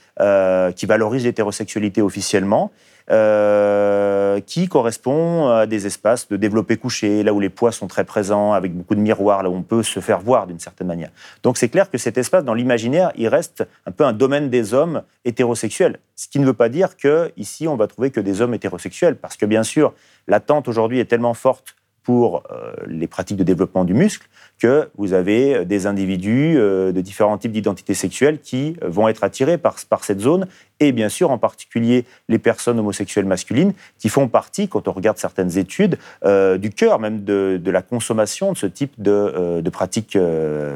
qui 0.76 0.86
valorise 0.86 1.24
l'hétérosexualité 1.24 2.02
officiellement, 2.02 2.70
euh, 3.10 4.40
qui 4.40 4.68
correspond 4.68 5.48
à 5.48 5.66
des 5.66 5.86
espaces 5.86 6.28
de 6.28 6.36
développé 6.36 6.76
couché, 6.76 7.22
là 7.22 7.32
où 7.32 7.40
les 7.40 7.48
poids 7.48 7.72
sont 7.72 7.86
très 7.86 8.04
présents, 8.04 8.52
avec 8.52 8.74
beaucoup 8.74 8.94
de 8.94 9.00
miroirs, 9.00 9.42
là 9.42 9.50
où 9.50 9.54
on 9.54 9.62
peut 9.62 9.82
se 9.82 10.00
faire 10.00 10.20
voir 10.20 10.46
d'une 10.46 10.58
certaine 10.58 10.86
manière. 10.86 11.10
Donc 11.42 11.58
c'est 11.58 11.68
clair 11.68 11.90
que 11.90 11.98
cet 11.98 12.18
espace, 12.18 12.44
dans 12.44 12.54
l'imaginaire, 12.54 13.12
il 13.16 13.28
reste 13.28 13.66
un 13.86 13.90
peu 13.90 14.04
un 14.04 14.12
domaine 14.12 14.50
des 14.50 14.74
hommes 14.74 15.02
hétérosexuels. 15.24 15.98
Ce 16.16 16.28
qui 16.28 16.38
ne 16.38 16.46
veut 16.46 16.54
pas 16.54 16.68
dire 16.68 16.96
qu'ici, 16.96 17.66
on 17.68 17.76
va 17.76 17.86
trouver 17.86 18.10
que 18.10 18.20
des 18.20 18.40
hommes 18.40 18.54
hétérosexuels, 18.54 19.16
parce 19.16 19.36
que 19.36 19.46
bien 19.46 19.62
sûr, 19.62 19.94
l'attente 20.28 20.68
aujourd'hui 20.68 21.00
est 21.00 21.06
tellement 21.06 21.34
forte 21.34 21.74
pour 22.10 22.42
euh, 22.50 22.72
les 22.88 23.06
pratiques 23.06 23.36
de 23.36 23.44
développement 23.44 23.84
du 23.84 23.94
muscle 23.94 24.26
que 24.58 24.88
vous 24.98 25.12
avez 25.12 25.64
des 25.64 25.86
individus 25.86 26.54
euh, 26.56 26.90
de 26.90 27.00
différents 27.00 27.38
types 27.38 27.52
d'identités 27.52 27.94
sexuelles 27.94 28.40
qui 28.40 28.74
vont 28.82 29.06
être 29.06 29.22
attirés 29.22 29.58
par, 29.58 29.78
cette 30.02 30.18
zone, 30.18 30.48
et 30.80 30.90
bien 30.90 31.08
sûr 31.08 31.30
en 31.30 31.38
particulier 31.38 32.04
les 32.28 32.40
personnes 32.40 32.80
homosexuelles 32.80 33.26
masculines 33.26 33.74
qui 33.96 34.08
font 34.08 34.26
partie, 34.26 34.66
quand 34.66 34.88
on 34.88 34.92
regarde 34.92 35.18
certaines 35.18 35.56
études, 35.56 35.98
euh, 36.24 36.58
du 36.58 36.70
cœur 36.70 36.98
même 36.98 37.22
de, 37.22 37.60
la 37.64 37.80
consommation 37.80 38.54
de 38.54 38.58
ce 38.58 38.66
type 38.66 39.00
de, 39.00 39.62
pratiques 39.70 40.18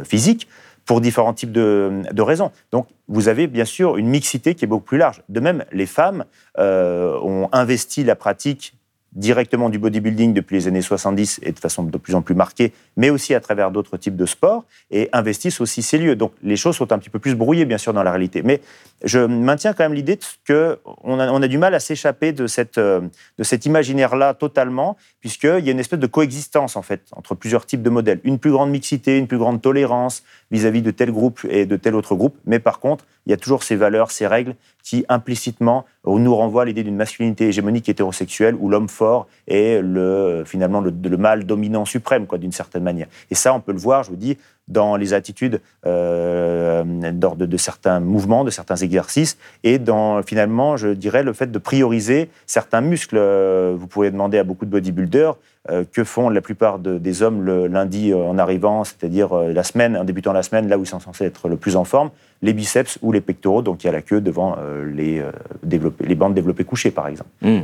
physiques 0.05 0.47
pour 0.87 1.01
différents 1.01 1.35
types 1.35 1.51
de, 1.51 2.23
raisons. 2.23 2.53
Donc, 2.71 2.87
vous 3.09 3.27
avez 3.27 3.49
bien 3.49 3.65
sûr 3.65 3.97
une 3.97 4.07
mixité 4.07 4.55
qui 4.55 4.67
est 4.67 4.69
beaucoup 4.69 4.85
plus 4.85 4.99
large. 4.99 5.25
De 5.29 5.41
même, 5.41 5.65
les 5.73 5.87
femmes 5.87 6.27
ont 6.57 7.49
investi 7.51 8.05
la 8.05 8.15
pratique 8.15 8.75
directement 9.15 9.71
du 9.71 9.79
bodybuilding 9.79 10.35
depuis 10.35 10.57
les 10.57 10.69
années 10.69 10.83
70 10.83 11.41
et 11.43 11.53
de 11.53 11.59
façon 11.59 11.85
de 11.85 11.99
plus 11.99 12.15
en 12.15 12.23
plus 12.23 12.35
marquée, 12.35 12.73
mais 12.97 13.11
aussi 13.11 13.35
à 13.35 13.41
travers 13.41 13.71
d'autres 13.71 13.97
types 13.97 14.17
de 14.17 14.27
sports, 14.27 14.65
et 14.91 15.09
investissent 15.13 15.61
aussi 15.61 15.83
ces 15.83 15.99
lieux. 15.99 16.17
Donc 16.17 16.33
les 16.43 16.57
choses 16.57 16.77
sont 16.77 16.93
un 16.93 16.99
petit 16.99 17.11
peu 17.11 17.19
plus 17.19 17.35
brouillées, 17.35 17.65
bien 17.65 17.79
sûr, 17.79 17.93
dans 17.93 18.03
la 18.03 18.11
réalité. 18.11 18.43
Mais 18.43 18.61
je 19.05 19.21
maintiens 19.21 19.73
quand 19.73 19.85
même 19.85 19.95
l'idée 19.95 20.19
qu'on 20.47 21.19
a, 21.19 21.49
du 21.49 21.59
mal 21.59 21.75
à 21.75 21.81
s'échapper 21.81 22.33
de, 22.33 22.47
cette, 22.47 22.79
euh, 22.79 23.01
de 23.39 23.45
cet 23.45 23.67
imaginaire-là 23.67 24.35
totalement, 24.35 24.97
puisqu'il 25.21 25.65
y 25.65 25.69
a 25.69 25.73
une 25.73 25.81
espèce 25.81 25.99
de 25.99 26.07
coexistence, 26.07 26.77
en 26.77 26.83
fait, 26.83 27.03
entre 27.13 27.35
plusieurs 27.35 27.67
types 27.67 27.83
de 27.83 27.91
modèles. 27.91 28.21
Une 28.25 28.39
plus 28.39 28.51
grande 28.51 28.71
mixité, 28.71 29.19
une 29.19 29.27
plus 29.27 29.39
grande 29.39 29.63
tolérance 29.63 30.23
vis-à-vis 30.51 30.81
-vis 30.81 30.85
de 30.85 30.91
tel 30.91 31.13
groupe 31.13 31.41
et 31.49 31.67
de 31.67 31.77
tel 31.77 31.95
autre 31.95 32.15
groupe, 32.15 32.37
mais 32.47 32.59
par 32.59 32.81
contre, 32.81 33.05
il 33.27 33.31
y 33.31 33.33
a 33.33 33.37
toujours 33.37 33.63
ces 33.63 33.77
valeurs, 33.77 34.11
ces 34.11 34.27
règles 34.27 34.55
qui 34.85 35.05
implicitement 35.09 35.87
nous 36.07 36.37
renvoient 36.37 36.63
à 36.63 36.65
l'idée 36.67 36.85
d'une 36.85 36.95
masculinité 36.95 37.49
hégémonique 37.49 37.89
hétérosexuelle 37.89 38.55
où 38.61 38.69
l'homme 38.69 38.89
fort 38.89 39.27
est 39.49 39.81
le, 39.83 40.45
finalement 40.47 40.81
le, 40.81 40.95
le 41.03 41.17
mâle 41.17 41.45
dominant 41.45 41.87
suprême, 41.87 42.27
quoi, 42.27 42.39
d'une 42.39 42.53
certaine 42.53 42.85
manière. 42.85 43.09
Et 43.31 43.35
ça, 43.35 43.55
on 43.55 43.61
peut 43.61 43.73
le 43.73 43.79
voir, 43.79 44.05
je 44.05 44.11
vous 44.11 44.17
dis, 44.17 44.37
dans 44.69 44.97
les 44.97 45.13
attitudes 45.13 45.61
euh, 45.87 46.85
de, 46.85 47.57
certains 47.57 48.01
mouvements, 48.01 48.45
de 48.45 48.51
certains 48.51 48.77
exercices, 48.77 49.37
et 49.63 49.79
dans 49.79 50.23
finalement, 50.23 50.77
je 50.77 50.89
dirais, 50.89 51.23
le 51.23 51.33
fait 51.33 51.51
de 51.51 51.59
prioriser 51.59 52.31
certains 52.47 52.81
muscles. 52.81 53.17
Euh, 53.19 53.75
vous 53.77 53.87
pouvez 53.87 54.11
demander 54.11 54.39
à 54.39 54.45
beaucoup 54.45 54.65
de 54.65 54.71
bodybuilders 54.71 55.37
euh, 55.71 55.85
que 55.91 56.05
font 56.05 56.29
la 56.29 56.41
plupart 56.41 56.79
des 56.79 57.23
hommes 57.23 57.43
le 57.43 57.67
lundi 57.67 58.13
euh, 58.13 58.17
en 58.17 58.39
arrivant, 58.39 58.85
c'est-à-dire 58.85 59.35
la 59.35 59.63
semaine, 59.63 59.97
en 59.97 60.05
débutant 60.05 60.33
la 60.33 60.43
semaine, 60.43 60.69
là 60.69 60.79
où 60.79 60.83
ils 60.83 60.87
sont 60.87 61.01
censés 61.01 61.25
être 61.25 61.49
le 61.49 61.57
plus 61.57 61.77
en 61.77 61.85
forme, 61.85 62.11
les 62.43 62.53
biceps 62.53 62.99
ou 63.03 63.13
les 63.13 63.21
pectoraux, 63.21 63.63
donc 63.63 63.85
il 63.85 63.87
y 63.87 63.91
a 63.91 63.93
la 63.93 64.03
queue 64.03 64.21
devant 64.21 64.57
les, 64.93 65.23
les 65.63 66.15
bandes 66.15 66.35
développées 66.35 66.65
couchées, 66.65 66.91
par 66.91 67.09
exemple. 67.09 67.31
Hmm. 67.43 67.63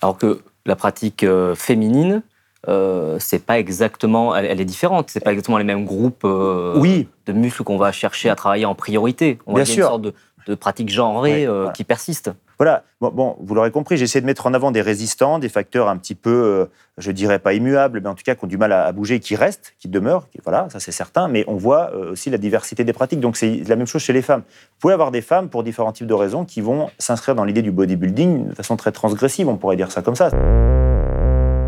Alors 0.00 0.16
que 0.16 0.40
la 0.66 0.76
pratique 0.76 1.26
féminine, 1.54 2.22
euh, 2.68 3.16
c'est 3.18 3.44
pas 3.44 3.58
exactement, 3.58 4.36
elle, 4.36 4.60
est 4.60 4.64
différente. 4.64 5.08
C'est 5.10 5.20
pas 5.20 5.30
exactement 5.30 5.58
les 5.58 5.64
mêmes 5.64 5.84
groupes 5.84 6.22
euh, 6.24 7.04
de 7.26 7.32
muscles 7.32 7.64
qu'on 7.64 7.78
va 7.78 7.92
chercher 7.92 8.28
à 8.28 8.34
travailler 8.34 8.66
en 8.66 8.74
priorité. 8.74 9.38
On 9.46 9.54
Bien 9.54 9.64
sûr. 9.64 9.86
une 9.86 9.90
sorte 9.90 10.02
de, 10.02 10.14
de 10.46 10.54
pratique 10.54 10.90
genrée 10.90 11.46
euh, 11.46 11.70
qui 11.70 11.84
persiste. 11.84 12.30
Voilà. 12.58 12.82
Bon, 13.00 13.36
vous 13.40 13.54
l'aurez 13.54 13.70
compris, 13.70 13.96
j'essaie 13.96 14.20
de 14.20 14.26
mettre 14.26 14.46
en 14.46 14.52
avant 14.52 14.72
des 14.72 14.82
résistants, 14.82 15.38
des 15.38 15.48
facteurs 15.48 15.88
un 15.88 15.96
petit 15.96 16.16
peu, 16.16 16.68
je 16.96 17.12
dirais 17.12 17.38
pas 17.38 17.52
immuables, 17.52 18.00
mais 18.02 18.08
en 18.08 18.16
tout 18.16 18.24
cas 18.24 18.34
qui 18.34 18.44
ont 18.44 18.48
du 18.48 18.58
mal 18.58 18.72
à, 18.72 18.90
bouger, 18.90 19.20
qui 19.20 19.36
restent, 19.36 19.74
qui 19.78 19.86
demeurent. 19.86 20.26
voilà, 20.42 20.66
ça 20.68 20.80
c'est 20.80 20.90
certain. 20.90 21.28
Mais 21.28 21.44
on 21.46 21.54
voit 21.54 21.94
aussi 21.94 22.30
la 22.30 22.38
diversité 22.38 22.82
des 22.82 22.92
pratiques. 22.92 23.20
Donc 23.20 23.36
c'est 23.36 23.62
la 23.68 23.76
même 23.76 23.86
chose 23.86 24.02
chez 24.02 24.12
les 24.12 24.22
femmes. 24.22 24.40
Vous 24.40 24.78
pouvez 24.80 24.94
avoir 24.94 25.12
des 25.12 25.22
femmes 25.22 25.50
pour 25.50 25.62
différents 25.62 25.92
types 25.92 26.08
de 26.08 26.14
raisons 26.14 26.44
qui 26.44 26.60
vont 26.60 26.90
s'inscrire 26.98 27.36
dans 27.36 27.44
l'idée 27.44 27.62
du 27.62 27.70
bodybuilding 27.70 28.48
de 28.48 28.54
façon 28.56 28.76
très 28.76 28.90
transgressive. 28.90 29.48
On 29.48 29.56
pourrait 29.56 29.76
dire 29.76 29.92
ça 29.92 30.02
comme 30.02 30.16
ça. 30.16 30.30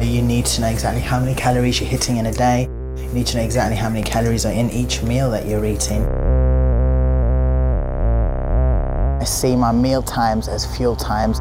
You 0.00 0.22
need 0.22 0.46
to 0.46 0.62
know 0.62 0.68
exactly 0.68 1.02
how 1.02 1.20
many 1.20 1.34
calories 1.34 1.78
you're 1.78 1.88
hitting 1.88 2.16
in 2.16 2.26
a 2.26 2.32
day. 2.32 2.68
You 2.96 3.08
need 3.12 3.26
to 3.28 3.36
know 3.36 3.42
exactly 3.42 3.76
how 3.76 3.90
many 3.90 4.02
calories 4.02 4.46
are 4.46 4.52
in 4.52 4.70
each 4.70 5.02
meal 5.02 5.30
that 5.30 5.46
you're 5.46 5.64
eating. 5.64 6.06
I 9.20 9.24
see 9.24 9.54
my 9.54 9.72
meal 9.72 10.02
times 10.02 10.48
as 10.48 10.64
fuel 10.76 10.96
times. 10.96 11.38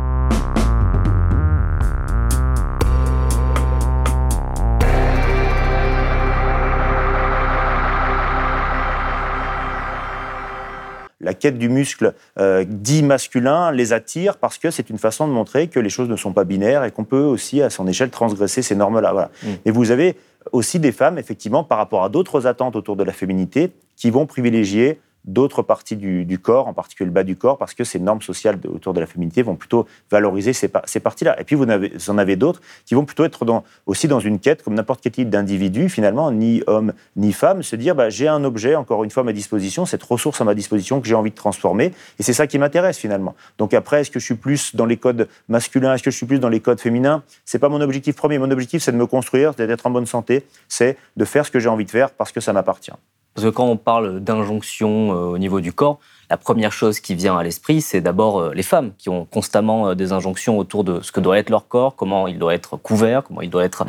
La 11.29 11.35
quête 11.35 11.59
du 11.59 11.69
muscle 11.69 12.15
euh, 12.39 12.65
dit 12.67 13.03
masculin 13.03 13.71
les 13.71 13.93
attire 13.93 14.37
parce 14.37 14.57
que 14.57 14.71
c'est 14.71 14.89
une 14.89 14.97
façon 14.97 15.27
de 15.27 15.31
montrer 15.31 15.67
que 15.67 15.79
les 15.79 15.91
choses 15.91 16.09
ne 16.09 16.15
sont 16.15 16.33
pas 16.33 16.43
binaires 16.43 16.83
et 16.83 16.89
qu'on 16.89 17.03
peut 17.03 17.21
aussi, 17.21 17.61
à 17.61 17.69
son 17.69 17.87
échelle, 17.87 18.09
transgresser 18.09 18.63
ces 18.63 18.75
normes-là. 18.75 19.11
Voilà. 19.11 19.29
Mm. 19.43 19.47
Et 19.65 19.71
vous 19.71 19.91
avez 19.91 20.15
aussi 20.51 20.79
des 20.79 20.91
femmes, 20.91 21.19
effectivement, 21.19 21.63
par 21.63 21.77
rapport 21.77 22.03
à 22.03 22.09
d'autres 22.09 22.47
attentes 22.47 22.75
autour 22.75 22.95
de 22.95 23.03
la 23.03 23.13
féminité, 23.13 23.71
qui 23.95 24.09
vont 24.09 24.25
privilégier 24.25 24.99
d'autres 25.25 25.61
parties 25.61 25.95
du, 25.95 26.39
corps, 26.39 26.67
en 26.67 26.73
particulier 26.73 27.07
le 27.07 27.13
bas 27.13 27.23
du 27.23 27.35
corps, 27.35 27.57
parce 27.57 27.73
que 27.73 27.83
ces 27.83 27.99
normes 27.99 28.21
sociales 28.21 28.59
autour 28.67 28.93
de 28.93 28.99
la 28.99 29.05
féminité 29.05 29.41
vont 29.41 29.55
plutôt 29.55 29.87
valoriser 30.11 30.53
ces, 30.53 30.67
parties-là. 30.67 31.39
Et 31.39 31.43
puis, 31.43 31.55
vous, 31.55 31.65
en 31.65 32.17
avez 32.17 32.35
d'autres 32.35 32.61
qui 32.85 32.95
vont 32.95 33.05
plutôt 33.05 33.25
être 33.25 33.45
aussi 33.85 34.07
dans 34.07 34.19
une 34.19 34.39
quête, 34.39 34.63
comme 34.63 34.73
n'importe 34.73 35.01
quel 35.01 35.11
type 35.11 35.29
d'individu, 35.29 35.89
finalement, 35.89 36.31
ni 36.31 36.63
homme 36.67 36.93
ni 37.15 37.33
femme, 37.33 37.63
se 37.63 37.75
dire 37.75 37.95
bah, 37.95 38.09
j'ai 38.09 38.27
un 38.27 38.43
objet, 38.43 38.75
encore 38.75 39.03
une 39.03 39.09
fois, 39.09 39.21
à 39.21 39.23
ma 39.23 39.33
disposition, 39.33 39.85
cette 39.85 40.03
ressource 40.03 40.41
à 40.41 40.43
ma 40.43 40.55
disposition 40.55 41.01
que 41.01 41.07
j'ai 41.07 41.15
envie 41.15 41.31
de 41.31 41.35
transformer, 41.35 41.93
et 42.19 42.23
c'est 42.23 42.33
ça 42.33 42.47
qui 42.47 42.59
m'intéresse 42.59 42.97
finalement. 42.97 43.35
Donc 43.57 43.73
après, 43.73 44.01
est-ce 44.01 44.11
que 44.11 44.19
je 44.19 44.25
suis 44.25 44.35
plus 44.35 44.75
dans 44.75 44.85
les 44.85 44.97
codes 44.97 45.27
masculins, 45.47 45.93
est-ce 45.93 46.03
que 46.03 46.11
je 46.11 46.17
suis 46.17 46.25
plus 46.25 46.39
dans 46.39 46.49
les 46.49 46.59
codes 46.59 46.79
féminins? 46.79 47.23
C'est 47.45 47.59
pas 47.59 47.69
mon 47.69 47.81
objectif 47.81 48.15
premier. 48.15 48.37
Mon 48.37 48.51
objectif, 48.51 48.83
c'est 48.83 48.91
de 48.91 48.97
me 48.97 49.07
construire, 49.07 49.53
c'est 49.57 49.67
d'être 49.67 49.85
en 49.85 49.91
bonne 49.91 50.05
santé, 50.05 50.45
c'est 50.67 50.97
de 51.17 51.25
faire 51.25 51.45
ce 51.45 51.51
que 51.51 51.59
j'ai 51.59 51.69
envie 51.69 51.85
de 51.85 51.91
faire 51.91 52.11
parce 52.11 52.31
que 52.31 52.39
ça 52.39 52.53
m'appartient. 52.53 52.91
Parce 53.33 53.45
que 53.45 53.51
quand 53.51 53.65
on 53.65 53.77
parle 53.77 54.19
d'injonction 54.19 55.11
euh, 55.11 55.33
au 55.33 55.37
niveau 55.37 55.61
du 55.61 55.71
corps, 55.71 55.99
la 56.29 56.37
première 56.37 56.71
chose 56.71 56.99
qui 56.99 57.15
vient 57.15 57.37
à 57.37 57.43
l'esprit, 57.43 57.81
c'est 57.81 58.01
d'abord 58.01 58.39
euh, 58.39 58.53
les 58.53 58.63
femmes 58.63 58.91
qui 58.97 59.09
ont 59.09 59.25
constamment 59.25 59.89
euh, 59.89 59.95
des 59.95 60.11
injonctions 60.11 60.57
autour 60.57 60.83
de 60.83 61.01
ce 61.01 61.11
que 61.11 61.19
doit 61.19 61.37
être 61.37 61.49
leur 61.49 61.67
corps, 61.67 61.95
comment 61.95 62.27
il 62.27 62.39
doit 62.39 62.53
être 62.53 62.77
couvert, 62.77 63.23
comment 63.23 63.41
il 63.41 63.49
doit 63.49 63.63
être, 63.63 63.85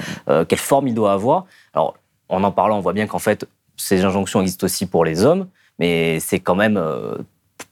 quelle 0.48 0.58
forme 0.58 0.88
il 0.88 0.94
doit 0.94 1.12
avoir. 1.12 1.46
Alors, 1.74 1.96
en 2.28 2.44
en 2.44 2.52
parlant, 2.52 2.78
on 2.78 2.80
voit 2.80 2.92
bien 2.92 3.06
qu'en 3.06 3.18
fait, 3.18 3.46
ces 3.76 4.04
injonctions 4.04 4.40
existent 4.40 4.66
aussi 4.66 4.86
pour 4.86 5.04
les 5.04 5.24
hommes, 5.24 5.48
mais 5.78 6.20
c'est 6.20 6.38
quand 6.38 6.54
même 6.54 6.80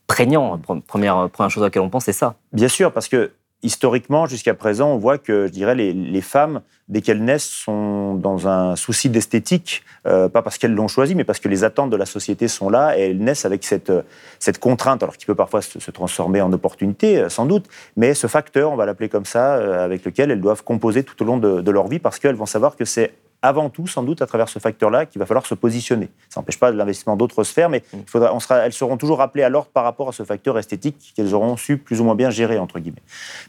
prégnant. 0.07 0.59
Première, 0.87 1.29
première 1.31 1.51
chose 1.51 1.63
à 1.63 1.67
laquelle 1.67 1.83
on 1.83 1.91
pense, 1.91 2.05
c'est 2.05 2.13
ça. 2.13 2.35
Bien 2.53 2.69
sûr, 2.69 2.93
parce 2.93 3.09
que 3.09 3.33
historiquement, 3.63 4.27
jusqu'à 4.27 4.55
présent, 4.55 4.93
on 4.93 4.99
voit 4.99 5.19
que, 5.19 5.47
je 5.47 5.53
dirais, 5.53 5.75
les, 5.75 6.21
femmes, 6.21 6.61
dès 6.89 7.01
qu'elles 7.01 7.25
naissent, 7.25 7.49
sont 7.49 8.15
dans 8.15 8.47
un 8.47 8.77
souci 8.77 9.11
d'esthétique, 9.11 9.83
euh, 10.07 10.29
pas 10.29 10.43
parce 10.43 10.59
qu'elles 10.59 10.75
l'ont 10.75 10.89
choisi, 10.89 11.15
mais 11.15 11.25
parce 11.25 11.41
que 11.41 11.49
les 11.49 11.65
attentes 11.65 11.91
de 11.91 11.97
la 11.97 12.07
société 12.07 12.47
sont 12.47 12.71
là, 12.71 12.97
et 12.97 13.11
elles 13.11 13.19
naissent 13.19 13.45
avec 13.45 13.65
cette, 13.65 13.93
cette 14.39 14.59
contrainte, 14.59 15.03
alors 15.03 15.17
qui 15.17 15.27
peut 15.27 15.35
parfois 15.35 15.61
se, 15.63 15.91
transformer 15.91 16.41
en 16.41 16.53
opportunité, 16.53 17.19
euh, 17.19 17.29
sans 17.29 17.47
doute, 17.47 17.67
mais 17.97 18.15
ce 18.15 18.27
facteur, 18.27 18.71
on 18.71 18.77
va 18.77 18.87
l'appeler 18.87 19.09
comme 19.09 19.25
ça, 19.25 19.57
euh, 19.57 19.85
avec 19.85 20.05
lequel 20.05 20.31
elles 20.31 20.41
doivent 20.41 20.63
composer 20.63 21.03
tout 21.03 21.21
au 21.23 21.27
long 21.27 21.39
de 21.39 21.71
leur 21.71 21.89
vie, 21.89 21.99
parce 21.99 22.19
qu'elles 22.19 22.37
vont 22.37 22.47
savoir 22.47 22.77
que 22.77 22.85
c'est 22.85 23.13
avant 23.43 23.71
tout, 23.71 23.87
sans 23.87 24.03
doute, 24.03 24.23
à 24.23 24.27
travers 24.27 24.49
ce 24.49 24.59
facteur-là, 24.59 25.07
qu'il 25.07 25.19
va 25.19 25.27
falloir 25.27 25.47
se 25.47 25.55
positionner. 25.55 26.09
Ça 26.29 26.41
n'empêche 26.41 26.59
pas 26.59 26.71
l'investissement 26.71 27.17
d'autres 27.17 27.45
sphères, 27.45 27.69
mais 27.69 27.83
il 27.93 28.05
faudra, 28.07 28.35
on 28.35 28.41
sera, 28.41 28.59
elles 28.59 28.73
seront 28.73 28.97
toujours 28.97 29.21
appelées 29.21 29.45
à 29.45 29.49
l'ordre 29.49 29.71
par 29.71 29.85
rapport 29.85 30.09
à 30.09 30.13
ce 30.13 30.23
facteur 30.25 30.59
esthétique 30.59 31.13
qu'elles 31.15 31.35
auront 31.35 31.57
su 31.57 31.79
plus 31.79 32.01
ou 32.01 32.05
moins 32.05 32.15
bien 32.15 32.31
gérer, 32.31 32.59
entre 32.59 32.79
guillemets. 32.79 33.03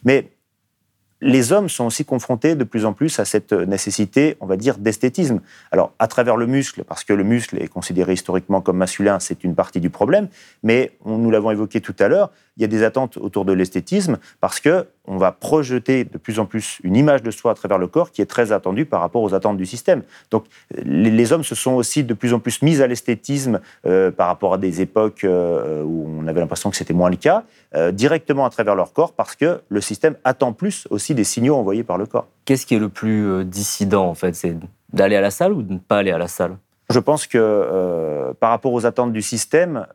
Mais 0.04 0.30
les 1.22 1.52
hommes 1.52 1.70
sont 1.70 1.86
aussi 1.86 2.06
confrontés 2.06 2.56
de 2.56 2.64
plus 2.64 2.86
en 2.86 2.94
plus 2.94 3.20
à 3.20 3.26
cette 3.26 3.52
nécessité, 3.52 4.38
on 4.40 4.46
va 4.46 4.56
dire, 4.56 4.78
d'esthétisme. 4.78 5.42
Alors, 5.72 5.92
à 6.00 6.08
travers 6.08 6.38
le 6.38 6.48
muscle, 6.48 6.84
parce 6.86 7.04
que 7.04 7.14
le 7.14 7.24
muscle 7.24 7.62
est 7.62 7.68
considéré 7.68 8.14
historiquement 8.14 8.62
comme 8.62 8.78
masculin, 8.78 9.20
c'est 9.20 9.44
une 9.44 9.56
partie 9.56 9.82
du 9.82 9.90
problème, 9.90 10.30
mais 10.64 10.94
nous 11.06 11.30
l'avons 11.30 11.52
évoqué 11.52 11.82
tout 11.82 11.96
à 12.00 12.08
l'heure, 12.08 12.32
il 12.60 12.62
y 12.62 12.66
a 12.66 12.68
des 12.68 12.84
attentes 12.84 13.18
autour 13.18 13.46
de 13.46 13.54
l'esthétisme 13.54 14.20
parce 14.42 14.60
que 14.60 14.86
on 15.08 15.18
va 15.18 15.32
projeter 15.32 16.04
de 16.04 16.18
plus 16.18 16.40
en 16.40 16.46
plus 16.46 16.80
une 16.84 16.96
image 16.96 17.24
de 17.24 17.32
soi 17.32 17.52
à 17.52 17.56
travers 17.56 17.78
le 17.78 17.88
corps 17.88 18.12
qui 18.12 18.22
est 18.22 18.28
très 18.28 18.52
attendue 18.52 18.86
par 18.86 19.00
rapport 19.00 19.24
aux 19.24 19.34
attentes 19.34 19.58
du 19.58 19.66
système. 19.66 20.04
Donc 20.30 20.44
les, 20.84 21.32
hommes 21.34 21.44
se 21.44 21.56
sont 21.56 21.72
aussi 21.72 22.04
de 22.04 22.14
plus 22.14 22.34
en 22.34 22.40
plus 22.40 22.62
mis 22.62 22.82
à 22.82 22.88
l'esthétisme 22.88 23.62
euh, 23.86 24.12
par 24.12 24.28
rapport 24.28 24.54
à 24.54 24.58
des 24.58 24.82
époques 24.82 25.24
euh, 25.24 25.82
où 25.84 26.06
on 26.20 26.28
avait 26.28 26.42
l'impression 26.42 26.70
que 26.70 26.76
c'était 26.76 26.94
moins 26.94 27.10
le 27.10 27.16
cas, 27.16 27.44
euh, 27.76 27.92
directement 27.92 28.46
à 28.46 28.50
travers 28.50 28.76
leur 28.76 28.94
corps 28.94 29.14
parce 29.14 29.36
que 29.36 29.62
le 29.70 29.82
système 29.82 30.16
attend 30.24 30.54
plus 30.54 30.86
aussi 30.90 31.16
des 31.16 31.24
signaux 31.24 31.56
envoyés 31.56 31.84
par 31.84 31.98
le 31.98 32.06
corps. 32.06 32.28
Qu'est-ce 32.46 32.66
qui 32.66 32.76
est 32.76 32.80
le 32.80 32.90
plus 32.90 33.46
dissident 33.46 34.06
en 34.06 34.16
fait? 34.16 34.36
C'est 34.36 34.56
d'aller 34.92 35.16
à 35.16 35.22
la 35.22 35.32
salle 35.32 35.54
ou 35.54 35.64
de 35.64 35.74
ne 35.74 35.80
pas 35.80 35.98
aller 35.98 36.12
à 36.12 36.18
la 36.18 36.28
salle? 36.28 36.58
Je 36.90 37.00
pense 37.00 37.28
que 37.28 38.34
par 38.40 38.50
rapport 38.50 38.74
aux 38.74 38.86
attentes 38.86 39.14
du 39.14 39.22
système, 39.22 39.86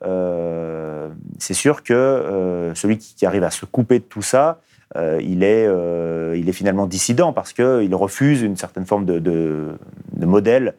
c'est 1.39 1.55
sûr 1.55 1.83
que 1.83 2.73
celui 2.75 2.99
qui 2.99 3.27
arrive 3.27 3.45
à 3.45 3.51
se 3.51 3.65
couper 3.65 3.99
de 3.99 4.05
tout 4.05 4.23
ça, 4.23 4.61
euh, 4.97 5.21
il, 5.23 5.43
est, 5.43 5.67
euh, 5.67 6.37
il 6.39 6.49
est 6.49 6.53
finalement 6.53 6.87
dissident 6.87 7.33
parce 7.33 7.53
qu'il 7.53 7.95
refuse 7.95 8.43
une 8.43 8.57
certaine 8.57 8.87
forme 8.87 9.05
de, 9.05 9.19
de, 9.19 9.77
modèle 10.25 10.75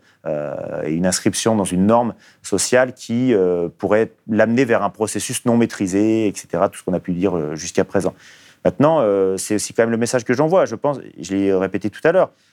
et 0.86 0.94
une 0.94 1.06
inscription 1.06 1.56
dans 1.56 1.66
une 1.66 1.86
norme 1.86 2.16
sociale 2.42 2.94
qui 2.94 3.32
pourrait 3.78 4.12
l'amener 4.28 4.66
vers 4.66 4.82
un 4.82 4.90
processus 4.90 5.46
non 5.46 5.56
maîtrisé, 5.56 6.28
etc., 6.28 6.48
tout 6.72 6.80
ce 6.80 6.84
qu'on 6.84 6.94
a 6.94 7.00
pu 7.00 7.14
dire 7.14 7.56
jusqu'à 7.56 7.84
présent. 7.84 8.16
Maintenant, 8.66 8.98
euh, 9.00 9.38
c'est 9.38 9.56
aussi 9.56 9.74
quand 9.74 9.84
même 9.84 9.92
le 9.92 9.98
message 9.98 10.26
que 10.26 10.34
j'envoie. 10.34 10.66
Je 10.66 10.74
pense, 10.74 11.00
je 11.20 11.36
l'ai 11.36 11.54
répété 11.54 11.92
tout 11.92 12.02
à 12.04 12.12
l'heure, 12.12 12.32
euh, 12.32 12.45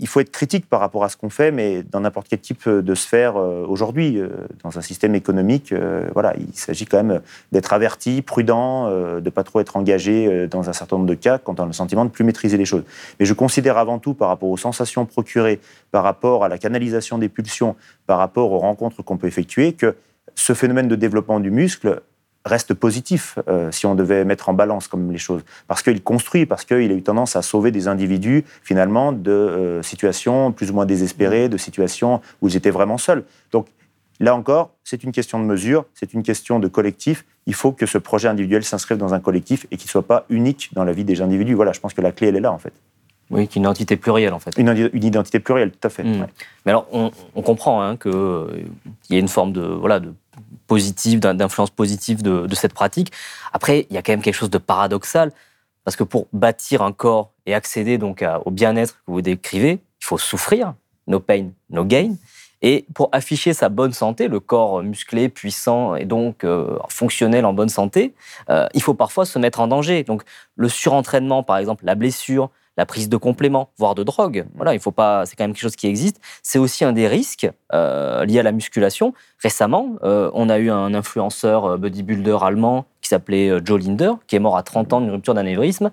il 0.00 0.06
faut 0.06 0.20
être 0.20 0.30
critique 0.30 0.68
par 0.68 0.78
rapport 0.78 1.02
à 1.02 1.08
ce 1.08 1.16
qu'on 1.16 1.28
fait, 1.28 1.50
mais 1.50 1.82
dans 1.82 2.00
n'importe 2.00 2.28
quel 2.28 2.38
type 2.38 2.68
de 2.68 2.94
sphère 2.94 3.36
euh, 3.36 3.64
aujourd'hui, 3.66 4.20
dans 4.62 4.78
un 4.78 4.80
système 4.80 5.16
économique, 5.16 5.74
voilà, 6.14 6.34
il 6.38 6.54
s'agit 6.54 6.86
quand 6.86 7.02
même 7.02 7.20
d'être 7.50 7.72
averti, 7.72 8.22
prudent, 8.22 8.88
de 8.90 9.20
ne 9.20 9.30
pas 9.30 9.42
trop 9.42 9.60
être 9.60 9.76
engagé 9.76 10.46
dans 10.46 10.70
un 10.70 10.72
certain 10.72 10.96
nombre 10.96 11.08
de 11.08 11.14
cas 11.14 11.38
quand 11.38 11.58
on 11.58 11.64
a 11.64 11.66
le 11.66 11.72
sentiment 11.72 12.04
de 12.04 12.10
plus 12.10 12.24
maîtriser 12.24 12.56
les 12.56 12.64
choses. 12.64 12.84
Mais 13.18 13.26
je 13.26 13.34
considère 13.34 13.76
avant 13.76 13.98
tout, 13.98 14.14
par 14.14 14.28
rapport 14.28 14.48
aux 14.48 14.56
sensations 14.56 15.04
procurées, 15.04 15.60
par 15.90 16.04
rapport 16.04 16.44
à 16.44 16.48
la 16.48 16.58
canalisation 16.58 17.18
des 17.18 17.28
pulsions, 17.28 17.74
par 18.06 18.18
rapport 18.18 18.52
aux 18.52 18.58
rencontres 18.58 19.02
qu'on 19.02 19.16
peut 19.16 19.26
effectuer, 19.26 19.72
que 19.72 19.96
ce 20.34 20.54
phénomène 20.54 20.88
de 20.88 20.96
développement 20.96 21.40
du 21.40 21.50
muscle 21.50 22.00
reste 22.48 22.74
positif 22.74 23.38
euh, 23.48 23.70
si 23.70 23.86
on 23.86 23.94
devait 23.94 24.24
mettre 24.24 24.48
en 24.48 24.54
balance 24.54 24.88
comme 24.88 25.12
les 25.12 25.18
choses. 25.18 25.42
Parce 25.66 25.82
qu'il 25.82 26.02
construit, 26.02 26.46
parce 26.46 26.64
qu'il 26.64 26.90
a 26.90 26.94
eu 26.94 27.02
tendance 27.02 27.36
à 27.36 27.42
sauver 27.42 27.70
des 27.70 27.86
individus 27.86 28.44
finalement 28.62 29.12
de 29.12 29.30
euh, 29.30 29.82
situations 29.82 30.52
plus 30.52 30.70
ou 30.70 30.74
moins 30.74 30.86
désespérées, 30.86 31.48
de 31.48 31.56
situations 31.56 32.20
où 32.42 32.48
ils 32.48 32.56
étaient 32.56 32.70
vraiment 32.70 32.98
seuls. 32.98 33.24
Donc 33.52 33.68
là 34.18 34.34
encore, 34.34 34.74
c'est 34.82 35.04
une 35.04 35.12
question 35.12 35.38
de 35.38 35.44
mesure, 35.44 35.84
c'est 35.94 36.14
une 36.14 36.22
question 36.22 36.58
de 36.58 36.68
collectif. 36.68 37.24
Il 37.46 37.54
faut 37.54 37.72
que 37.72 37.86
ce 37.86 37.98
projet 37.98 38.28
individuel 38.28 38.64
s'inscrive 38.64 38.98
dans 38.98 39.14
un 39.14 39.20
collectif 39.20 39.66
et 39.70 39.76
qu'il 39.76 39.86
ne 39.86 39.90
soit 39.90 40.06
pas 40.06 40.26
unique 40.28 40.70
dans 40.72 40.84
la 40.84 40.92
vie 40.92 41.04
des 41.04 41.22
individus. 41.22 41.54
Voilà, 41.54 41.72
je 41.72 41.80
pense 41.80 41.94
que 41.94 42.00
la 42.00 42.12
clé, 42.12 42.28
elle 42.28 42.36
est 42.36 42.40
là 42.40 42.52
en 42.52 42.58
fait. 42.58 42.72
Oui, 43.30 43.46
qu'une 43.46 43.62
identité 43.62 43.96
plurielle 43.96 44.32
en 44.32 44.38
fait. 44.38 44.56
Une, 44.56 44.68
identité 44.94 45.38
plurielle, 45.40 45.70
tout 45.70 45.86
à 45.86 45.90
fait. 45.90 46.02
Hmm. 46.02 46.26
Mais 46.64 46.72
alors, 46.72 46.86
on, 46.92 47.42
comprend 47.42 47.82
hein, 47.82 47.96
qu'il 47.96 48.12
euh, 48.14 48.64
y 49.10 49.16
a 49.16 49.18
une 49.18 49.28
forme 49.28 49.52
de, 49.52 49.62
voilà, 49.62 50.00
de 50.00 50.14
positive, 50.66 51.20
d'influence 51.20 51.70
positive 51.70 52.22
de, 52.22 52.54
cette 52.54 52.74
pratique. 52.74 53.12
Après, 53.52 53.86
il 53.90 53.94
y 53.94 53.98
a 53.98 54.02
quand 54.02 54.12
même 54.12 54.22
quelque 54.22 54.34
chose 54.34 54.50
de 54.50 54.58
paradoxal, 54.58 55.32
parce 55.84 55.96
que 55.96 56.04
pour 56.04 56.26
bâtir 56.32 56.82
un 56.82 56.92
corps 56.92 57.30
et 57.46 57.54
accéder 57.54 57.98
donc 57.98 58.24
au 58.44 58.50
bien-être 58.50 58.94
que 58.94 59.12
vous 59.12 59.22
décrivez, 59.22 59.72
il 60.00 60.04
faut 60.04 60.18
souffrir, 60.18 60.74
no 61.06 61.20
pain, 61.20 61.48
no 61.70 61.84
gain. 61.84 62.14
Et 62.60 62.86
pour 62.92 63.08
afficher 63.12 63.54
sa 63.54 63.68
bonne 63.68 63.92
santé, 63.92 64.26
le 64.26 64.40
corps 64.40 64.82
musclé, 64.82 65.28
puissant 65.28 65.94
et 65.94 66.04
donc 66.04 66.42
euh, 66.42 66.76
fonctionnel 66.88 67.46
en 67.46 67.52
bonne 67.52 67.68
santé, 67.68 68.14
euh, 68.50 68.66
il 68.74 68.82
faut 68.82 68.94
parfois 68.94 69.24
se 69.24 69.38
mettre 69.38 69.60
en 69.60 69.68
danger. 69.68 70.02
Donc 70.02 70.22
le 70.56 70.68
surentraînement, 70.68 71.42
par 71.42 71.58
exemple, 71.58 71.84
la 71.84 71.94
blessure, 71.94 72.50
la 72.78 72.86
prise 72.86 73.08
de 73.08 73.16
compléments, 73.16 73.70
voire 73.76 73.96
de 73.96 74.04
drogue. 74.04 74.46
Voilà, 74.54 74.72
il 74.72 74.78
faut 74.78 74.92
pas. 74.92 75.26
C'est 75.26 75.34
quand 75.34 75.42
même 75.44 75.52
quelque 75.52 75.62
chose 75.62 75.76
qui 75.76 75.88
existe. 75.88 76.20
C'est 76.44 76.60
aussi 76.60 76.84
un 76.84 76.92
des 76.92 77.08
risques 77.08 77.50
euh, 77.74 78.24
liés 78.24 78.38
à 78.38 78.44
la 78.44 78.52
musculation. 78.52 79.12
Récemment, 79.42 79.96
euh, 80.04 80.30
on 80.32 80.48
a 80.48 80.58
eu 80.58 80.70
un 80.70 80.94
influenceur 80.94 81.64
euh, 81.64 81.76
bodybuilder 81.76 82.38
allemand 82.40 82.86
qui 83.02 83.08
s'appelait 83.08 83.50
Joe 83.64 83.84
Linder, 83.84 84.12
qui 84.28 84.36
est 84.36 84.38
mort 84.38 84.56
à 84.56 84.62
30 84.62 84.92
ans 84.92 85.00
d'une 85.00 85.10
rupture 85.10 85.34
d'anévrisme, 85.34 85.90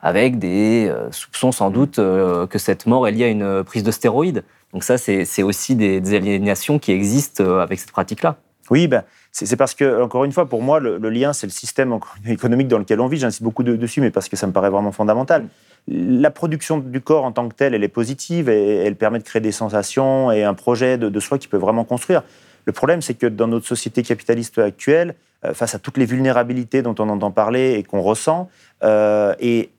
avec 0.00 0.38
des 0.38 0.92
soupçons 1.10 1.50
sans 1.50 1.70
doute 1.70 1.96
que 1.96 2.58
cette 2.58 2.86
mort 2.86 3.08
est 3.08 3.12
liée 3.12 3.24
à 3.24 3.28
une 3.28 3.64
prise 3.64 3.82
de 3.82 3.90
stéroïdes. 3.90 4.44
Donc 4.72 4.84
ça, 4.84 4.98
c'est 4.98 5.42
aussi 5.42 5.76
des, 5.76 6.00
des 6.00 6.14
aliénations 6.14 6.78
qui 6.78 6.92
existent 6.92 7.44
avec 7.58 7.78
cette 7.78 7.90
pratique-là. 7.90 8.36
Oui, 8.70 8.86
ben, 8.86 9.04
c'est 9.46 9.56
parce 9.56 9.74
que, 9.74 10.02
encore 10.02 10.24
une 10.24 10.32
fois, 10.32 10.46
pour 10.46 10.62
moi, 10.62 10.80
le, 10.80 10.98
lien, 11.10 11.32
c'est 11.32 11.46
le 11.46 11.52
système 11.52 11.98
économique 12.26 12.68
dans 12.68 12.78
lequel 12.78 13.00
on 13.00 13.06
vit. 13.06 13.18
J'insiste 13.18 13.42
beaucoup 13.42 13.62
dessus, 13.62 14.00
mais 14.00 14.10
parce 14.10 14.28
que 14.28 14.36
ça 14.36 14.46
me 14.46 14.52
paraît 14.52 14.70
vraiment 14.70 14.92
fondamental. 14.92 15.46
La 15.86 16.30
production 16.30 16.78
du 16.78 17.00
corps 17.00 17.24
en 17.24 17.32
tant 17.32 17.48
que 17.48 17.54
telle, 17.54 17.74
elle 17.74 17.84
est 17.84 17.88
positive 17.88 18.48
et 18.48 18.76
elle 18.84 18.96
permet 18.96 19.18
de 19.18 19.24
créer 19.24 19.40
des 19.40 19.52
sensations 19.52 20.30
et 20.32 20.44
un 20.44 20.54
projet 20.54 20.98
de, 20.98 21.20
soi 21.20 21.38
qui 21.38 21.48
peut 21.48 21.56
vraiment 21.56 21.84
construire. 21.84 22.22
Le 22.64 22.72
problème, 22.72 23.00
c'est 23.00 23.14
que 23.14 23.26
dans 23.26 23.46
notre 23.46 23.66
société 23.66 24.02
capitaliste 24.02 24.58
actuelle, 24.58 25.14
euh, 25.44 25.54
face 25.54 25.74
à 25.74 25.78
toutes 25.78 25.96
les 25.96 26.04
vulnérabilités 26.04 26.82
dont 26.82 26.94
on 26.98 27.08
entend 27.08 27.30
parler 27.30 27.74
et 27.74 27.84
qu'on 27.84 28.02
ressent, 28.02 28.50
euh, 28.82 29.34
et 29.40 29.70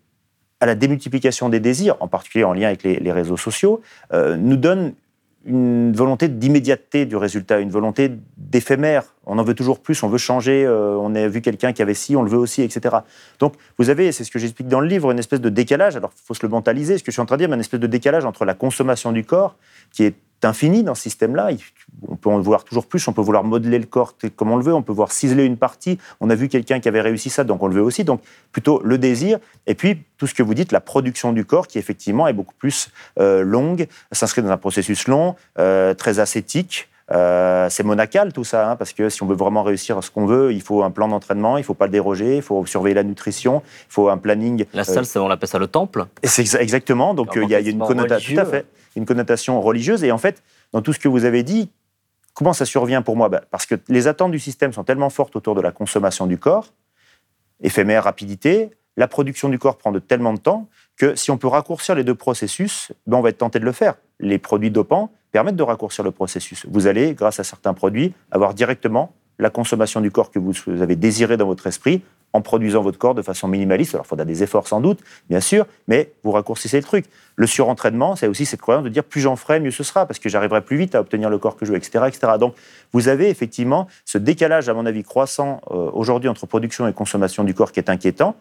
à 0.60 0.66
la 0.66 0.76
démultiplication 0.76 1.50
des 1.50 1.60
désirs, 1.60 1.96
en 2.00 2.08
particulier 2.08 2.44
en 2.44 2.54
lien 2.54 2.68
avec 2.68 2.84
les, 2.84 3.12
réseaux 3.12 3.38
sociaux, 3.38 3.82
euh, 4.14 4.36
nous 4.36 4.58
donne 4.58 4.94
une 5.46 5.94
volonté 5.94 6.28
d'immédiateté 6.28 7.06
du 7.06 7.16
résultat, 7.16 7.60
une 7.60 7.70
volonté 7.70 8.12
d'éphémère. 8.38 9.14
On 9.30 9.38
en 9.38 9.44
veut 9.44 9.54
toujours 9.54 9.80
plus, 9.80 10.02
on 10.04 10.10
veut 10.10 10.18
changer, 10.18 10.66
euh, 10.66 10.98
on 11.00 11.14
a 11.16 11.28
vu 11.28 11.42
quelqu'un 11.42 11.72
qui 11.72 11.82
avait 11.82 11.94
ci, 11.94 12.16
on 12.16 12.24
le 12.24 12.30
veut 12.30 12.38
aussi, 12.38 12.64
etc. 12.64 12.98
Donc 13.40 13.54
vous 13.78 13.90
avez, 13.90 14.12
c'est 14.12 14.24
ce 14.24 14.32
que 14.32 14.40
j'explique 14.40 14.68
dans 14.68 14.80
le 14.80 14.88
livre, 14.88 15.12
une 15.12 15.20
espèce 15.20 15.40
de 15.40 15.50
décalage, 15.50 15.96
alors 15.96 16.12
il 16.16 16.26
faut 16.26 16.34
se 16.34 16.44
le 16.44 16.50
mentaliser, 16.50 16.98
ce 16.98 17.04
que 17.04 17.12
je 17.12 17.14
suis 17.14 17.22
en 17.22 17.26
train 17.26 17.38
de 17.38 17.42
dire, 17.42 17.50
mais 17.50 17.56
une 17.56 17.62
espèce 17.62 17.80
de 17.80 17.88
décalage 17.88 18.26
entre 18.26 18.44
la 18.44 18.56
consommation 18.56 19.12
du 19.12 19.24
corps, 19.24 19.56
qui 19.92 20.04
est 20.04 20.16
infini 20.44 20.84
dans 20.84 20.96
ce 20.96 21.04
système-là. 21.04 21.50
On 22.08 22.16
peut 22.16 22.30
en 22.30 22.40
vouloir 22.40 22.64
toujours 22.64 22.86
plus, 22.86 23.08
on 23.08 23.14
peut 23.14 23.22
vouloir 23.22 23.44
modeler 23.44 23.78
le 23.78 23.86
corps 23.86 24.16
comme 24.36 24.52
on 24.52 24.58
le 24.58 24.64
veut, 24.64 24.74
on 24.74 24.82
peut 24.82 24.94
voir 24.94 25.12
ciseler 25.12 25.46
une 25.46 25.58
partie. 25.58 25.98
On 26.22 26.30
a 26.30 26.36
vu 26.36 26.48
quelqu'un 26.48 26.80
qui 26.80 26.88
avait 26.88 27.02
réussi 27.02 27.30
ça, 27.30 27.44
donc 27.44 27.62
on 27.62 27.68
le 27.68 27.76
veut 27.76 27.82
aussi. 27.82 28.04
Donc 28.04 28.22
plutôt 28.52 28.82
le 28.84 28.98
désir, 28.98 29.40
et 29.68 29.76
puis 29.76 30.02
tout 30.18 30.28
ce 30.28 30.34
que 30.34 30.44
vous 30.44 30.54
dites, 30.54 30.72
la 30.72 30.82
production 30.82 31.34
du 31.34 31.46
corps, 31.46 31.68
qui 31.68 31.78
effectivement 31.78 32.28
est 32.28 32.34
beaucoup 32.34 32.56
plus 32.58 32.90
euh, 33.20 33.44
longue, 33.44 33.88
s'inscrit 34.12 34.42
dans 34.42 34.50
un 34.50 34.58
processus 34.58 35.08
long, 35.08 35.36
euh, 35.58 35.94
très 35.94 36.20
ascétique. 36.20 36.90
Euh, 37.12 37.70
c'est 37.70 37.84
monacal 37.84 38.34
tout 38.34 38.44
ça, 38.44 38.70
hein, 38.70 38.76
parce 38.76 38.94
que 38.94 39.10
si 39.10 39.24
on 39.24 39.26
veut 39.26 39.36
vraiment 39.36 39.64
réussir 39.64 40.04
ce 40.04 40.12
qu'on 40.12 40.26
veut, 40.26 40.54
il 40.54 40.62
faut 40.62 40.84
un 40.84 40.92
plan 40.92 41.08
d'entraînement, 41.08 41.58
il 41.58 41.62
ne 41.62 41.66
faut 41.66 41.74
pas 41.74 41.86
le 41.86 41.92
déroger, 41.92 42.38
il 42.38 42.42
faut 42.42 42.66
surveiller 42.66 42.94
la 42.94 43.04
nutrition, 43.04 43.64
il 43.66 43.94
faut 43.94 44.10
un 44.10 44.18
planning. 44.18 44.66
La 44.74 44.84
salle, 44.84 45.06
on 45.16 45.30
appelle 45.30 45.50
ça 45.50 45.60
le 45.60 45.68
temple. 45.68 46.06
C'est 46.24 46.54
exactement. 46.56 47.14
Donc 47.14 47.32
il 47.36 47.50
y, 47.50 47.56
a 47.56 47.60
une 47.60 47.80
connotation, 47.80 48.36
tout 48.36 48.42
à 48.42 48.46
fait, 48.46 48.66
une 48.96 49.06
connotation 49.06 49.60
religieuse. 49.62 50.04
Et 50.04 50.12
en 50.12 50.18
fait, 50.20 50.44
dans 50.72 50.82
tout 50.82 50.94
ce 50.94 51.00
que 51.00 51.08
vous 51.08 51.26
avez 51.26 51.42
dit, 51.42 51.72
comment 52.34 52.54
ça 52.54 52.66
survient 52.66 53.02
pour 53.02 53.16
moi? 53.16 53.30
Bah, 53.30 53.42
Parce 53.50 53.66
que 53.66 53.76
les 53.88 54.08
attentes 54.08 54.32
du 54.32 54.40
système 54.40 54.72
sont 54.72 54.84
tellement 54.84 55.10
fortes 55.10 55.36
autour 55.36 55.56
de 55.56 55.62
la 55.62 55.72
consommation 55.72 56.28
du 56.28 56.38
corps, 56.38 56.68
éphémère, 57.62 58.04
rapidité, 58.04 58.70
la 58.98 59.08
production 59.08 59.50
du 59.50 59.58
corps 59.58 59.78
prend 59.78 59.92
de 59.92 60.00
tellement 60.00 60.34
de 60.34 60.40
temps 60.40 60.68
que 60.98 61.16
si 61.16 61.32
on 61.32 61.38
peut 61.38 61.48
raccourcir 61.48 61.96
les 61.96 62.04
deux 62.04 62.16
processus, 62.16 62.92
ben 63.08 63.18
on 63.18 63.22
va 63.22 63.30
être 63.30 63.38
tenté 63.38 63.60
de 63.60 63.66
le 63.66 63.72
faire. 63.72 63.96
Les 64.20 64.38
produits 64.38 64.72
dopants 64.72 65.10
permettent 65.32 65.56
de 65.56 65.64
raccourcir 65.64 66.04
le 66.04 66.12
processus. 66.12 66.66
Vous 66.70 66.88
allez, 66.88 67.14
grâce 67.14 67.40
à 67.40 67.44
certains 67.44 67.74
produits, 67.74 68.14
avoir 68.32 68.54
directement 68.54 69.14
la 69.38 69.50
consommation 69.50 70.02
du 70.02 70.12
corps 70.12 70.32
que 70.32 70.40
vous 70.40 70.54
avez 70.82 70.96
désiré 70.96 71.38
dans 71.38 71.46
votre 71.46 71.66
esprit 71.68 72.02
en 72.34 72.42
produisant 72.42 72.82
votre 72.82 72.98
corps 72.98 73.16
de 73.16 73.22
façon 73.22 73.48
minimaliste. 73.48 73.96
Alors, 73.96 74.06
il 74.06 74.10
faudra 74.10 74.26
des 74.26 74.44
efforts 74.44 74.68
sans 74.68 74.82
doute, 74.82 75.00
bien 75.30 75.40
sûr, 75.40 75.66
mais 75.88 76.12
vous 76.24 76.32
raccourcissez 76.32 76.78
le 76.78 76.84
truc. 76.84 77.06
Le 77.36 77.48
surentraînement, 77.48 78.16
c'est 78.16 78.28
aussi 78.28 78.46
cette 78.46 78.62
croyance 78.62 78.84
de 78.84 78.90
dire 78.90 79.04
plus 79.04 79.22
j'en 79.22 79.36
ferai, 79.36 79.60
mieux 79.60 79.72
ce 79.72 79.84
sera, 79.84 80.06
parce 80.06 80.20
que 80.20 80.30
j'arriverai 80.30 80.62
plus 80.62 80.78
vite 80.78 80.96
à 80.96 81.02
obtenir 81.02 81.30
le 81.30 81.38
corps 81.38 81.56
que 81.56 81.66
je 81.66 81.72
veux, 81.72 81.78
etc., 81.78 82.06
etc. 82.08 82.34
Donc, 82.40 82.56
vous 82.92 83.08
avez 83.08 83.30
effectivement 83.30 83.88
ce 84.06 84.18
décalage, 84.18 84.70
à 84.70 84.74
mon 84.74 84.86
avis, 84.86 85.04
croissant 85.04 85.62
euh, 85.72 85.90
aujourd'hui 85.94 86.30
entre 86.30 86.46
production 86.46 86.88
et 86.88 86.94
consommation 86.94 87.44
du 87.44 87.54
corps 87.54 87.72
qui 87.72 87.80
est 87.80 87.90
inquiétant, 87.90 88.36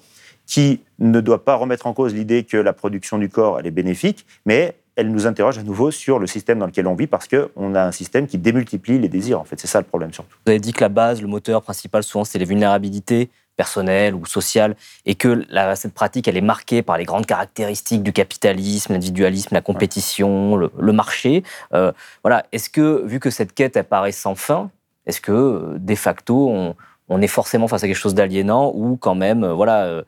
qui 0.47 0.81
ne 0.99 1.21
doit 1.21 1.45
pas 1.45 1.55
remettre 1.55 1.87
en 1.87 1.93
cause 1.93 2.15
l'idée 2.15 2.45
que 2.45 2.57
la 2.57 2.73
production 2.73 3.19
du 3.19 3.29
corps, 3.29 3.59
elle 3.61 3.67
est 3.67 3.71
bénéfique, 3.71 4.27
mais 4.47 4.77
elle 4.99 5.13
nous 5.13 5.29
interroge 5.29 5.59
à 5.59 5.63
nouveau 5.63 5.93
sur 5.93 6.19
le 6.19 6.27
système 6.27 6.59
dans 6.59 6.67
lequel 6.67 6.89
on 6.89 6.97
vit 6.97 7.07
parce 7.07 7.29
qu'on 7.29 7.75
a 7.77 7.85
un 7.85 7.93
système 7.93 8.27
qui 8.27 8.37
démultiplie 8.37 8.99
les 8.99 9.09
désirs. 9.09 9.41
En 9.41 9.45
fait, 9.45 9.59
c'est 9.59 9.69
ça 9.69 9.79
le 9.79 9.87
problème 9.87 10.13
surtout. 10.13 10.37
Vous 10.45 10.51
avez 10.51 10.59
dit 10.59 10.73
que 10.73 10.81
la 10.81 10.89
base, 10.89 11.23
le 11.23 11.29
moteur 11.29 11.63
principal, 11.63 12.03
souvent, 12.03 12.25
c'est 12.25 12.41
les 12.41 12.45
vulnérabilités 12.45 13.31
personnelles 13.57 14.17
ou 14.17 14.27
sociales, 14.27 14.75
et 15.07 15.15
que 15.15 15.45
cette 15.77 15.95
pratique, 15.95 16.27
elle 16.27 16.37
est 16.37 16.41
marquée 16.41 16.83
par 16.83 16.99
les 16.99 17.05
grandes 17.05 17.27
caractéristiques 17.27 18.03
du 18.03 18.13
capitalisme, 18.13 18.93
l'individualisme, 18.93 19.51
la 19.53 19.61
compétition, 19.61 20.57
le, 20.57 20.93
marché. 20.93 21.45
Euh, 21.75 21.93
voilà. 22.23 22.45
Est-ce 22.51 22.69
que, 22.69 23.05
vu 23.05 23.21
que 23.21 23.31
cette 23.31 23.55
quête 23.55 23.77
apparaît 23.77 24.13
sans 24.13 24.35
fin, 24.35 24.71
est-ce 25.07 25.21
que, 25.21 25.33
euh, 25.33 25.79
de 25.79 25.95
facto, 25.95 26.75
on, 27.09 27.21
est 27.21 27.29
forcément 27.29 27.69
face 27.69 27.85
à 27.85 27.87
quelque 27.87 27.97
chose 27.97 28.15
d'aliénant 28.15 28.73
ou 28.75 28.97
quand 28.97 29.15
même, 29.15 29.45
euh, 29.45 29.55
voilà, 29.55 30.03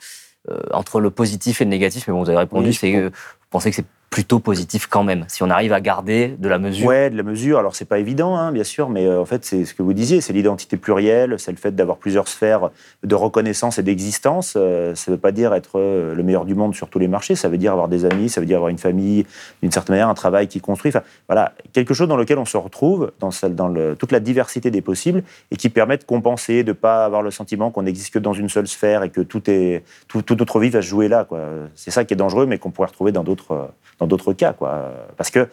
entre 0.73 1.01
le 1.01 1.11
positif 1.11 1.61
et 1.61 1.65
le 1.65 1.71
négatif, 1.71 2.09
mais 2.09 2.13
bon, 2.13 2.23
vous 2.23 2.31
avez 2.31 2.39
répondu, 2.39 2.73
c'est 2.73 2.93
que 2.93 3.07
vous 3.09 3.51
pensez 3.51 3.71
que 3.71 3.77
c'est 3.77 3.85
plutôt 4.11 4.41
positif 4.41 4.89
quand 4.89 5.05
même, 5.05 5.25
si 5.29 5.45
on 5.45 5.51
arrive 5.51 5.73
à 5.73 5.81
garder 5.81 6.35
de 6.37 6.49
la 6.49 6.59
mesure. 6.59 6.89
Ouais, 6.89 7.11
de 7.11 7.17
la 7.17 7.23
mesure. 7.23 7.61
Alors 7.61 7.77
c'est 7.77 7.85
pas 7.85 8.01
évident, 8.01 8.37
hein, 8.37 8.51
bien 8.51 8.65
sûr, 8.65 8.91
mais 8.91 9.07
euh, 9.07 9.21
en 9.21 9.25
fait 9.25 9.45
c'est 9.45 9.65
ce 9.65 9.73
que 9.73 9.85
vous 9.85 9.93
disiez, 9.93 10.21
c'est 10.21 10.33
l'identité 10.33 10.77
plurielle, 10.77 11.37
c'est 11.39 11.53
le 11.53 11.57
fait 11.57 11.71
d'avoir 11.77 11.97
plusieurs 11.97 12.27
sphères 12.27 12.71
de 13.05 13.15
reconnaissance 13.15 13.79
et 13.79 13.85
d'existence. 13.85 14.55
Euh, 14.57 14.97
ça 14.97 15.13
veut 15.13 15.17
pas 15.17 15.31
dire 15.31 15.55
être 15.55 15.79
euh, 15.79 16.13
le 16.13 16.25
meilleur 16.25 16.45
du 16.45 16.57
monde 16.57 16.75
sur 16.75 16.89
tous 16.89 16.99
les 16.99 17.07
marchés. 17.07 17.37
Ça 17.37 17.49
veut 17.49 17.57
dire 17.57 17.71
avoir 17.71 17.87
des 17.87 18.05
amis, 18.05 18.29
ça 18.29 18.41
veut 18.41 18.49
dire 18.49 18.57
avoir 18.57 18.71
une 18.71 18.79
famille, 18.79 19.27
d'une 19.63 19.71
certaine 19.71 19.95
manière, 19.95 20.09
un 20.09 20.15
travail 20.15 20.49
qui 20.49 20.61
construit. 20.61 20.91
Enfin, 20.91 21.05
voilà, 21.29 21.53
quelque 21.73 21.95
chose 21.95 22.09
dans 22.09 22.17
lequel 22.17 22.39
on 22.39 22.45
se 22.45 22.57
retrouve 22.57 23.13
dans, 23.21 23.31
toute 23.95 24.11
la 24.11 24.21
diversité 24.21 24.73
des 24.73 24.83
possibles 24.83 25.23
et 25.53 25.57
qui 25.57 25.69
permet 25.69 25.99
de 25.99 26.05
compenser, 26.05 26.65
de 26.65 26.73
pas 26.73 27.05
avoir 27.05 27.23
le 27.23 27.31
sentiment 27.31 27.71
qu'on 27.71 27.83
n'existe 27.85 28.13
que 28.13 28.19
dans 28.19 28.33
une 28.33 28.49
seule 28.49 28.67
sphère 28.67 29.05
et 29.05 29.11
que 29.11 29.21
toute 29.21 29.49
notre 29.49 30.59
vie 30.59 30.71
va 30.71 30.83
se 30.83 30.89
jouer 30.89 31.07
là. 31.07 31.29
C'est 31.77 31.93
ça 31.93 32.05
qui 32.05 32.15
est 32.15 32.17
dangereux, 32.17 32.47
mais 32.47 32.59
qu'on 32.59 32.73
pourrait 32.73 32.89
retrouver 32.89 33.13
dans 33.13 33.23
d'autres 33.23 33.71
dans 34.01 34.07
d'autres 34.07 34.33
cas. 34.33 34.53
Quoi. 34.53 34.93
Parce 35.17 35.31
que 35.31 35.49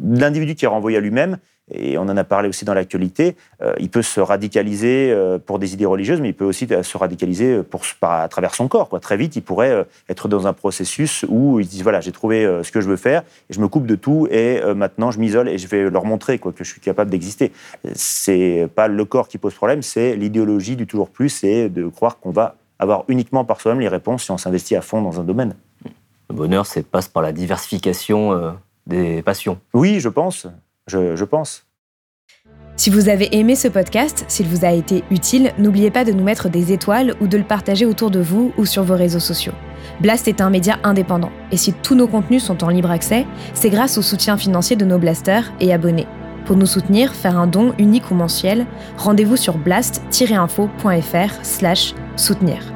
l'individu 0.00 0.54
qui 0.54 0.64
est 0.64 0.68
renvoyé 0.68 0.98
à 0.98 1.00
lui-même, 1.00 1.38
et 1.72 1.98
on 1.98 2.02
en 2.02 2.16
a 2.16 2.22
parlé 2.22 2.48
aussi 2.48 2.64
dans 2.64 2.74
l'actualité, 2.74 3.34
euh, 3.60 3.74
il 3.80 3.90
peut 3.90 4.02
se 4.02 4.20
radicaliser 4.20 5.10
euh, 5.10 5.38
pour 5.38 5.58
des 5.58 5.74
idées 5.74 5.86
religieuses, 5.86 6.20
mais 6.20 6.28
il 6.28 6.34
peut 6.34 6.44
aussi 6.44 6.68
se 6.68 6.96
radicaliser 6.96 7.64
pour, 7.64 7.82
à 8.02 8.28
travers 8.28 8.54
son 8.54 8.68
corps. 8.68 8.88
Très 9.00 9.16
vite, 9.16 9.34
il 9.34 9.42
pourrait 9.42 9.84
être 10.08 10.28
dans 10.28 10.46
un 10.46 10.52
processus 10.52 11.24
où 11.28 11.58
il 11.58 11.66
dit 11.66 11.82
voilà, 11.82 12.00
j'ai 12.00 12.12
trouvé 12.12 12.44
ce 12.62 12.70
que 12.70 12.80
je 12.80 12.88
veux 12.88 12.96
faire, 12.96 13.24
je 13.50 13.58
me 13.58 13.66
coupe 13.66 13.86
de 13.86 13.96
tout, 13.96 14.28
et 14.30 14.60
maintenant 14.76 15.10
je 15.10 15.18
m'isole 15.18 15.48
et 15.48 15.58
je 15.58 15.66
vais 15.66 15.90
leur 15.90 16.04
montrer 16.04 16.38
que 16.38 16.50
je 16.56 16.70
suis 16.70 16.80
capable 16.80 17.10
d'exister. 17.10 17.50
C'est 17.94 18.68
pas 18.76 18.86
le 18.86 19.04
corps 19.04 19.26
qui 19.26 19.38
pose 19.38 19.54
problème, 19.54 19.82
c'est 19.82 20.14
l'idéologie 20.14 20.76
du 20.76 20.86
toujours 20.86 21.10
plus 21.10 21.42
et 21.42 21.68
de 21.68 21.88
croire 21.88 22.20
qu'on 22.20 22.30
va 22.30 22.54
avoir 22.78 23.04
uniquement 23.08 23.44
par 23.44 23.60
soi-même 23.60 23.80
les 23.80 23.88
réponses 23.88 24.24
si 24.24 24.30
on 24.30 24.38
s'investit 24.38 24.76
à 24.76 24.82
fond 24.82 25.02
dans 25.02 25.20
un 25.20 25.24
domaine. 25.24 25.54
Le 26.28 26.34
bonheur, 26.34 26.66
c'est 26.66 26.86
passe 26.86 27.08
par 27.08 27.22
la 27.22 27.32
diversification 27.32 28.56
des 28.86 29.22
passions. 29.22 29.58
Oui, 29.74 30.00
je 30.00 30.08
pense. 30.08 30.46
Je, 30.86 31.16
je 31.16 31.24
pense. 31.24 31.66
Si 32.78 32.90
vous 32.90 33.08
avez 33.08 33.34
aimé 33.34 33.56
ce 33.56 33.68
podcast, 33.68 34.26
s'il 34.28 34.46
vous 34.48 34.66
a 34.66 34.70
été 34.70 35.02
utile, 35.10 35.52
n'oubliez 35.58 35.90
pas 35.90 36.04
de 36.04 36.12
nous 36.12 36.22
mettre 36.22 36.50
des 36.50 36.72
étoiles 36.72 37.14
ou 37.22 37.26
de 37.26 37.38
le 37.38 37.44
partager 37.44 37.86
autour 37.86 38.10
de 38.10 38.20
vous 38.20 38.52
ou 38.58 38.66
sur 38.66 38.82
vos 38.82 38.96
réseaux 38.96 39.18
sociaux. 39.18 39.54
Blast 40.02 40.28
est 40.28 40.42
un 40.42 40.50
média 40.50 40.78
indépendant, 40.82 41.30
et 41.50 41.56
si 41.56 41.72
tous 41.72 41.94
nos 41.94 42.06
contenus 42.06 42.44
sont 42.44 42.62
en 42.64 42.68
libre 42.68 42.90
accès, 42.90 43.26
c'est 43.54 43.70
grâce 43.70 43.96
au 43.96 44.02
soutien 44.02 44.36
financier 44.36 44.76
de 44.76 44.84
nos 44.84 44.98
blasters 44.98 45.50
et 45.58 45.72
abonnés. 45.72 46.06
Pour 46.44 46.56
nous 46.56 46.66
soutenir, 46.66 47.14
faire 47.14 47.38
un 47.38 47.46
don 47.46 47.74
unique 47.78 48.10
ou 48.10 48.14
mensuel, 48.14 48.66
rendez-vous 48.98 49.36
sur 49.36 49.56
blast-info.fr 49.56 51.44
slash 51.44 51.94
soutenir. 52.16 52.75